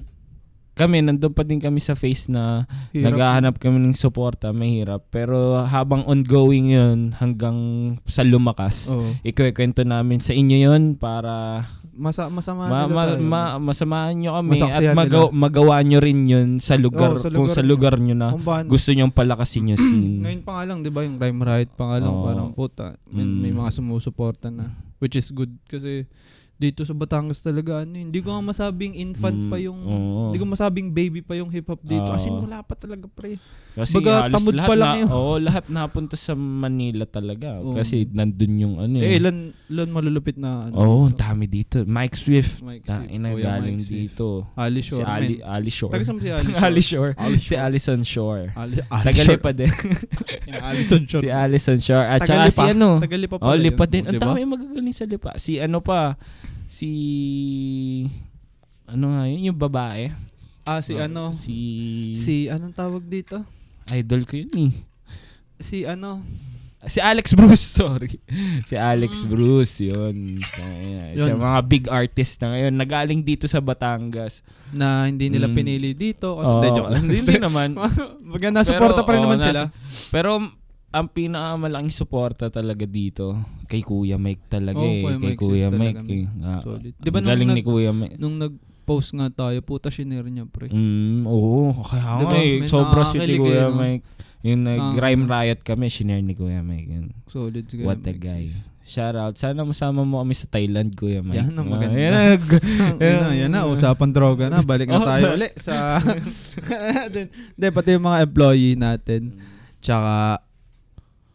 kami 0.74 1.00
nandun 1.00 1.30
pa 1.30 1.40
din 1.40 1.56
kami 1.56 1.78
sa 1.78 1.94
phase 1.94 2.26
na 2.26 2.66
hirap. 2.90 3.06
naghahanap 3.08 3.54
kami 3.56 3.78
ng 3.80 3.94
suporta, 3.94 4.50
mahirap. 4.50 5.06
Pero 5.08 5.58
habang 5.60 6.02
ongoing 6.04 6.68
'yun 6.68 6.98
hanggang 7.14 7.56
sa 8.04 8.20
lumakas, 8.20 8.90
Oo. 8.90 9.14
ikukwento 9.20 9.80
namin 9.80 10.18
sa 10.18 10.30
inyo 10.30 10.56
'yun 10.60 10.82
para 10.94 11.62
Masa, 11.90 12.26
masama 12.26 12.66
ma, 12.66 12.84
ma, 12.84 13.02
tayo. 13.06 13.22
ma- 13.22 13.56
masamahan 13.56 14.18
nyo 14.18 14.30
kami 14.34 14.58
Masaksihan 14.58 14.82
at 14.84 14.98
magaw- 14.98 15.30
magawa 15.30 15.78
nyo 15.78 15.98
rin 15.98 16.20
'yun 16.24 16.48
sa 16.58 16.74
lugar 16.74 17.14
Oo, 17.14 17.18
sa 17.18 17.28
kung 17.28 17.46
lugar 17.46 17.54
sa 17.54 17.62
nyo. 17.62 17.68
lugar 17.68 17.94
nyo 17.96 18.14
na 18.14 18.28
Kung 18.28 18.42
paano- 18.42 18.66
gusto 18.66 18.90
nyong 18.90 19.14
palakasin 19.14 19.70
yung 19.70 19.78
scene. 19.86 20.18
Ngayon 20.20 20.42
pa 20.42 20.52
nga 20.52 20.64
lang, 20.66 20.82
di 20.82 20.90
ba, 20.90 21.00
yung 21.00 21.16
Rhyme 21.16 21.40
Riot 21.40 21.70
pa 21.72 21.84
nga 21.86 21.98
lang, 22.00 22.10
Oo. 22.12 22.24
parang 22.24 22.50
puta. 22.50 22.98
May, 23.06 23.22
may 23.22 23.48
Mm. 23.48 23.58
mga 23.60 23.70
sumusuporta 23.72 24.50
na. 24.50 24.74
Which 24.98 25.14
is 25.14 25.30
good 25.30 25.54
kasi 25.64 26.10
dito 26.56 26.80
sa 26.80 26.92
Batangas 26.92 27.38
talaga, 27.38 27.82
ano, 27.82 27.94
hindi 27.94 28.18
ko 28.18 28.30
nga 28.30 28.42
masabing 28.44 28.94
infant 28.94 29.34
Mm, 29.36 29.50
pa 29.50 29.56
yung, 29.56 29.78
oo. 29.80 30.22
hindi 30.26 30.38
ko 30.38 30.46
masabing 30.46 30.88
baby 30.88 31.18
pa 31.18 31.34
yung 31.34 31.48
hip-hop 31.48 31.80
dito. 31.80 32.06
As 32.06 32.22
in, 32.22 32.32
wala 32.32 32.60
pa 32.60 32.72
talaga, 32.72 33.04
pre. 33.06 33.36
Kasi 33.74 33.98
Baga, 33.98 34.12
halos 34.24 34.34
tamad 34.34 34.54
lahat 34.54 34.68
pa 34.68 34.74
lang 34.74 34.86
na, 34.88 34.96
yun. 34.96 35.08
Oo, 35.10 35.32
lahat 35.36 35.64
napunta 35.66 36.14
sa 36.14 36.32
Manila 36.32 37.04
talaga. 37.04 37.58
Oo. 37.58 37.74
Kasi 37.74 38.06
nandun 38.06 38.54
yung 38.56 38.74
ano 38.78 38.96
Eh, 38.96 39.04
eh. 39.04 39.18
ilan, 39.18 39.36
ilan 39.66 39.88
malulupit 39.90 40.36
na, 40.36 40.70
ano, 40.70 40.74
Oo, 40.76 40.98
ang 41.04 41.14
dami 41.14 41.44
dito. 41.44 41.82
Mike 41.82 42.14
Swift. 42.14 42.62
Mike 42.62 42.86
Swift, 42.86 43.10
ina 43.10 43.28
Kuya 43.30 43.44
galing 43.52 43.76
Mike 43.76 43.84
Swift. 43.84 43.98
dito. 44.14 44.26
Ali 44.54 44.78
Si 44.78 44.88
Shore, 44.88 45.04
Ali, 45.04 45.34
men. 45.34 45.50
Ali 45.50 45.70
Shore. 45.70 45.90
Taga 45.90 46.04
si 46.04 46.12
Ali 46.14 46.22
Shore? 46.30 46.54
Ali 46.56 46.80
Shore. 46.80 47.12
Ali 47.18 47.36
Si 47.36 47.54
Alison 47.56 48.00
Shore. 48.00 48.44
Ali, 48.54 48.78
Ali 48.86 49.04
Tagali 49.10 49.36
pa 49.36 49.50
din. 49.50 49.70
Yung 50.48 50.62
Alison 50.62 51.02
Shore. 51.02 51.18
si 51.18 51.28
Alison 51.28 51.78
Shore. 51.78 52.06
At 52.06 52.20
saka 52.22 52.46
si 52.48 52.62
ano. 52.62 53.02
Taga 53.02 53.16
Lipa 53.16 53.36
Oh, 53.36 53.58
lipa 53.58 53.84
din. 53.84 54.06
Oh, 54.06 54.14
Ang 54.14 54.22
dami 54.22 54.40
magagaling 54.46 54.94
sa 54.94 55.04
lipa. 55.04 55.34
Si 55.34 55.58
ano 55.58 55.82
pa. 55.82 56.14
Si... 56.74 56.90
Ano 58.84 59.14
nga 59.14 59.30
yun? 59.30 59.48
Yung 59.48 59.58
babae. 59.58 60.10
Ah, 60.66 60.82
si 60.82 60.92
Oh, 60.92 61.00
ano, 61.00 61.30
Si... 61.30 61.54
si, 62.16 62.48
anong 62.48 62.74
tawag 62.74 63.04
dito? 63.04 63.38
Idol 63.92 64.26
ko 64.26 64.34
yun 64.34 64.50
eh. 64.58 64.72
Si 65.60 65.86
ano, 65.86 66.24
Si 66.84 67.00
Alex 67.00 67.32
Bruce, 67.32 67.64
sorry. 67.80 68.20
Si 68.66 68.76
Alex 68.76 69.24
Mm. 69.24 69.28
Bruce, 69.30 69.74
yun. 69.80 70.36
Kaya, 70.36 71.16
Sa 71.16 71.32
Yun. 71.32 71.40
mga 71.40 71.60
big 71.64 71.84
artist 71.88 72.36
na 72.42 72.52
ngayon, 72.52 72.74
nagaling 72.76 73.20
dito 73.22 73.48
sa 73.48 73.62
Batangas. 73.62 74.44
na 74.68 75.06
hindi 75.06 75.30
nila 75.30 75.46
Mm. 75.48 75.54
pinili 75.54 75.90
dito. 75.94 76.36
Kasi, 76.36 76.50
Oo, 76.50 76.58
hindi, 76.58 76.68
joke 76.74 76.90
lang. 76.90 77.04
hindi, 77.08 77.36
naman. 77.38 77.68
Baga, 78.34 78.48
nasuporta 78.50 79.00
pa 79.00 79.14
rin 79.14 79.22
Pero, 79.22 79.24
naman 79.24 79.38
oo, 79.38 79.46
sila. 79.46 79.60
nasa- 79.64 79.72
Pero 80.10 80.30
ang 80.94 81.06
pinakamalaking 81.08 81.90
suporta 81.90 82.46
talaga 82.48 82.86
dito 82.86 83.34
kay 83.66 83.82
Kuya 83.82 84.14
Mike 84.14 84.46
talaga 84.48 84.78
Oo, 84.78 84.86
eh. 84.86 85.02
Kuya 85.02 85.10
Kay 85.10 85.26
Mike 85.26 85.40
Kuya 85.40 85.68
Mike. 85.68 86.06
eh. 86.06 86.24
Ah, 86.40 86.60
Solid. 86.60 86.94
Di 86.94 87.02
Di 87.02 87.08
ba 87.08 87.12
ba 87.12 87.18
nung 87.18 87.28
galing 87.28 87.48
ni 87.48 87.54
nag- 87.56 87.66
Kuya 87.66 87.90
Mike? 87.90 88.16
Nung 88.16 88.36
nag-post 88.38 89.10
nga 89.12 89.26
tayo, 89.28 89.58
puta 89.60 89.88
shinare 89.88 90.24
niya, 90.24 90.46
pre. 90.46 90.68
Mm, 90.68 91.26
oo, 91.26 91.74
kaya 91.80 92.04
Di 92.16 92.24
nga 92.24 92.30
ba? 92.30 92.38
eh. 92.38 92.62
Sobra 92.64 93.02
si 93.02 93.18
nakakakilig 93.18 93.40
Kuya 93.40 93.66
no? 93.66 93.74
Mike. 93.74 94.04
Yung 94.44 94.60
Ah, 94.62 94.92
ano. 94.92 95.24
riot 95.26 95.60
kami, 95.60 95.84
shinare 95.88 96.20
ni 96.20 96.32
Kuya 96.32 96.60
Mike. 96.60 96.86
Yun. 96.86 97.06
Solid. 97.26 97.64
si 97.64 97.74
What 97.80 97.98
a 97.98 98.06
Mike 98.06 98.20
guy. 98.20 98.44
Sis. 98.46 98.72
Shout 98.86 99.16
out. 99.16 99.34
Sana 99.34 99.64
masama 99.64 100.04
mo 100.04 100.20
kami 100.20 100.32
sa 100.32 100.44
Thailand, 100.46 100.92
Kuya 100.92 101.18
Mike. 101.18 101.40
Yan 101.40 101.52
ang 101.54 101.64
Ah, 101.64 101.72
maganda. 101.72 101.96
yan 101.96 102.12
ang- 102.12 102.44
Ang 102.84 102.98
ina, 103.00 103.28
yan 103.40 103.50
na, 103.50 103.64
usapan 103.64 104.10
droga 104.10 104.46
na. 104.46 104.60
Balik 104.60 104.86
na 104.86 104.96
Oh, 105.00 105.08
tayo 105.08 105.24
sa- 105.24 105.34
uli 105.34 105.48
sa... 105.56 105.74
Hindi, 107.50 107.66
pati 107.68 107.88
yung 107.90 108.04
mga 108.04 108.20
employee 108.22 108.76
natin. 108.76 109.40
Tsaka, 109.80 110.40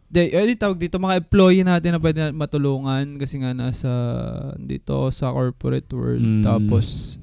Di, 0.09 0.33
eh, 0.33 0.57
tawag 0.57 0.81
dito, 0.81 0.97
mga 0.97 1.21
employee 1.21 1.61
natin 1.61 1.93
na 1.93 2.01
pwede 2.01 2.33
matulungan 2.33 3.05
kasi 3.21 3.37
nga 3.37 3.53
nasa 3.53 3.89
dito 4.57 5.05
sa 5.13 5.29
corporate 5.29 5.85
world. 5.93 6.25
Mm. 6.25 6.41
Tapos, 6.41 7.17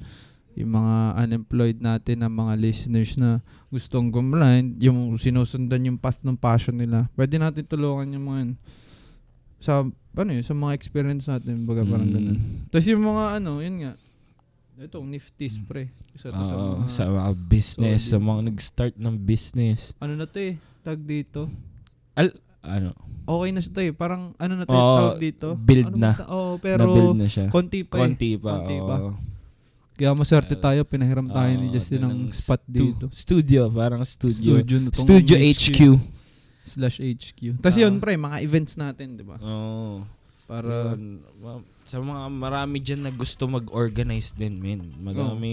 yung 0.55 0.71
mga 0.71 0.95
unemployed 1.19 1.79
natin 1.83 2.23
na 2.23 2.31
mga 2.31 2.55
listeners 2.55 3.19
na 3.19 3.43
gustong 3.67 4.07
gumrind, 4.07 4.79
yung 4.79 5.19
sinusundan 5.19 5.83
yung 5.83 5.99
path 5.99 6.23
ng 6.23 6.39
passion 6.39 6.79
nila. 6.79 7.11
Pwede 7.11 7.35
natin 7.35 7.67
tulungan 7.67 8.07
yung 8.15 8.25
mga 8.25 8.39
yun. 8.39 8.53
Sa, 9.59 9.83
ano 10.15 10.29
yun, 10.31 10.45
sa 10.47 10.55
mga 10.55 10.71
experience 10.73 11.27
natin, 11.27 11.67
baga 11.67 11.83
parang 11.83 12.07
Mm. 12.07 12.15
ganun. 12.15 12.39
Tapos 12.71 12.87
yung 12.87 13.03
mga 13.03 13.23
ano, 13.35 13.51
yun 13.59 13.75
nga, 13.83 13.93
ito, 14.79 14.97
nifties 15.03 15.59
pre. 15.67 15.91
Isa 16.15 16.31
to 16.31 16.39
sa 16.39 16.55
Oo, 16.55 16.71
mga, 16.79 16.87
sa 16.87 17.03
mga 17.03 17.31
business, 17.51 17.99
solid. 17.99 18.11
sa 18.15 18.17
mga 18.23 18.41
nag-start 18.47 18.95
ng 18.95 19.15
business. 19.19 19.91
ano 19.99 20.15
na 20.15 20.23
to 20.23 20.39
eh, 20.39 20.55
tag 20.87 21.03
dito. 21.03 21.51
Ano, 22.69 22.91
Okay 23.25 23.51
na 23.51 23.59
siya 23.59 23.71
to 23.71 23.81
eh, 23.81 23.91
parang 23.91 24.31
ano 24.35 24.53
na 24.53 24.63
to, 24.63 24.71
Oo, 24.71 24.97
tawag 24.97 25.19
dito. 25.19 25.47
build 25.57 25.85
ano 25.85 25.97
na. 25.97 26.09
ba 26.09 26.17
ta- 26.17 26.29
Oo, 26.29 26.51
pero 26.57 26.79
na-build 26.79 27.15
na 27.17 27.27
siya. 27.27 27.47
konti 27.49 27.83
pa 27.83 27.93
eh. 27.93 28.01
Konti 28.01 28.29
pa. 28.35 28.51
Konti 28.55 28.77
pa. 28.79 28.95
oo. 28.97 29.11
Kaya 29.93 30.09
maswerte 30.13 30.53
Uh, 30.53 30.61
tayo, 30.61 30.81
pinahiram 30.85 31.27
tayo 31.27 31.51
ni 31.53 31.67
Oo, 31.67 31.73
Justin 31.73 32.01
ng 32.05 32.15
spot 32.29 32.61
stu- 32.61 32.71
dito. 32.71 33.05
Studio, 33.09 33.61
parang 33.67 33.99
studio. 34.01 34.61
na 34.61 34.87
tong 34.87 34.93
Studio 34.93 35.35
HQ. 35.35 35.79
Slash 36.63 36.97
HQ. 36.99 37.39
Tapos 37.57 37.75
Ah. 37.75 37.81
yun 37.81 37.97
pre, 37.97 38.13
mga 38.13 38.37
events 38.39 38.75
natin, 38.75 39.15
di 39.15 39.25
ba? 39.25 39.35
Oo. 39.37 40.05
Para, 40.45 40.95
Yun. 40.95 41.19
Sa 41.83 41.99
mga 41.99 42.23
marami 42.29 42.79
dyan 42.79 43.03
na 43.03 43.11
gusto 43.11 43.43
mag-organize 43.45 44.31
din, 44.31 44.55
men. 44.55 44.95
Marami, 44.97 45.51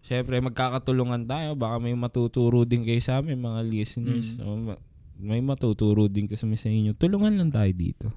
syempre, 0.00 0.36
magkakatulungan 0.38 1.24
tayo. 1.24 1.52
Baka 1.52 1.76
may 1.78 1.92
matuturo 1.92 2.64
din 2.64 2.82
kayo 2.82 2.98
sa 2.98 3.18
amin, 3.18 3.36
mga 3.38 3.60
listeners. 3.62 4.36
Mm. 4.36 4.42
O, 4.42 4.48
ma- 4.58 4.80
may 5.16 5.40
matuturo 5.40 6.06
din 6.06 6.28
kasi 6.28 6.44
sa 6.56 6.68
inyo. 6.68 6.92
Tulungan 6.96 7.34
lang 7.36 7.50
tayo 7.52 7.72
dito. 7.72 8.08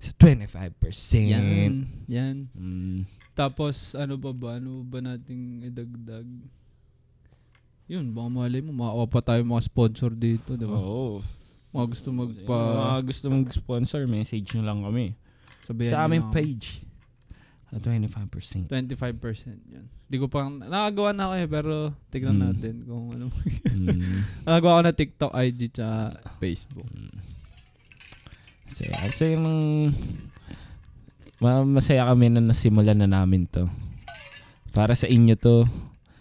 Sa 0.00 0.16
25%. 0.16 1.28
yan, 1.28 1.84
yan. 2.08 2.48
Mm. 2.56 3.04
Tapos, 3.36 3.92
ano 3.92 4.16
pa 4.16 4.32
ba? 4.32 4.56
Ano 4.56 4.80
ba 4.80 5.04
nating 5.04 5.68
idagdag? 5.68 6.28
Yun, 7.90 8.14
baka 8.14 8.28
malay 8.30 8.62
mo, 8.62 8.70
makakuha 8.70 9.06
pa 9.10 9.20
tayo 9.34 9.40
mga 9.42 9.66
sponsor 9.66 10.10
dito, 10.14 10.54
di 10.54 10.64
ba? 10.64 10.78
Oo. 10.78 11.18
Mga 11.74 11.86
gusto 11.90 12.08
magpa... 12.14 12.58
Mga 12.96 13.02
gusto 13.06 13.26
mong 13.30 13.46
sponsor, 13.50 14.02
message 14.06 14.46
nyo 14.54 14.62
lang 14.62 14.80
kami. 14.82 15.14
sabihan 15.66 15.92
sa 15.92 16.06
aming 16.06 16.26
page. 16.30 16.82
At 17.70 17.80
25%. 17.80 18.66
25% 18.66 18.66
yan. 19.68 19.86
Di 20.04 20.18
ko 20.18 20.26
pang... 20.26 20.58
Nakagawa 20.58 21.10
na 21.14 21.22
ako 21.24 21.34
eh, 21.36 21.46
pero 21.46 21.74
tignan 22.08 22.34
Mm. 22.34 22.42
natin 22.44 22.74
kung 22.82 23.04
ano. 23.10 23.26
mm. 23.30 24.10
Nakagawa 24.44 24.74
ko 24.74 24.82
na 24.82 24.92
TikTok, 24.92 25.32
IG, 25.32 25.60
tsaka 25.70 25.96
Facebook. 26.36 26.88
Kasi, 28.66 28.86
kasi 28.86 29.24
yung 29.34 29.46
ma- 31.38 31.62
masaya 31.64 32.06
kami 32.06 32.26
na 32.28 32.42
nasimulan 32.42 32.94
na 32.96 33.08
namin 33.08 33.46
to. 33.46 33.66
Para 34.70 34.94
sa 34.94 35.06
inyo 35.06 35.34
to. 35.34 35.66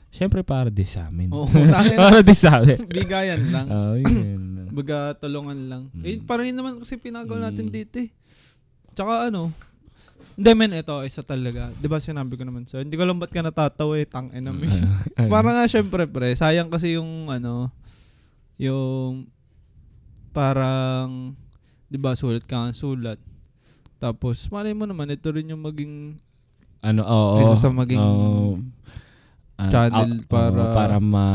Siyempre 0.09 0.41
para 0.41 0.69
din 0.69 0.85
sa 0.85 1.05
amin. 1.05 1.29
Oo, 1.29 1.45
para 1.97 2.21
din 2.21 2.33
sa 2.35 2.61
amin. 2.61 2.81
Bigayan 2.89 3.41
lang. 3.49 3.67
Oh, 3.69 3.93
yun. 3.95 4.69
Baga, 4.69 5.13
tulungan 5.15 5.59
lang. 5.65 5.83
Mm. 5.91 6.03
Eh, 6.03 6.17
parang 6.19 6.45
yun 6.45 6.57
naman 6.57 6.77
kasi 6.77 6.93
pinagawa 6.95 7.49
natin 7.49 7.69
Mm. 7.69 7.73
dito 7.73 7.95
eh. 7.99 8.09
Tsaka 8.93 9.29
ano, 9.29 9.53
hindi 10.39 10.51
men, 10.55 10.71
ito, 10.71 10.95
isa 11.03 11.19
talaga. 11.19 11.67
Di 11.75 11.91
ba 11.91 11.99
sinabi 11.99 12.39
ko 12.39 12.47
naman 12.47 12.63
sa'yo, 12.63 12.87
hindi 12.87 12.95
ko 12.95 13.03
alam 13.03 13.19
ba't 13.19 13.27
ka 13.27 13.43
natatawa 13.43 13.99
eh, 13.99 14.07
tang 14.07 14.31
ina 14.31 14.55
mo. 14.55 14.63
Mm. 15.19 15.27
Parang 15.27 15.51
nga 15.51 15.67
syempre 15.67 16.07
pre, 16.07 16.31
sayang 16.31 16.71
kasi 16.71 16.95
yung 16.95 17.27
ano, 17.27 17.67
yung 18.55 19.27
parang, 20.31 21.35
di 21.91 21.99
ba 21.99 22.15
sulat 22.15 22.47
ka 22.47 22.55
nga 22.55 22.71
sulat. 22.71 23.19
Tapos, 23.99 24.47
malay 24.47 24.71
mo 24.71 24.87
naman, 24.87 25.11
ito 25.11 25.27
rin 25.27 25.51
yung 25.51 25.59
maging 25.59 26.15
ano, 26.79 27.03
oo. 27.03 27.43
Isa 27.43 27.67
sa 27.67 27.69
maging 27.75 27.99
oo. 27.99 28.63
Ah, 29.59 29.67
channel 29.67 30.23
ah, 30.23 30.23
para- 30.23 30.55
oo, 30.55 30.71
para 30.71 30.97
ma 31.03 31.27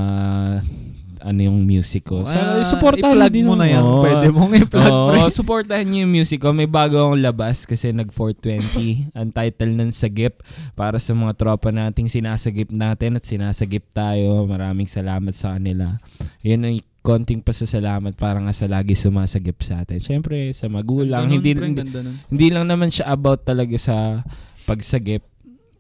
ano 1.25 1.41
yung 1.41 1.65
music 1.65 2.05
ko. 2.05 2.21
So, 2.23 2.37
Ah, 2.37 2.61
supportahan 2.61 3.17
i-plug 3.17 3.33
din 3.33 3.49
mo 3.49 3.57
na 3.57 3.65
yan. 3.65 3.81
Oo. 3.81 4.05
Pwede 4.05 4.29
mong 4.29 4.53
i-plug 4.61 4.93
pre. 5.09 5.19
supportahan 5.33 5.89
niyo 5.89 6.05
yung 6.05 6.13
music 6.13 6.45
ko. 6.45 6.53
May 6.53 6.69
bago 6.69 7.01
akong 7.01 7.25
labas 7.25 7.65
kasi 7.65 7.91
nag 7.91 8.13
420. 8.13 9.09
Ang 9.19 9.33
title 9.33 9.73
ng 9.73 9.89
Sagip 9.89 10.45
para 10.77 11.01
sa 11.01 11.17
mga 11.17 11.33
tropa 11.35 11.73
nating 11.73 12.13
sinasagip 12.13 12.69
natin 12.69 13.17
at 13.17 13.25
sinasagip 13.25 13.89
tayo. 13.91 14.45
Maraming 14.45 14.85
salamat 14.85 15.33
sa 15.33 15.57
kanila. 15.57 15.97
Yun 16.45 16.69
ay 16.69 16.77
konting 17.01 17.41
pasasalamat 17.41 18.17
para 18.17 18.41
nga 18.41 18.53
sa 18.53 18.69
lagi 18.69 18.93
sumasagip 18.93 19.61
sa 19.61 19.81
atin. 19.81 20.01
Siyempre, 20.01 20.53
sa 20.53 20.69
magulang. 20.69 21.25
Ganda 21.25 21.33
nun, 21.33 21.41
hindi, 21.41 21.51
hindi, 21.53 21.73
ganda 21.81 22.01
nun. 22.01 22.17
hindi 22.29 22.47
lang 22.53 22.65
naman 22.69 22.89
siya 22.89 23.09
about 23.09 23.45
talaga 23.45 23.77
sa 23.77 24.21
pagsagip. 24.65 25.25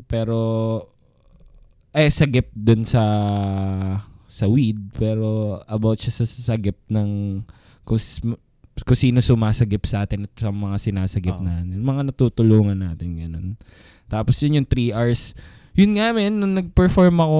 Pero, 0.04 0.36
eh, 1.92 2.12
sagip 2.12 2.52
dun 2.52 2.84
sa 2.84 3.00
sa 4.34 4.50
weed. 4.50 4.90
Pero, 4.92 5.62
about 5.64 6.02
siya 6.02 6.10
sa 6.10 6.26
sagip 6.26 6.74
ng 6.90 7.38
kung, 7.86 8.00
kung 8.82 8.98
sino 8.98 9.22
sumasagip 9.22 9.86
sa 9.86 10.02
atin 10.02 10.26
at 10.26 10.34
sa 10.34 10.50
mga 10.50 10.76
sinasagip 10.82 11.38
Oo. 11.38 11.46
natin. 11.46 11.78
Mga 11.78 12.10
natutulungan 12.10 12.74
natin, 12.74 13.14
ganun. 13.14 13.48
Tapos 14.10 14.34
yun 14.42 14.58
yung 14.58 14.66
3 14.66 14.90
hours. 14.90 15.38
Yun 15.74 15.98
nga, 15.98 16.10
men, 16.10 16.38
nung 16.38 16.54
nag-perform 16.54 17.18
ako 17.18 17.38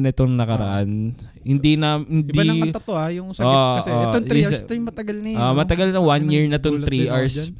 nitong 0.00 0.32
nakaraan, 0.36 1.16
hindi 1.40 1.80
na, 1.80 1.96
hindi, 1.96 2.28
Iba 2.30 2.44
ng 2.44 2.60
kanta 2.68 2.80
to 2.80 2.92
ha, 2.92 3.08
yung 3.08 3.32
sagip 3.32 3.48
Oo, 3.48 3.72
kasi. 3.76 3.88
oo. 3.88 4.02
Itong 4.04 4.24
3 4.24 4.36
Isa- 4.36 4.48
hours, 4.52 4.62
ito 4.64 4.72
yung 4.72 4.88
matagal 4.88 5.16
na 5.16 5.28
yun. 5.28 5.38
Ah, 5.40 5.48
no? 5.48 5.56
matagal 5.56 5.88
na 5.88 6.00
one 6.00 6.24
Ano, 6.24 6.32
year 6.32 6.44
na 6.44 6.58
tong 6.60 6.76
gulat 6.76 6.88
3 6.88 6.92
din 6.92 7.00
ako 7.02 7.16
hours. 7.16 7.36
dyan. 7.36 7.52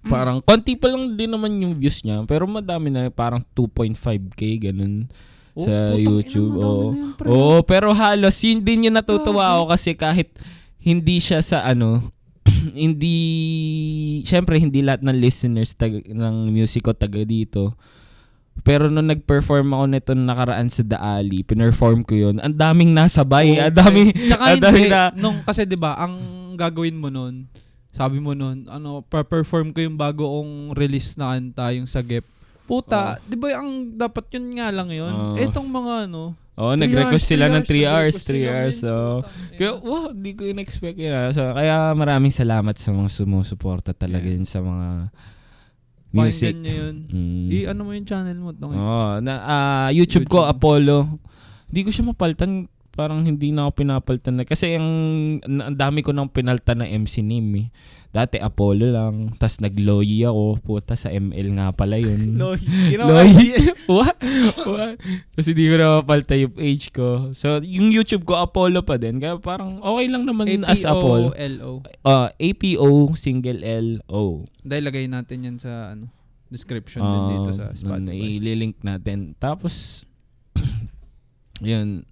Parang 0.00 0.38
konti 0.40 0.72
pa 0.78 0.86
lang 0.88 1.12
din 1.12 1.28
naman 1.28 1.50
yung 1.60 1.74
views 1.76 2.00
niya, 2.00 2.22
pero 2.24 2.46
madami 2.46 2.88
na 2.88 3.10
parang 3.10 3.42
2.5k 3.52 4.40
ganun. 4.70 5.10
Oh, 5.54 5.66
sa 5.66 5.98
YouTube, 5.98 6.54
oo. 6.62 6.94
na 6.94 7.18
pre. 7.18 7.26
Oo, 7.26 7.58
pero 7.66 7.90
halos 7.90 8.38
yun 8.46 8.62
din 8.62 8.86
yung 8.86 8.96
natutuwa 8.96 9.58
ako 9.58 9.74
kasi 9.74 9.98
kahit 9.98 10.30
hindi 10.78 11.18
siya 11.18 11.42
sa 11.42 11.66
ano, 11.66 12.00
hindi 12.86 13.16
syempre 14.22 14.56
hindi 14.62 14.80
lahat 14.80 15.02
ng 15.02 15.18
listeners 15.18 15.74
tag, 15.74 16.06
ng 16.06 16.54
music 16.54 16.86
ko 16.86 16.94
taga 16.94 17.20
dito. 17.26 17.74
Pero 18.60 18.92
nung 18.92 19.08
nag-perform 19.08 19.72
ako 19.72 19.84
nito 19.88 20.12
nakaraan 20.12 20.68
sa 20.68 20.84
Daali, 20.84 21.40
pinerform 21.40 22.04
ko 22.04 22.12
yun. 22.12 22.36
Ang 22.44 22.60
daming 22.60 22.92
nasabay. 22.92 23.56
Oo, 23.56 23.72
ang 23.72 23.76
dami. 23.76 24.12
Tsaka 24.12 24.44
ang 24.52 24.60
dami 24.60 24.80
hindi, 24.84 24.92
na, 24.92 25.10
nung, 25.16 25.40
kasi 25.42 25.64
'di 25.64 25.80
ba 25.80 25.96
ang 25.96 26.14
gagawin 26.60 27.00
mo 27.00 27.08
nun, 27.08 27.48
sabi 27.90 28.22
mo 28.22 28.36
nun, 28.36 28.68
ano, 28.70 29.02
perform 29.02 29.74
ko 29.74 29.82
yung 29.82 29.98
bagoong 29.98 30.76
release 30.78 31.18
na 31.18 31.34
kanta, 31.34 31.74
yung 31.74 31.88
sagip. 31.90 32.22
Puta, 32.70 33.18
'di 33.20 33.34
ba 33.34 33.58
ang 33.58 33.70
dapat 33.92 34.30
yun 34.30 34.46
nga 34.54 34.70
lang 34.70 34.86
yun? 34.88 35.10
Oo. 35.10 35.34
Etong 35.34 35.66
mga 35.66 36.06
ano, 36.06 36.38
oh, 36.54 36.74
nag-request 36.78 37.26
sila 37.26 37.50
ng 37.50 37.66
3 37.66 37.82
hours, 37.82 38.14
nag-request 38.14 38.30
3 38.30 38.30
sila, 38.30 38.50
hours. 38.54 38.76
So, 38.78 38.92
Putang 39.26 39.56
Kaya, 39.58 39.70
wow, 39.76 40.06
di 40.12 40.30
ko 40.32 40.42
in-expect 40.44 40.96
yun. 40.96 41.10
ah. 41.10 41.34
So, 41.34 41.42
kaya 41.50 41.90
maraming 41.92 42.30
salamat 42.30 42.78
sa 42.78 42.92
mga 42.92 43.10
sumusuporta 43.10 43.90
talaga 43.90 44.24
Yeah. 44.24 44.38
yun 44.38 44.46
sa 44.46 44.60
mga 44.60 45.10
music. 46.10 46.54
Pakinggan 46.54 46.62
nyo 46.62 46.74
yun. 46.76 46.96
Mm. 47.06 47.46
I, 47.48 47.58
ano 47.66 47.80
mo 47.82 47.90
yung 47.90 48.06
channel 48.06 48.38
mo? 48.38 48.50
Tong, 48.52 48.70
Oo, 48.70 49.18
na, 49.18 49.32
ah, 49.40 49.88
YouTube, 49.90 50.26
ko, 50.26 50.42
YouTube. 50.42 50.52
Apollo. 50.52 50.98
Hindi 51.66 51.80
ko 51.82 51.90
siya 51.90 52.04
mapaltan. 52.06 52.66
Parang 52.90 53.22
hindi 53.22 53.54
na 53.54 53.64
ako 53.64 53.80
pinapaltan 53.80 54.34
na. 54.36 54.44
Kasi 54.44 54.74
ang, 54.74 54.88
ang 55.40 55.72
dami 55.72 56.02
ko 56.02 56.10
nang 56.10 56.26
pinaltan 56.28 56.82
na 56.82 56.86
MC 56.86 57.22
name 57.22 57.50
eh. 57.56 57.66
Dati 58.10 58.42
Apollo 58.42 58.90
lang. 58.90 59.14
Tapos 59.38 59.62
nag-Loyi 59.62 60.26
ako. 60.26 60.58
Puta 60.58 60.98
sa 60.98 61.14
ML 61.14 61.54
nga 61.54 61.70
pala 61.70 61.94
yun. 61.94 62.34
Loy. 62.34 62.58
Ginawa 62.90 63.22
Loy. 63.22 63.30
What? 63.86 64.16
What? 64.66 64.98
Tapos 65.34 65.46
hindi 65.46 65.64
ko 65.70 65.74
na 65.78 65.86
mapalta 66.02 66.34
yung 66.34 66.54
age 66.58 66.90
ko. 66.90 67.30
So, 67.30 67.62
yung 67.62 67.94
YouTube 67.94 68.26
ko, 68.26 68.34
Apollo 68.42 68.82
pa 68.82 68.98
din. 68.98 69.22
Kaya 69.22 69.38
parang 69.38 69.78
okay 69.78 70.06
lang 70.10 70.26
naman 70.26 70.66
as 70.66 70.82
Apollo. 70.82 71.38
A-P-O-L-O. 71.38 71.86
Uh, 72.02 72.28
APO 72.34 73.14
single 73.14 73.62
L 73.62 74.02
O. 74.10 74.42
Dahil 74.66 74.82
lagay 74.90 75.06
natin 75.06 75.46
yan 75.46 75.56
sa 75.62 75.94
ano 75.94 76.10
description 76.50 77.06
din 77.06 77.22
dito 77.30 77.50
sa 77.54 77.70
Spotify. 77.70 78.42
I-link 78.42 78.82
natin. 78.82 79.38
Tapos, 79.38 80.02
yun. 81.62 82.02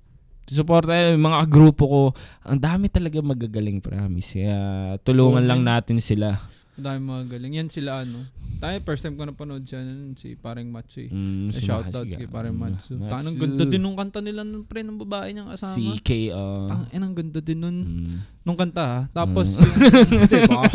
Support 0.49 0.89
yung 0.89 1.29
mga 1.29 1.45
grupo 1.47 1.85
ko. 1.85 2.03
Ang 2.49 2.59
dami 2.59 2.89
talaga 2.89 3.21
magagaling, 3.21 3.85
promise. 3.85 4.41
Kaya 4.41 4.59
tulungan 5.05 5.45
Oo, 5.45 5.51
lang 5.53 5.61
natin 5.61 6.01
sila. 6.01 6.41
Ang 6.79 6.85
dami 6.85 6.99
mga 7.03 7.25
galing. 7.29 7.53
Yan 7.55 7.69
sila 7.69 8.03
ano. 8.03 8.23
Tayo 8.59 8.75
first 8.83 9.03
time 9.03 9.15
ko 9.15 9.23
napanood 9.23 9.63
siya 9.63 9.79
nun, 9.81 10.15
si 10.15 10.35
Paring 10.35 10.67
Matsu 10.67 10.99
eh. 11.01 11.09
Mm, 11.09 11.47
Eh, 11.49 11.59
Shoutout 11.61 12.07
kay 12.09 12.27
Paring 12.27 12.51
Matsu. 12.53 12.99
Tanong 13.01 13.35
ganda 13.37 13.63
din 13.65 13.79
nung 13.79 13.95
kanta 13.95 14.19
nila 14.19 14.43
nung 14.43 14.63
pre 14.63 14.83
ng 14.83 14.99
babae 14.99 15.31
niyang 15.31 15.47
kasama. 15.49 15.79
CK. 15.95 16.11
Uh, 16.29 16.67
Tang 16.67 16.87
inang 16.91 17.15
ganda 17.15 17.39
din 17.39 17.55
nun 17.57 17.77
mm, 17.79 18.17
nung 18.43 18.55
kanta 18.57 18.83
ha. 18.83 19.01
Tapos 19.13 19.47
Mm. 19.55 19.63
yung 19.63 19.75
Kasi 20.23 20.37
baka 20.45 20.71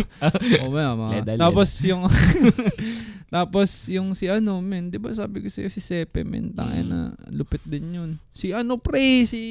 Oh, 0.60 0.72
may 0.72 0.84
ama. 0.86 1.06
Leda, 1.14 1.36
Tapos 1.38 1.68
yung 1.84 2.04
Tapos 3.34 3.70
yung 3.90 4.14
si 4.14 4.30
ano, 4.30 4.62
men, 4.62 4.88
'di 4.88 4.96
ba 4.98 5.10
sabi 5.12 5.42
ko 5.42 5.50
sa'yo 5.50 5.68
si 5.68 5.82
Sepe, 5.82 6.22
men, 6.22 6.54
tangin 6.54 6.86
Mm. 6.86 6.90
na 6.90 7.00
lupit 7.28 7.64
din 7.64 7.90
'yun. 7.90 8.12
Si 8.30 8.52
ano 8.52 8.78
pre, 8.78 9.26
si 9.26 9.42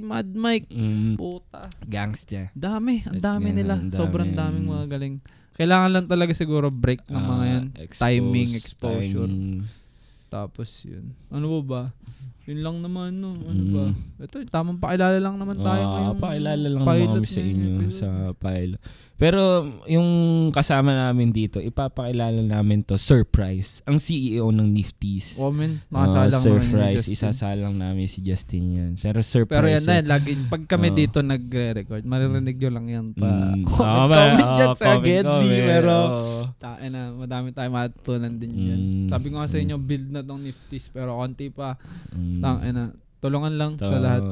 Mad 0.00 0.28
Mike. 0.28 0.70
mm, 0.70 1.18
Puta. 1.18 1.66
gangster. 1.82 2.48
Dami, 2.52 3.02
ang 3.02 3.18
dami 3.18 3.52
nila. 3.52 3.76
ang. 3.76 3.90
Sobrang 3.90 4.30
daming 4.30 4.64
mga 4.66 4.86
galing. 4.88 5.16
Kailangan 5.52 5.90
lang 5.90 6.06
talaga 6.06 6.32
siguro 6.32 6.68
break 6.68 7.04
ng 7.06 7.16
mga 7.18 7.36
Ah, 7.38 7.50
yan. 7.50 7.64
expose, 7.76 8.00
Timing, 8.02 8.50
exposure. 8.52 9.28
timing. 9.28 9.68
Tapos 10.26 10.68
yun. 10.82 11.12
Ano 11.28 11.46
ba 11.52 11.60
ba? 11.60 11.82
Yun 12.42 12.58
lang 12.58 12.76
naman, 12.78 13.14
no? 13.14 13.38
Ano 13.38 13.54
Mm. 13.54 13.70
ba? 13.70 13.86
Ito, 14.20 14.42
tamang 14.46 14.78
pakilala 14.78 15.16
lang 15.16 15.38
naman 15.38 15.56
tayo 15.56 15.78
Ah, 15.80 15.90
ngayong 15.92 16.18
pakilala 16.18 16.66
lang 16.68 16.82
pilot 16.82 16.98
naman 17.04 17.14
kami 17.16 17.28
sa 17.28 17.40
inyo 17.40 17.68
episode. 17.78 17.94
sa 17.94 18.08
pilot. 18.34 18.80
Pero 19.14 19.38
yung 19.86 20.08
kasama 20.50 20.90
namin 20.90 21.30
dito, 21.30 21.62
ipapakilala 21.62 22.42
namin 22.42 22.82
to 22.82 22.98
surprise. 22.98 23.78
Ang 23.86 24.02
CEO 24.02 24.50
ng 24.50 24.66
Nifties. 24.66 25.38
Oh. 25.38 25.54
Uh, 25.54 25.78
Nakasalang 25.88 26.18
yun 26.34 26.50
ni 26.50 26.58
surprise. 26.58 27.04
Isasalang 27.06 27.74
namin 27.76 28.10
si 28.10 28.18
Justin 28.18 28.64
yan. 28.72 28.92
Pero 28.98 29.22
surprise. 29.22 29.54
Pero 29.54 29.66
yan 29.70 29.84
na 29.84 29.92
eh. 29.92 29.96
yan, 29.96 30.06
lagi, 30.10 30.30
pag 30.50 30.66
kami 30.66 30.90
Oo. 30.90 30.96
dito 30.96 31.18
nagre-record, 31.22 32.02
maririnig 32.02 32.58
nyo 32.58 32.70
lang 32.72 32.86
yan 32.88 33.06
pa. 33.14 33.30
Mm. 33.52 33.62
comment, 33.68 33.86
Ah, 33.86 34.02
ma- 34.02 34.18
comment 34.18 34.42
ah, 34.42 34.56
dyan 34.56 34.74
sa 34.74 34.84
comment, 34.90 35.26
pero 35.62 35.94
oo. 35.94 36.40
tain 36.58 36.90
na, 36.90 37.02
madami 37.14 37.48
tayo 37.52 37.68
matutunan 37.70 38.34
din. 38.34 38.50
Mm. 38.50 39.06
Sabi 39.06 39.26
ko 39.30 39.34
nga 39.38 39.46
sa 39.46 39.54
Mm. 39.54 39.62
inyo, 39.62 39.76
build 39.78 40.08
na 40.10 40.20
tong 40.20 40.42
Nifties, 40.42 40.90
pero 40.90 41.14
konti 41.14 41.46
pa. 41.46 41.78
Mm. 42.10 42.31
Tain 42.34 42.72
na, 42.72 42.84
tulungan 43.18 43.52
lang 43.52 43.70
To- 43.76 43.84
sa 43.84 43.98
lahat. 43.98 44.22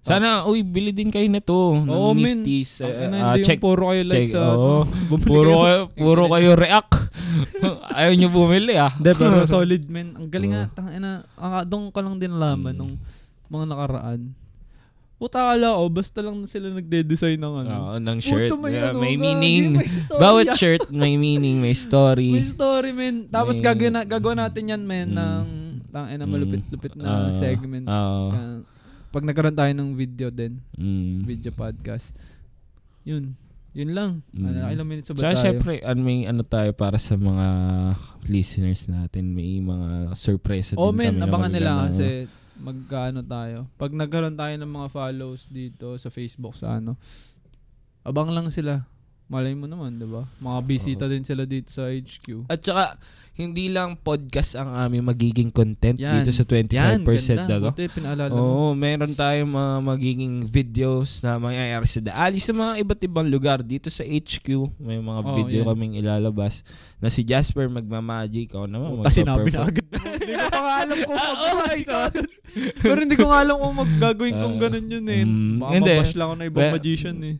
Sana, 0.00 0.48
uy, 0.48 0.64
bili 0.64 0.96
din 0.96 1.12
kayo 1.12 1.28
nito. 1.28 1.52
Oo, 1.76 2.16
men. 2.16 2.40
Eh, 2.40 2.64
ina, 2.64 3.16
ah, 3.20 3.36
hindi 3.36 3.44
check. 3.44 3.60
puro 3.60 3.92
kayo 3.92 4.00
like 4.02 4.26
check, 4.26 4.32
sa... 4.32 4.56
ano, 4.56 4.88
bumili 5.12 5.28
Puro 5.28 5.52
kayo. 5.60 5.78
puro 5.92 6.22
kayo 6.26 6.50
react. 6.56 6.92
Ayaw 8.00 8.12
nyo 8.16 8.28
bumili 8.32 8.80
ah. 8.80 8.88
Hindi, 8.90 9.12
pero 9.12 9.44
solid 9.50 9.84
men. 9.86 10.16
Ang 10.16 10.32
galing 10.32 10.56
nga, 10.56 10.64
Oo. 10.64 10.72
tangina, 10.72 11.10
ang 11.36 11.52
doon 11.62 11.92
ka 11.92 12.00
lang 12.00 12.16
din 12.16 12.32
nalaman 12.32 12.72
Mm. 12.72 12.80
nung 12.80 12.94
mga 13.52 13.64
nakaraan. 13.68 14.20
Puta 15.20 15.52
kala 15.52 15.76
ko, 15.76 15.84
basta 15.92 16.24
lang 16.24 16.48
sila 16.48 16.72
nagde-design 16.72 17.36
ng 17.36 17.54
ano. 17.60 17.72
Oo, 17.76 17.96
ng 18.00 18.18
shirt. 18.24 18.48
Puta, 18.48 18.72
Yeah, 18.72 18.96
ano, 18.96 19.04
may 19.04 19.20
meaning. 19.20 19.76
may 19.76 19.84
story 19.84 20.16
Bawat 20.16 20.46
yan. 20.48 20.56
shirt 20.56 20.82
may 20.88 21.14
meaning, 21.14 21.60
may 21.60 21.76
story. 21.76 22.32
May 22.32 22.48
story, 22.48 22.96
men. 22.96 23.28
Tapos 23.28 23.60
May- 23.60 23.68
gagawin, 23.68 23.92
na, 23.92 24.02
gagawin 24.02 24.40
natin 24.40 24.64
yan, 24.66 24.80
men, 24.80 25.12
Mm. 25.12 25.20
ng 25.20 25.44
tangina 25.90 26.24
Mm. 26.24 26.30
malupit-lupit 26.30 26.92
na 26.94 27.04
Ah, 27.04 27.30
segment. 27.34 27.84
Oo. 27.84 28.24
Ah, 28.30 28.58
pag 29.10 29.26
nagkaroon 29.26 29.54
tayo 29.54 29.72
ng 29.74 29.90
video 29.92 30.30
din, 30.30 30.62
Mm. 30.74 31.26
video 31.26 31.50
podcast. 31.50 32.14
Yun. 33.02 33.34
Yun 33.70 33.90
lang. 33.94 34.10
Ano, 34.32 34.50
Mm. 34.50 34.74
ilang 34.74 34.88
minutes 34.88 35.10
ba 35.10 35.18
Tsaka 35.18 35.34
tayo? 35.34 35.44
syempre, 35.46 35.72
ano, 35.82 36.00
may 36.00 36.26
ano 36.26 36.42
tayo 36.42 36.70
para 36.72 36.98
sa 36.98 37.14
mga 37.14 37.46
listeners 38.26 38.86
natin. 38.86 39.30
May 39.30 39.58
mga 39.58 40.14
surprise 40.14 40.74
Oh, 40.74 40.90
din 40.90 40.98
men, 40.98 41.14
kami 41.16 41.26
abangan 41.26 41.52
nila 41.52 41.70
kasi 41.86 42.26
magkaano 42.58 43.22
tayo. 43.22 43.70
Pag 43.74 43.94
nagkaroon 43.94 44.34
tayo 44.34 44.54
ng 44.54 44.68
mga 44.68 44.88
follows 44.90 45.46
dito 45.48 45.94
sa 45.96 46.10
Facebook 46.10 46.54
sa 46.54 46.76
ano, 46.76 46.98
abang 48.02 48.28
lang 48.28 48.50
sila. 48.50 48.84
Malay 49.30 49.54
mo 49.54 49.64
naman, 49.64 49.94
'di 49.94 50.04
ba? 50.04 50.26
Mga 50.36 50.60
bisita 50.66 51.04
din 51.06 51.22
sila 51.22 51.46
dito 51.46 51.70
sa 51.70 51.86
HQ. 51.86 52.50
At 52.50 52.58
saka, 52.60 52.98
hindi 53.32 53.70
lang 53.70 53.94
podcast 53.94 54.52
ang 54.52 54.74
aming 54.76 55.06
magiging 55.06 55.48
content 55.48 55.94
Yan. 55.96 56.18
dito 56.18 56.28
sa 56.28 56.42
25% 56.42 57.06
na 57.40 57.56
to. 57.56 57.70
Buti 57.70 57.86
pinaalala 57.88 58.28
mo. 58.28 58.36
Oo, 58.36 58.66
meron 58.74 59.14
tayong 59.14 59.48
mga 59.48 59.74
magiging 59.86 60.34
videos 60.44 61.22
na 61.22 61.38
mangyayari 61.38 61.86
sa 61.86 62.02
Daali 62.02 62.36
sa 62.36 62.50
mga 62.50 62.82
iba't 62.82 63.00
ibang 63.00 63.24
lugar 63.24 63.62
dito 63.62 63.86
sa 63.86 64.02
HQ. 64.02 64.44
May 64.76 64.98
mga 64.98 65.20
Oo, 65.22 65.30
video 65.38 65.60
yan. 65.62 65.66
kaming 65.68 65.94
ilalabas 65.96 66.66
na 66.98 67.06
si 67.06 67.22
Jasper 67.22 67.70
magmamagic 67.70 68.50
o 68.52 68.66
naman 68.66 68.98
Puta, 68.98 69.14
sinabi 69.14 69.48
na 69.48 69.62
agad. 69.62 69.86
Hindi 70.20 70.34
ko 70.34 70.46
pa 70.50 70.58
nga 70.58 70.74
alam 70.82 70.98
kung 71.00 71.16
Ah, 71.16 71.32
oh 71.32 71.54
my 71.62 71.80
God. 71.80 72.14
Pero 72.76 72.98
hindi 72.98 73.14
ko 73.14 73.24
nga 73.24 73.38
alam 73.40 73.56
kung 73.56 73.74
maggagawin 73.78 74.34
kong 74.36 74.54
Ah, 74.54 74.60
ganun 74.60 74.86
yun 74.90 75.06
eh. 75.06 75.22
mm, 75.22 75.62
hindi. 75.70 75.92
mabash 75.92 76.12
lang 76.12 76.26
ako 76.26 76.34
ng 76.34 76.48
ibang 76.50 76.60
Well, 76.60 76.74
magician 76.74 77.16
eh. 77.22 77.36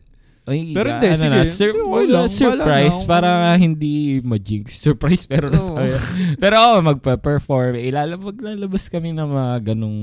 Ay, 0.51 0.69
Pero 0.69 0.87
hindi, 0.89 1.07
ano 1.07 1.15
sige. 1.17 1.31
na, 1.31 1.41
sur- 1.41 1.79
Okay 1.81 2.05
lang, 2.05 2.27
surprise 2.27 2.99
na. 2.99 3.07
para 3.07 3.29
hindi 3.55 3.93
ma-jinx. 4.19 4.67
Surprise 4.83 5.23
pero 5.25 5.47
Oo. 5.47 5.73
tayo. 5.73 5.95
pero 6.35 6.55
ako 6.57 6.75
magpa-perform. 6.85 7.79
Ilalabas, 7.79 8.25
maglalabas 8.27 8.83
kami 8.85 9.09
ng 9.11 9.25
mga 9.25 9.55
ganong 9.65 9.99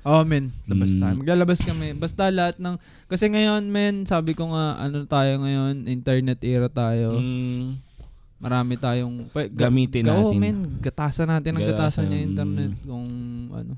Oh, 0.00 0.24
men. 0.24 0.48
Labas 0.64 0.90
tayo. 0.92 1.14
Maglalabas 1.14 1.60
kami. 1.60 1.92
Basta 1.92 2.26
lahat 2.28 2.56
ng... 2.56 2.74
Kasi 3.04 3.28
ngayon, 3.28 3.68
men, 3.68 4.02
sabi 4.02 4.32
ko 4.32 4.48
nga, 4.48 4.80
ano 4.80 5.04
tayo 5.04 5.38
ngayon, 5.38 5.84
internet 5.86 6.40
era 6.40 6.66
tayo. 6.66 7.14
mm, 7.14 7.76
Marami 8.38 8.74
tayong... 8.74 9.28
Pa, 9.28 9.44
ga- 9.44 9.68
gamitin 9.68 10.02
ga- 10.02 10.16
natin. 10.16 10.36
men. 10.36 10.58
Gatasan 10.80 11.28
natin 11.28 11.52
ang 11.52 11.62
gatasan 11.62 11.76
Gatasan, 11.76 12.04
niya 12.08 12.18
internet. 12.24 12.72
Kung 12.82 13.06
ano. 13.52 13.72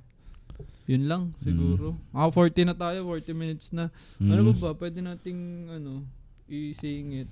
Yun 0.84 1.06
lang, 1.06 1.22
siguro. 1.38 1.94
Ah, 2.10 2.26
40 2.26 2.66
na 2.66 2.74
tayo. 2.74 3.06
40 3.06 3.30
minutes 3.32 3.70
na. 3.70 3.86
Ano 4.18 4.42
mm, 4.42 4.58
ba 4.58 4.74
ba? 4.74 4.82
Pwede 4.82 4.98
nating, 4.98 5.38
ano, 5.70 6.02
i-sing 6.50 7.22
it. 7.22 7.30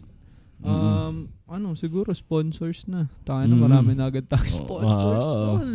Mm. 0.61 0.68
Um, 0.68 1.16
ano, 1.48 1.72
siguro 1.72 2.12
sponsors 2.12 2.84
na. 2.84 3.09
Tayo 3.24 3.48
na, 3.48 3.57
Mm. 3.57 3.64
marami 3.64 3.90
na 3.96 4.07
agad 4.07 4.28
tayo 4.28 4.44
Oo. 4.44 4.61
sponsors, 4.61 5.24
Oo. 5.24 5.44
tol. 5.57 5.72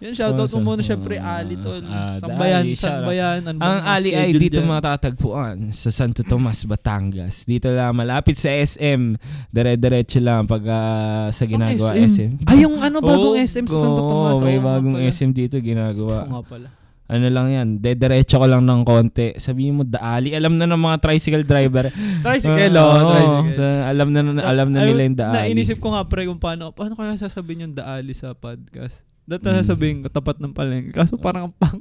Yan, 0.00 0.14
shoutout 0.14 0.50
mo 0.54 0.60
muna 0.64 0.86
syempre, 0.86 1.18
Ali, 1.18 1.58
tol. 1.58 1.82
Ah, 1.82 2.14
Sambayan, 2.14 2.62
shoutout. 2.70 2.78
Sambayan. 2.78 3.38
Ano 3.42 3.58
ba 3.58 3.66
Ang 3.66 3.74
mga 3.74 3.90
Ali 3.90 4.10
ay 4.14 4.30
dito 4.32 4.62
dyan? 4.62 4.70
matatagpuan 4.70 5.56
sa 5.74 5.90
Santo 5.90 6.22
Tomas, 6.22 6.62
Batangas. 6.62 7.42
Dito 7.42 7.74
lang, 7.74 7.90
malapit 7.90 8.38
sa 8.38 8.54
SM. 8.54 9.18
Dire-diretso 9.50 10.22
lang 10.22 10.46
pag 10.46 10.62
ah, 10.64 11.26
sa 11.34 11.44
ginagawa 11.44 11.90
SM? 11.98 12.06
SM. 12.08 12.32
Ay, 12.46 12.62
yung 12.62 12.78
ano, 12.78 13.02
bagong 13.02 13.34
Oo, 13.34 13.44
SM 13.44 13.66
sa 13.66 13.82
Santo 13.82 13.98
oo, 13.98 14.08
Tomas. 14.08 14.38
may 14.40 14.56
Oo 14.56 14.62
nga 14.62 14.68
bagong. 14.78 14.96
SM 14.96 15.30
dito 15.34 15.58
Oo 15.58 15.66
ginagawa. 15.66 16.16
nga 16.24 16.42
pala. 16.46 16.68
Ano 17.10 17.26
lang 17.26 17.50
yan, 17.50 17.68
dediretso 17.76 18.38
ko 18.38 18.46
lang 18.46 18.62
ng 18.62 18.86
konti. 18.86 19.34
Sabihin 19.34 19.74
mo, 19.74 19.82
daali. 19.82 20.30
Alam 20.30 20.54
na 20.54 20.64
ng 20.64 20.78
mga 20.78 21.02
tricycle 21.02 21.42
driver. 21.42 21.90
Tricycle, 22.24 22.70
Ah, 22.72 22.86
oh, 22.86 23.10
tricycle. 23.10 23.54
Sa- 23.58 23.84
alam 23.90 24.08
na, 24.08 24.20
alam 24.40 24.68
na 24.70 24.78
nila 24.80 25.02
yung 25.02 25.18
daali. 25.18 25.50
Nainisip 25.50 25.76
ko 25.76 25.90
nga 25.90 26.06
pre 26.06 26.22
kung 26.24 26.38
paano, 26.38 26.70
paano 26.70 26.94
kaya 26.94 27.18
sasabihin 27.18 27.66
yung 27.66 27.74
daali 27.74 28.14
sa 28.14 28.30
podcast? 28.30 29.02
Dati 29.26 29.42
Mm. 29.42 29.58
sasabihin 29.58 29.96
ko, 30.00 30.08
tapat 30.08 30.38
ng 30.38 30.50
palengke. 30.50 30.90
Kaso 30.90 31.18
parang 31.22 31.50
ang 31.50 31.54
pang... 31.54 31.78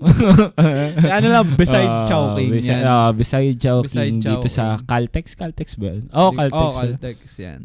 Kaya 0.98 1.14
ano 1.22 1.28
lang, 1.30 1.46
beside 1.54 1.86
Ah, 1.88 2.06
Chowking 2.06 2.50
beside, 2.52 2.82
yan. 2.82 2.86
ah, 2.86 3.10
beside 3.10 3.54
Chowking. 3.56 3.90
Beside 3.90 4.34
dito 4.34 4.48
sa 4.48 4.64
Chowking. 4.76 4.86
Caltex. 4.86 5.26
Caltex 5.34 5.68
ba? 5.78 5.94
Oh, 6.12 6.30
Caltex. 6.30 6.58
Oh? 6.58 6.74
Caltex 6.74 7.18
yan. 7.38 7.62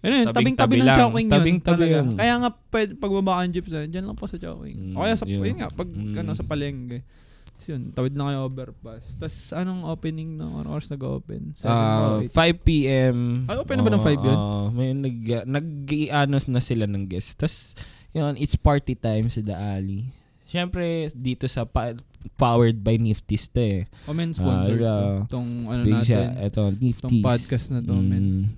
Ano 0.00 0.14
yun, 0.14 0.26
Tabing-tabi 0.30 0.76
ng. 0.78 0.88
Chowking 0.90 1.26
yun. 1.26 1.32
Tabing-tabi 1.32 1.84
yun. 1.86 2.06
Kaya 2.12 2.34
nga, 2.36 2.50
pwede, 2.70 2.90
pag 2.94 3.10
bumaba 3.10 3.38
kang 3.38 3.52
jeep, 3.52 3.68
dyan 3.68 4.04
lang 4.04 4.16
po 4.16 4.24
sa 4.24 4.36
Chowking. 4.36 4.92
Mm, 4.92 4.94
o 4.94 5.02
kaya 5.02 5.14
sa, 5.14 5.24
yun. 5.24 5.44
yun 5.44 5.56
nga, 5.58 5.68
pag 5.68 5.88
Mm. 5.88 6.16
ano, 6.16 6.30
sa 6.32 6.42
palengke. 6.42 7.04
Tapos 7.52 7.66
yun, 7.68 7.82
tawid 7.92 8.16
na 8.16 8.24
kayo 8.26 8.38
overpass. 8.42 9.04
Tapos 9.14 9.36
anong 9.52 9.84
opening 9.84 10.32
ng 10.34 10.50
ano 10.56 10.68
oras 10.70 10.88
nag-open? 10.88 11.52
7 11.54 11.68
Ah, 11.68 12.16
ba, 12.16 12.24
8? 12.24 12.32
5 12.56 12.64
p.m. 12.64 13.16
Ay, 13.44 13.56
open 13.58 13.76
na 13.76 13.84
ba 13.84 13.92
ng 13.92 14.00
5 14.02 14.20
yun? 14.24 14.32
Oo, 14.34 14.60
may 14.70 14.90
nag 14.90 15.18
nag-anos 15.44 16.48
na 16.48 16.58
sila 16.58 16.88
ng 16.88 17.04
guest. 17.04 17.36
Tapos 17.36 17.76
yun, 18.10 18.32
it's 18.34 18.56
party 18.56 18.96
time 18.96 19.28
sa 19.28 19.38
The 19.38 19.52
Alley. 19.52 20.08
Siyempre, 20.48 21.12
dito 21.12 21.46
sa 21.46 21.62
pa- 21.62 21.94
powered 22.34 22.80
by 22.80 22.96
Nifty's 22.96 23.46
to 23.46 23.60
eh. 23.60 23.80
O 24.02 24.10
men, 24.10 24.32
sponsor 24.32 24.76
Ah, 24.76 24.88
to. 25.22 25.38
Tong 25.38 25.48
ano 25.64 25.84
Big 25.84 25.94
natin. 25.94 26.08
siya, 26.08 26.50
Tong 26.50 26.74
Nifty's. 26.74 27.22
podcast 27.22 27.66
na 27.70 27.78
to. 27.78 27.94
Mm. 27.94 28.50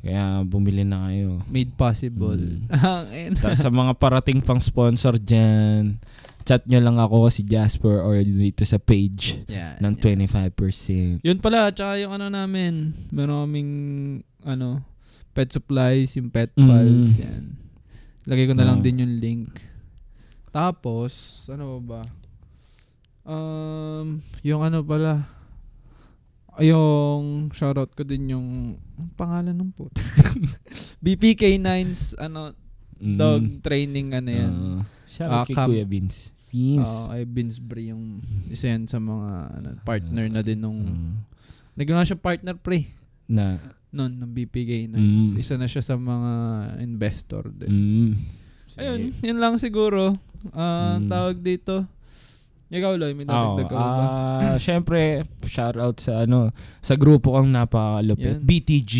Kaya 0.00 0.40
bumili 0.42 0.80
na 0.80 1.08
kayo. 1.08 1.44
Made 1.46 1.76
possible. 1.76 2.40
Mm. 2.66 3.36
Tapos 3.44 3.60
sa 3.60 3.68
mga 3.68 3.92
parating 3.94 4.40
pang 4.40 4.56
sponsor 4.56 5.20
dyan, 5.20 6.00
chat 6.40 6.64
nyo 6.64 6.80
lang 6.80 6.96
ako 6.96 7.28
si 7.28 7.44
Jasper 7.44 8.00
or 8.00 8.16
dito 8.16 8.64
sa 8.64 8.80
page 8.80 9.44
Yan, 9.52 9.76
ng 9.78 9.94
yan. 10.00 10.16
25%. 11.20 11.20
Yun 11.20 11.38
pala, 11.38 11.68
tsaka 11.68 12.00
yung 12.00 12.16
ano 12.16 12.32
namin, 12.32 12.96
meron 13.12 13.44
kaming, 13.44 13.72
ano, 14.40 14.80
pet 15.36 15.52
supplies, 15.52 16.16
yung 16.16 16.32
pet 16.32 16.48
Mm. 16.56 16.64
pals, 16.64 17.10
yan. 17.20 17.44
Lagay 18.24 18.44
ko 18.48 18.54
na 18.56 18.64
lang 18.64 18.80
Ah. 18.80 18.84
din 18.84 19.04
yung 19.04 19.14
link. 19.20 19.52
Tapos, 20.50 21.12
ano 21.46 21.76
ba? 21.78 22.02
Um, 23.22 24.18
yung 24.40 24.64
ano 24.64 24.80
pala, 24.80 25.28
yung 26.58 27.22
shoutout 27.50 27.94
ko 27.94 28.02
din 28.02 28.26
yung, 28.28 28.48
ang 28.96 29.10
pangalan 29.14 29.54
ng 29.54 29.70
po. 29.70 29.86
BPK9's, 31.04 32.14
ano, 32.16 32.52
Mm. 33.00 33.16
dog 33.16 33.64
training, 33.64 34.12
ano 34.12 34.28
yan. 34.28 34.52
Ah, 34.52 34.82
shout 35.08 35.30
Ah, 35.30 35.40
out 35.40 35.48
kay 35.48 35.56
Kuya 35.56 35.88
Vince. 35.88 36.28
Vince. 36.52 36.92
Oo, 37.00 37.08
kay 37.08 37.24
Binsbury 37.24 37.84
yung 37.88 38.20
isa 38.44 38.68
yan 38.68 38.84
sa 38.84 39.00
mga 39.00 39.30
ano, 39.56 39.68
partner 39.80 40.24
na 40.28 40.44
din 40.44 40.60
nung, 40.60 40.84
Mm. 40.84 41.12
naging 41.74 41.96
siya 42.04 42.20
partner 42.20 42.60
pre. 42.60 42.92
na, 43.24 43.56
noon 43.88 44.10
ng 44.12 44.26
BPK 44.28 44.90
Nights. 44.90 45.32
Mm. 45.32 45.38
Isa 45.38 45.54
na 45.54 45.64
siya 45.64 45.80
sa 45.80 45.94
mga 45.94 46.32
investor 46.78 47.48
din. 47.48 47.70
mm. 47.70 48.12
Ayun, 48.76 49.00
yun 49.16 49.38
lang 49.38 49.56
siguro. 49.56 50.12
Ah, 50.52 50.98
Mm. 50.98 51.08
tawag 51.08 51.36
dito. 51.38 51.88
Ikaw, 52.70 52.92
Loy, 52.94 53.12
may 53.18 53.26
dadagdag 53.26 53.66
ka 53.66 53.74
ba? 53.74 53.86
ah, 54.38 54.56
syempre, 54.62 55.26
shout 55.42 55.74
out 55.74 55.98
sa 55.98 56.22
ano, 56.22 56.54
sa 56.78 56.94
grupo 56.94 57.34
kang 57.34 57.50
napakalupit. 57.50 58.38
Yan. 58.38 58.46
BTG. 58.46 58.94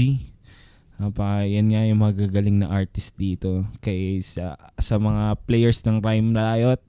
Napa, 1.00 1.46
yan 1.48 1.72
nga 1.72 1.80
yung 1.86 2.02
magagaling 2.02 2.60
na 2.60 2.68
artist 2.68 3.14
dito. 3.16 3.64
Kay 3.80 4.20
sa, 4.20 4.58
sa 4.76 4.98
mga 5.00 5.38
players 5.46 5.80
ng 5.86 6.02
Rhyme 6.02 6.34
Riot, 6.34 6.82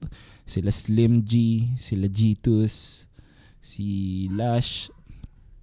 sila 0.44 0.68
Slim 0.68 1.22
G, 1.24 1.64
sila 1.78 2.10
G2s, 2.10 3.06
si 3.62 3.86
Lash, 4.34 4.90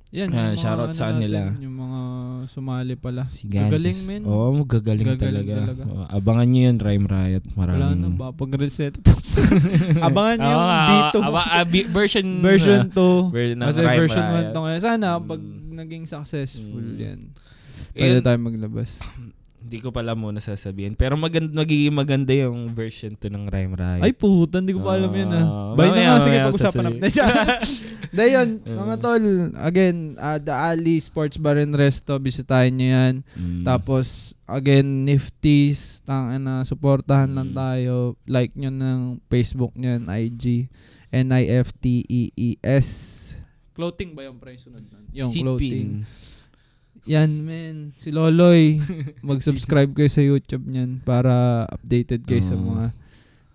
Yan, 0.10 0.26
Ah, 0.28 0.50
yung 0.50 0.50
mga 0.50 0.58
shoutout 0.58 0.84
ano 0.84 0.96
sa 0.96 1.04
natin, 1.04 1.14
kanila. 1.14 1.42
Yung 1.60 1.76
mga 1.78 2.00
sumali 2.50 2.94
pala. 2.98 3.22
si 3.30 3.46
Ganges. 3.46 3.70
Gagaling, 3.70 4.00
men. 4.04 4.22
Oo, 4.26 4.48
magagaling 4.58 5.06
Gagaling 5.08 5.22
talaga. 5.22 5.54
talaga. 5.64 5.84
Oo, 5.86 6.04
abangan 6.10 6.48
nyo 6.48 6.62
yun, 6.66 6.78
Rhyme 6.80 7.06
Riot. 7.08 7.44
Wala 7.52 7.72
Maraming... 7.72 8.00
na 8.00 8.10
ba? 8.12 8.28
Pag 8.32 8.52
reset. 8.58 8.94
Abangan 10.02 10.36
niyo 10.36 10.50
yung 10.50 10.66
Oo, 10.66 10.74
ah, 10.74 10.90
B2. 10.90 11.18
aba- 11.22 11.50
ah, 11.52 11.64
bi- 11.64 11.86
version 11.88 12.26
version 12.42 12.82
2. 12.90 13.30
version 13.30 13.58
ng 13.60 13.68
Kasi 13.68 13.80
Rhyme 13.80 14.00
version 14.00 14.24
1 14.24 14.34
Riot. 14.34 14.50
to 14.50 14.60
ngayon. 14.60 14.82
Sana, 14.82 15.08
Mm. 15.16 15.26
pag 15.26 15.42
naging 15.80 16.04
successful 16.06 16.82
Mm. 16.84 16.98
yan. 16.98 17.20
Pwede 17.92 18.20
tayo 18.20 18.38
maglabas. 18.40 18.98
Hindi 19.60 19.78
ko 19.80 19.92
pala 19.92 20.16
muna 20.16 20.40
sasabihin. 20.40 20.96
Pero 20.96 21.14
maganda, 21.14 21.52
magiging 21.52 21.92
maganda 21.92 22.32
yung 22.32 22.72
version 22.72 23.12
2 23.12 23.28
ng 23.28 23.46
Rhyme 23.46 23.76
Riot. 23.76 24.02
Ay, 24.02 24.14
puta, 24.14 24.58
hindi 24.58 24.72
ko 24.72 24.80
pa 24.80 24.96
alam 24.96 25.12
yun 25.12 25.30
ah. 25.30 25.76
Bye 25.76 25.92
na 25.92 26.00
nga, 26.00 26.24
sige, 26.24 26.38
pag-usapan 26.42 26.84
natin. 26.88 27.12
Dahil 28.16 28.32
yun, 28.32 28.50
mga 28.64 28.96
tol, 28.98 29.24
again, 29.60 29.98
uh, 30.16 30.40
The 30.40 30.50
Ali 30.50 30.98
Sports 30.98 31.36
Bar 31.36 31.60
and 31.60 31.76
Resto, 31.76 32.16
bisitahin 32.18 32.74
nyo 32.74 32.88
yan. 32.88 33.16
Mm. 33.36 33.62
Tapos, 33.62 34.06
again, 34.46 35.04
Nifties, 35.04 36.02
tang 36.02 36.32
na 36.40 36.64
supportahan 36.64 37.30
lang 37.30 37.52
Mm. 37.52 37.58
tayo. 37.60 37.96
Like 38.26 38.56
nyo 38.56 38.72
ng 38.72 39.00
Facebook 39.28 39.76
nyan, 39.76 40.08
IG, 40.08 40.72
N-I-F-T-E-E-S. 41.12 42.90
Clothing 43.74 44.12
ba 44.12 44.24
yung 44.24 44.38
price 44.38 44.66
sunod 44.66 44.84
nun? 44.84 45.04
Yung 45.12 45.32
Seat 45.32 45.44
clothing. 45.44 46.04
pin. 46.04 46.10
Yan, 47.08 47.32
men. 47.46 47.76
Si 47.96 48.12
Loloy. 48.12 48.82
Mag-subscribe 49.28 49.94
kayo 49.96 50.10
sa 50.12 50.24
YouTube 50.24 50.66
niyan 50.68 51.00
para 51.06 51.64
updated 51.70 52.26
kayo 52.28 52.42
sa 52.44 52.58
Oo. 52.58 52.66
mga 52.76 52.86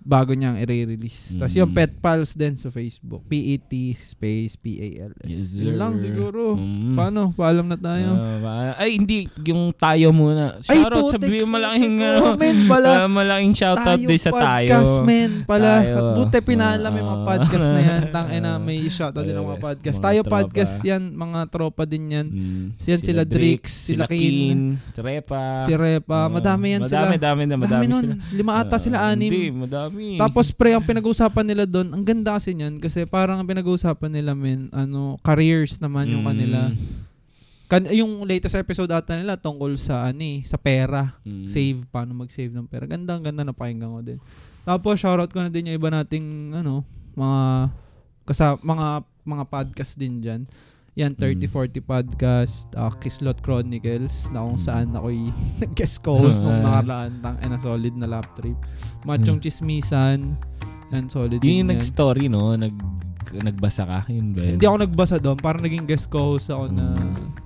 bago 0.04 0.30
niyang 0.30 0.60
i-release. 0.60 1.32
Tapos 1.34 1.50
Mm. 1.50 1.58
yung 1.58 1.72
Pet 1.72 1.92
Pals 1.96 2.30
din 2.32 2.54
sa 2.54 2.68
Facebook. 2.68 3.24
P-E-T 3.24 3.72
space 3.96 4.52
P-A-L-S. 4.54 5.24
Yes, 5.24 5.56
Yun 5.56 5.74
lang 5.74 5.96
sir. 5.96 6.06
siguro. 6.06 6.54
Mm. 6.54 6.92
Paano? 6.92 7.32
Paalam 7.32 7.64
na 7.64 7.74
tayo. 7.74 8.12
Ba- 8.38 8.76
ay, 8.76 8.94
hindi. 8.94 9.24
Yung 9.42 9.72
tayo 9.72 10.12
muna. 10.12 10.60
Shoutout, 10.60 11.08
sabihin 11.10 11.42
mo 11.42 11.56
malaking, 11.56 11.96
ano, 11.98 12.36
men, 12.36 12.68
pala. 12.68 12.88
ah, 12.94 13.08
malaking 13.08 13.56
shoutout 13.56 13.96
din 13.96 14.12
sa 14.14 14.28
tayo. 14.30 14.68
podcast, 14.68 14.94
men, 15.00 15.30
pala. 15.42 15.72
Tayo. 15.80 15.94
At 15.94 16.04
buti 16.14 16.38
pinalam 16.38 16.92
yung 16.92 17.08
mga 17.08 17.16
Ah. 17.16 17.26
podcast 17.26 17.66
na 17.66 17.80
yan. 17.80 18.02
Tangina, 18.14 18.50
may 18.58 18.78
shoutout 18.86 19.24
din 19.24 19.32
ang 19.32 19.48
mga 19.48 19.62
podcast. 19.62 19.96
mga 19.96 20.04
tayo 20.04 20.20
tropa. 20.20 20.32
podcast 20.36 20.74
yan, 20.82 21.02
mga 21.10 21.40
tropa 21.48 21.82
din 21.82 22.04
yan. 22.06 22.26
Mm. 22.28 22.64
Yan 22.78 23.00
sila 23.00 23.22
Drix, 23.24 23.62
sila 23.88 24.04
Kin, 24.04 24.76
si 24.84 25.00
Repa. 25.00 25.64
Si 25.64 25.72
Repa, 25.72 26.28
Oo. 26.28 26.36
madami 26.36 26.66
yan 26.70 26.82
madami, 26.82 26.92
sila. 27.14 27.16
Dami, 27.16 27.42
dami, 27.42 27.56
madami, 27.56 27.84
nun. 27.86 28.02
sila. 28.04 28.14
Lima 28.30 28.52
ata 28.54 28.76
sila, 28.76 28.98
anim. 29.06 29.32
Hindi, 29.32 29.48
madami. 29.50 29.93
Tapos 30.18 30.50
pre, 30.50 30.74
ang 30.74 30.82
pinag-uusapan 30.82 31.46
nila 31.46 31.64
doon, 31.64 31.94
ang 31.94 32.02
ganda 32.02 32.34
kasi 32.34 32.52
niyan 32.52 32.78
kasi 32.78 33.06
parang 33.06 33.38
ang 33.38 33.48
pinag-uusapan 33.48 34.10
nila 34.10 34.34
men, 34.34 34.68
ano, 34.70 35.16
careers 35.20 35.78
naman 35.78 36.10
yung 36.10 36.22
Mm. 36.22 36.30
kanila. 36.30 36.58
Kan 37.64 37.88
yung 37.88 38.28
latest 38.28 38.54
episode 38.54 38.92
ata 38.92 39.16
nila 39.16 39.40
tungkol 39.40 39.74
sa 39.74 40.04
ani, 40.04 40.44
sa 40.44 40.60
pera, 40.60 41.16
Mm. 41.24 41.48
save, 41.48 41.80
paano 41.88 42.12
mag-save 42.12 42.52
ng 42.52 42.68
pera. 42.68 42.84
Ganda, 42.84 43.16
ganda 43.16 43.42
na 43.42 43.56
pakinggan 43.56 43.90
ko 43.90 44.02
din. 44.04 44.18
Tapos 44.64 45.00
shoutout 45.00 45.32
ko 45.32 45.40
na 45.40 45.48
din 45.48 45.68
yung 45.68 45.76
iba 45.76 45.88
nating 45.88 46.52
ano, 46.54 46.84
mga 47.14 47.72
kasa 48.24 48.56
mga 48.60 49.04
mga 49.24 49.44
podcast 49.48 49.96
din 49.96 50.20
diyan. 50.20 50.42
Yan, 50.94 51.12
Mm. 51.12 51.42
3040 51.42 51.82
Podcast, 51.82 52.70
uh, 52.72 52.94
Kislot 52.94 53.42
Chronicles, 53.42 54.30
na 54.30 54.42
kung 54.42 54.54
Mm. 54.54 54.62
saan 54.62 54.88
ako'y 54.94 55.26
nag-guest 55.62 56.00
co-host 56.00 56.40
nung 56.40 56.62
nakaraan. 56.64 57.18
Tang, 57.18 57.36
na 57.36 57.58
solid 57.58 57.94
na 57.94 58.06
lap 58.06 58.30
trip. 58.34 58.54
Machong 59.02 59.42
Chismisan, 59.42 60.38
yan, 60.88 61.04
solid 61.08 61.38
Yun 61.38 61.42
din 61.42 61.60
yung 61.60 61.72
nag-story, 61.74 62.30
no? 62.30 62.54
Nag, 62.54 62.78
nagbasa 63.34 63.82
ka? 63.82 64.06
Yun 64.06 64.32
ba? 64.32 64.46
Hindi 64.46 64.62
ako 64.62 64.76
nagbasa 64.80 65.16
doon, 65.18 65.34
parang 65.36 65.62
naging 65.62 65.82
guest 65.84 66.06
co-host 66.06 66.46
ako 66.48 66.70
na 66.70 66.94
Mm. 66.94 67.43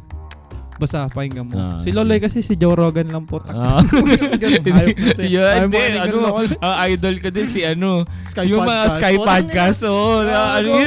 Basa, 0.79 1.07
pakinggan 1.07 1.45
mo. 1.45 1.55
Ah, 1.55 1.77
si 1.79 1.91
Loloy 1.91 2.17
kasi 2.17 2.39
si 2.39 2.55
Joe 2.55 2.73
Rogan 2.73 3.07
lang 3.07 3.25
po. 3.25 3.43
Ah. 3.45 3.83
Yeah, 5.19 5.59
hindi, 5.63 5.79
ano, 5.95 6.39
ah, 6.59 6.87
idol 6.87 7.19
ko 7.19 7.29
din 7.29 7.45
si 7.45 7.63
ano, 7.63 8.07
Sky 8.25 8.47
yung 8.47 8.63
mga 8.63 8.85
Podcast. 8.85 8.97
Sky 8.97 9.15
Oh, 9.15 9.25
Podcast, 9.25 9.81
oo. 9.85 10.13
Ah, 10.25 10.51
ano 10.57 10.69
oo, 10.69 10.79
yun, 10.79 10.87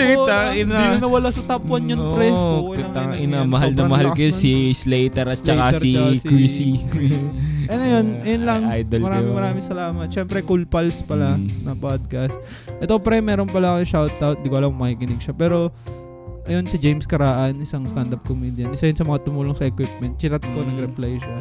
Hindi 0.49 0.59
ina. 0.63 0.95
na 0.95 0.99
nawala 0.99 1.29
sa 1.29 1.43
top 1.43 1.63
1 1.67 1.91
yun, 1.91 2.01
pre. 2.09 2.27
Oo, 2.27 2.71
ina, 3.13 3.43
mahal 3.43 3.71
na 3.71 3.83
mahal 3.85 4.07
ko 4.09 4.23
si 4.29 4.71
Slater 4.71 5.27
at 5.27 5.37
saka 5.37 5.75
si 5.75 5.91
Chrissy. 6.29 6.79
Ano 7.67 7.83
yun, 7.83 8.05
yun 8.21 8.41
lang. 8.43 8.61
Idol 8.67 8.99
maraming 9.01 9.27
yun. 9.27 9.35
maraming 9.35 9.65
salamat. 9.65 10.07
Siyempre, 10.07 10.41
Cool 10.41 10.63
Pals 10.65 10.99
pala 11.01 11.33
Mm. 11.33 11.63
na 11.63 11.71
podcast. 11.73 12.35
Ito, 12.77 12.99
pre, 12.99 13.19
meron 13.19 13.47
pala 13.47 13.75
ako 13.75 13.83
shoutout. 13.85 14.37
Di 14.37 14.47
ko 14.47 14.55
alam 14.57 14.71
kung 14.71 14.83
makikinig 14.83 15.19
siya. 15.19 15.31
Pero, 15.31 15.71
ayun, 16.45 16.65
si 16.65 16.77
James 16.77 17.05
Karaan, 17.05 17.59
isang 17.59 17.85
stand-up 17.85 18.21
comedian. 18.23 18.71
Isa 18.71 18.87
yun 18.87 18.95
sa 18.95 19.03
mga 19.03 19.23
tumulong 19.23 19.53
sa 19.53 19.65
equipment. 19.65 20.15
Chinat 20.15 20.41
ko, 20.41 20.61
Mm. 20.61 20.67
nag-reply 20.69 21.17
siya. 21.17 21.37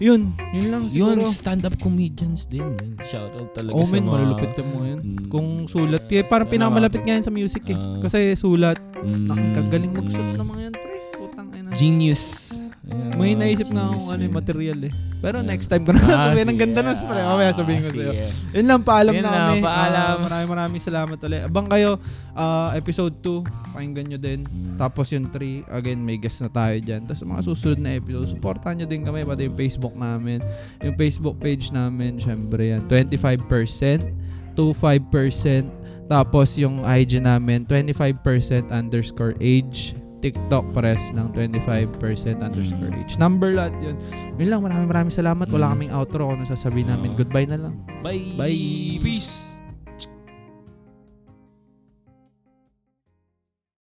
Yun, 0.00 0.32
yun 0.56 0.66
lang 0.72 0.82
Yun, 0.88 1.16
siguro. 1.20 1.28
stand-up 1.28 1.76
comedians 1.76 2.48
din. 2.48 2.64
man. 2.64 2.96
Shoutout 3.04 3.52
talaga 3.52 3.76
Oh, 3.76 3.84
sa 3.84 4.00
mga... 4.00 4.08
malulupit 4.08 4.56
mo 4.64 4.80
yun. 4.82 5.00
Mm. 5.04 5.28
Kung 5.28 5.48
sulat. 5.68 6.08
Kaya 6.08 6.24
parang 6.24 6.48
pinakamalapit 6.48 7.04
nga 7.04 7.20
yun 7.20 7.24
sa 7.24 7.28
music 7.28 7.68
eh. 7.68 7.76
Ah. 7.76 8.00
Kasi 8.00 8.32
sulat. 8.32 8.80
Mm, 9.04 9.28
Nakakagaling 9.28 9.92
mag-sulat 9.92 10.32
mm. 10.32 10.40
ng 10.40 10.48
mga 10.48 10.60
yan, 10.62 10.72
pre. 10.72 10.96
Putang 11.14 11.48
ina. 11.52 11.68
Genius. 11.76 12.56
Ayan, 12.80 13.12
May 13.12 13.36
naisip 13.36 13.68
na 13.68 13.92
akong 13.92 14.08
ano 14.08 14.22
yung 14.24 14.32
material 14.32 14.80
eh. 14.88 14.92
Pero 15.20 15.44
Yeah. 15.44 15.52
next 15.52 15.68
time 15.68 15.84
ko 15.84 15.92
na 15.92 16.00
Ah, 16.00 16.32
sabihin. 16.32 16.48
Ang 16.48 16.56
ganda 16.56 16.80
nun. 16.80 16.96
Pre. 16.96 17.20
Mamaya 17.20 17.52
sabihin 17.52 17.80
ko 17.84 17.88
Ah, 17.88 17.92
sa'yo. 17.92 18.12
Yun 18.56 18.66
lang, 18.66 18.80
paalam 18.80 19.12
Yun 19.12 19.20
na 19.20 19.28
lang, 19.28 19.44
kami. 19.44 19.60
paalam. 19.60 20.00
Ah, 20.00 20.22
maraming 20.24 20.48
maraming 20.48 20.80
salamat 20.80 21.18
ulit. 21.20 21.42
Abang 21.44 21.68
kayo, 21.68 22.00
ah, 22.32 22.72
episode 22.72 23.12
2, 23.20 23.44
pakinggan 23.70 24.06
nyo 24.08 24.18
din. 24.18 24.40
Mm. 24.42 24.80
Tapos 24.80 25.12
yung 25.12 25.28
3, 25.28 25.60
again, 25.68 26.00
may 26.00 26.16
guest 26.16 26.40
na 26.40 26.48
tayo 26.48 26.72
dyan. 26.80 27.04
Tapos 27.04 27.20
mga 27.20 27.42
susunod 27.44 27.78
na 27.78 27.90
episode, 27.92 28.32
supportan 28.32 28.80
nyo 28.80 28.88
din 28.88 29.04
kami, 29.04 29.28
pati 29.28 29.44
yung 29.44 29.58
Facebook 29.60 29.92
namin. 29.92 30.40
Yung 30.80 30.96
Facebook 30.96 31.36
page 31.36 31.68
namin, 31.68 32.16
syempre 32.16 32.72
yan, 32.72 32.88
25%, 32.88 34.08
25%, 34.56 35.68
tapos 36.08 36.56
yung 36.56 36.80
IG 36.82 37.20
namin, 37.20 37.62
25% 37.62 38.72
underscore 38.72 39.36
age. 39.36 39.92
TikTok 40.20 40.64
pares 40.72 41.02
ng 41.10 41.34
25% 41.34 42.38
underscore 42.38 42.94
age. 42.94 43.18
Number 43.18 43.50
lahat 43.52 43.74
yun. 43.82 43.96
Yun 44.38 44.48
lang, 44.48 44.60
maraming 44.62 44.88
maraming 44.88 45.14
salamat. 45.14 45.50
Wala 45.50 45.66
Mm. 45.66 45.72
kaming 45.74 45.92
outro. 45.92 46.30
Ano 46.30 46.46
sasabihin 46.46 46.88
namin, 46.88 47.18
goodbye 47.18 47.48
na 47.48 47.58
lang. 47.58 47.74
Bye. 48.00 48.36
Bye. 48.38 49.00
Peace. 49.02 49.49